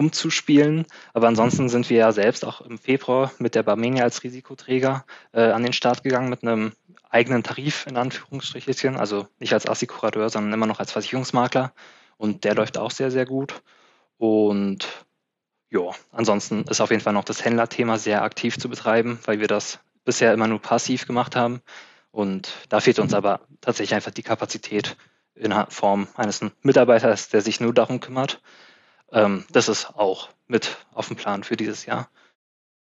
rumzuspielen. 0.00 0.86
Aber 1.12 1.28
ansonsten 1.28 1.68
sind 1.68 1.90
wir 1.90 1.98
ja 1.98 2.12
selbst 2.12 2.44
auch 2.44 2.62
im 2.62 2.78
Februar 2.78 3.30
mit 3.38 3.54
der 3.54 3.62
Barmenia 3.62 4.02
als 4.02 4.24
Risikoträger 4.24 5.04
äh, 5.32 5.42
an 5.42 5.62
den 5.62 5.72
Start 5.72 6.02
gegangen 6.02 6.30
mit 6.30 6.42
einem 6.42 6.72
eigenen 7.10 7.42
Tarif 7.42 7.86
in 7.86 7.96
Anführungsstrichen, 7.96 8.96
also 8.96 9.28
nicht 9.38 9.52
als 9.52 9.68
Assikurateur, 9.68 10.30
sondern 10.30 10.52
immer 10.52 10.66
noch 10.66 10.80
als 10.80 10.92
Versicherungsmakler. 10.92 11.72
Und 12.16 12.44
der 12.44 12.54
läuft 12.54 12.78
auch 12.78 12.90
sehr, 12.90 13.10
sehr 13.10 13.26
gut. 13.26 13.62
Und 14.16 14.86
ja, 15.70 15.90
ansonsten 16.12 16.64
ist 16.64 16.80
auf 16.80 16.90
jeden 16.90 17.02
Fall 17.02 17.12
noch 17.12 17.24
das 17.24 17.44
Händlerthema 17.44 17.98
sehr 17.98 18.22
aktiv 18.22 18.58
zu 18.58 18.68
betreiben, 18.68 19.18
weil 19.24 19.40
wir 19.40 19.48
das 19.48 19.80
bisher 20.04 20.32
immer 20.32 20.48
nur 20.48 20.60
passiv 20.60 21.06
gemacht 21.06 21.36
haben. 21.36 21.60
Und 22.10 22.52
da 22.68 22.80
fehlt 22.80 22.98
uns 22.98 23.14
aber 23.14 23.40
tatsächlich 23.60 23.94
einfach 23.94 24.10
die 24.10 24.22
Kapazität 24.22 24.96
in 25.34 25.54
Form 25.68 26.08
eines 26.16 26.40
Mitarbeiters, 26.62 27.28
der 27.28 27.40
sich 27.40 27.60
nur 27.60 27.72
darum 27.72 28.00
kümmert. 28.00 28.40
Ähm, 29.12 29.44
das 29.52 29.68
ist 29.68 29.96
auch 29.96 30.28
mit 30.46 30.78
auf 30.94 31.08
dem 31.08 31.16
Plan 31.16 31.44
für 31.44 31.56
dieses 31.56 31.86
Jahr. 31.86 32.08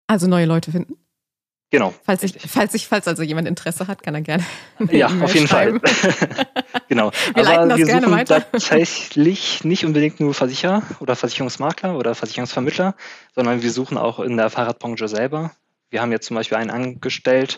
Also 0.08 0.28
neue 0.28 0.46
Leute 0.46 0.72
finden? 0.72 0.98
Genau. 1.72 1.94
Falls, 2.04 2.22
ich, 2.24 2.38
falls, 2.38 2.74
ich, 2.74 2.88
falls 2.88 3.08
also 3.08 3.24
jemand 3.24 3.48
Interesse 3.48 3.88
hat, 3.88 4.04
kann 4.04 4.14
er 4.14 4.22
gerne. 4.22 4.44
Ja, 4.92 5.08
auf 5.08 5.34
jeden 5.34 5.48
schreiben. 5.48 5.80
Fall. 5.80 6.46
genau. 6.90 7.12
Wir 7.34 7.44
leiten 7.44 7.70
das 7.70 7.78
wir 7.78 7.86
gerne 7.86 8.08
suchen 8.08 8.18
weiter. 8.18 8.52
tatsächlich 8.52 9.64
nicht 9.64 9.86
unbedingt 9.86 10.20
nur 10.20 10.34
Versicherer 10.34 10.84
oder 11.00 11.16
Versicherungsmakler 11.16 11.98
oder 11.98 12.14
Versicherungsvermittler, 12.14 12.94
sondern 13.34 13.62
wir 13.62 13.72
suchen 13.72 13.98
auch 13.98 14.20
in 14.20 14.36
der 14.36 14.50
Fahrradbranche 14.50 15.08
selber. 15.08 15.52
Wir 15.90 16.02
haben 16.02 16.12
jetzt 16.12 16.28
zum 16.28 16.36
Beispiel 16.36 16.58
einen 16.58 16.72
angestellt, 16.72 17.58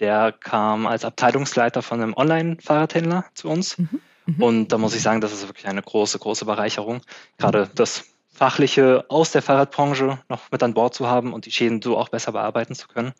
der 0.00 0.32
kam 0.32 0.86
als 0.86 1.04
Abteilungsleiter 1.04 1.82
von 1.82 2.00
einem 2.00 2.14
Online-Fahrradhändler 2.14 3.26
zu 3.34 3.50
uns. 3.50 3.76
Mhm. 3.76 4.00
Und 4.38 4.68
da 4.68 4.78
muss 4.78 4.94
ich 4.94 5.02
sagen, 5.02 5.20
das 5.20 5.32
ist 5.32 5.46
wirklich 5.48 5.66
eine 5.66 5.82
große, 5.82 6.18
große 6.18 6.44
Bereicherung. 6.44 7.00
Gerade 7.38 7.70
das 7.74 8.04
Fachliche 8.32 9.04
aus 9.08 9.32
der 9.32 9.42
Fahrradbranche 9.42 10.18
noch 10.28 10.50
mit 10.50 10.62
an 10.62 10.74
Bord 10.74 10.94
zu 10.94 11.08
haben 11.08 11.32
und 11.32 11.46
die 11.46 11.50
Schäden 11.50 11.82
so 11.82 11.98
auch 11.98 12.08
besser 12.08 12.32
bearbeiten 12.32 12.74
zu 12.74 12.88
können, 12.88 13.12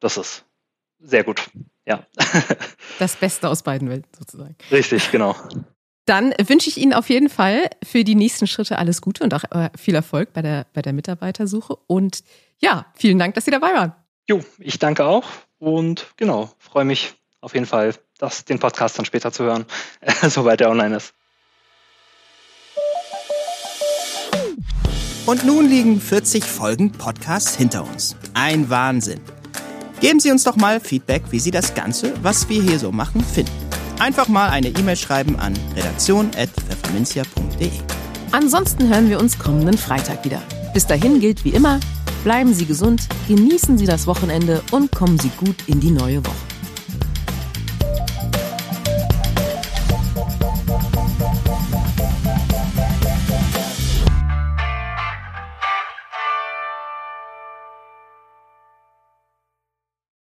das 0.00 0.16
ist 0.16 0.44
sehr 1.00 1.24
gut. 1.24 1.50
Ja. 1.86 2.06
Das 2.98 3.16
Beste 3.16 3.48
aus 3.48 3.62
beiden 3.62 3.88
Welten 3.88 4.10
sozusagen. 4.16 4.54
Richtig, 4.70 5.10
genau. 5.10 5.34
Dann 6.04 6.32
wünsche 6.46 6.68
ich 6.68 6.76
Ihnen 6.76 6.92
auf 6.92 7.08
jeden 7.08 7.28
Fall 7.28 7.68
für 7.82 8.04
die 8.04 8.14
nächsten 8.14 8.46
Schritte 8.46 8.78
alles 8.78 9.00
Gute 9.00 9.24
und 9.24 9.34
auch 9.34 9.44
äh, 9.50 9.70
viel 9.76 9.94
Erfolg 9.94 10.32
bei 10.32 10.42
der, 10.42 10.66
bei 10.72 10.82
der 10.82 10.92
Mitarbeitersuche. 10.92 11.76
Und 11.86 12.22
ja, 12.60 12.86
vielen 12.94 13.18
Dank, 13.18 13.34
dass 13.34 13.44
Sie 13.44 13.50
dabei 13.50 13.72
waren. 13.74 13.92
Jo, 14.28 14.40
ich 14.58 14.78
danke 14.78 15.04
auch 15.04 15.24
und 15.58 16.12
genau, 16.16 16.50
freue 16.58 16.84
mich 16.84 17.14
auf 17.40 17.54
jeden 17.54 17.66
Fall, 17.66 17.94
das, 18.22 18.44
den 18.44 18.58
Podcast 18.58 18.98
dann 18.98 19.04
später 19.04 19.32
zu 19.32 19.44
hören, 19.44 19.66
sobald 20.22 20.60
er 20.60 20.70
online 20.70 20.96
ist. 20.96 21.12
Und 25.26 25.44
nun 25.44 25.68
liegen 25.68 26.00
40 26.00 26.42
Folgen 26.44 26.90
Podcasts 26.92 27.54
hinter 27.54 27.84
uns. 27.84 28.16
Ein 28.34 28.70
Wahnsinn. 28.70 29.20
Geben 30.00 30.18
Sie 30.18 30.32
uns 30.32 30.42
doch 30.42 30.56
mal 30.56 30.80
Feedback, 30.80 31.22
wie 31.30 31.38
Sie 31.38 31.52
das 31.52 31.74
Ganze, 31.74 32.12
was 32.22 32.48
wir 32.48 32.60
hier 32.60 32.78
so 32.80 32.90
machen, 32.90 33.22
finden. 33.24 33.52
Einfach 34.00 34.26
mal 34.26 34.50
eine 34.50 34.68
E-Mail 34.68 34.96
schreiben 34.96 35.38
an 35.38 35.54
redaktion.pfefferminzia.de. 35.76 37.70
Ansonsten 38.32 38.88
hören 38.88 39.10
wir 39.10 39.20
uns 39.20 39.38
kommenden 39.38 39.78
Freitag 39.78 40.24
wieder. 40.24 40.42
Bis 40.74 40.86
dahin 40.86 41.20
gilt 41.20 41.44
wie 41.44 41.50
immer, 41.50 41.78
bleiben 42.24 42.52
Sie 42.52 42.66
gesund, 42.66 43.02
genießen 43.28 43.78
Sie 43.78 43.86
das 43.86 44.08
Wochenende 44.08 44.60
und 44.72 44.90
kommen 44.90 45.20
Sie 45.20 45.30
gut 45.36 45.68
in 45.68 45.78
die 45.78 45.92
neue 45.92 46.24
Woche. 46.26 46.51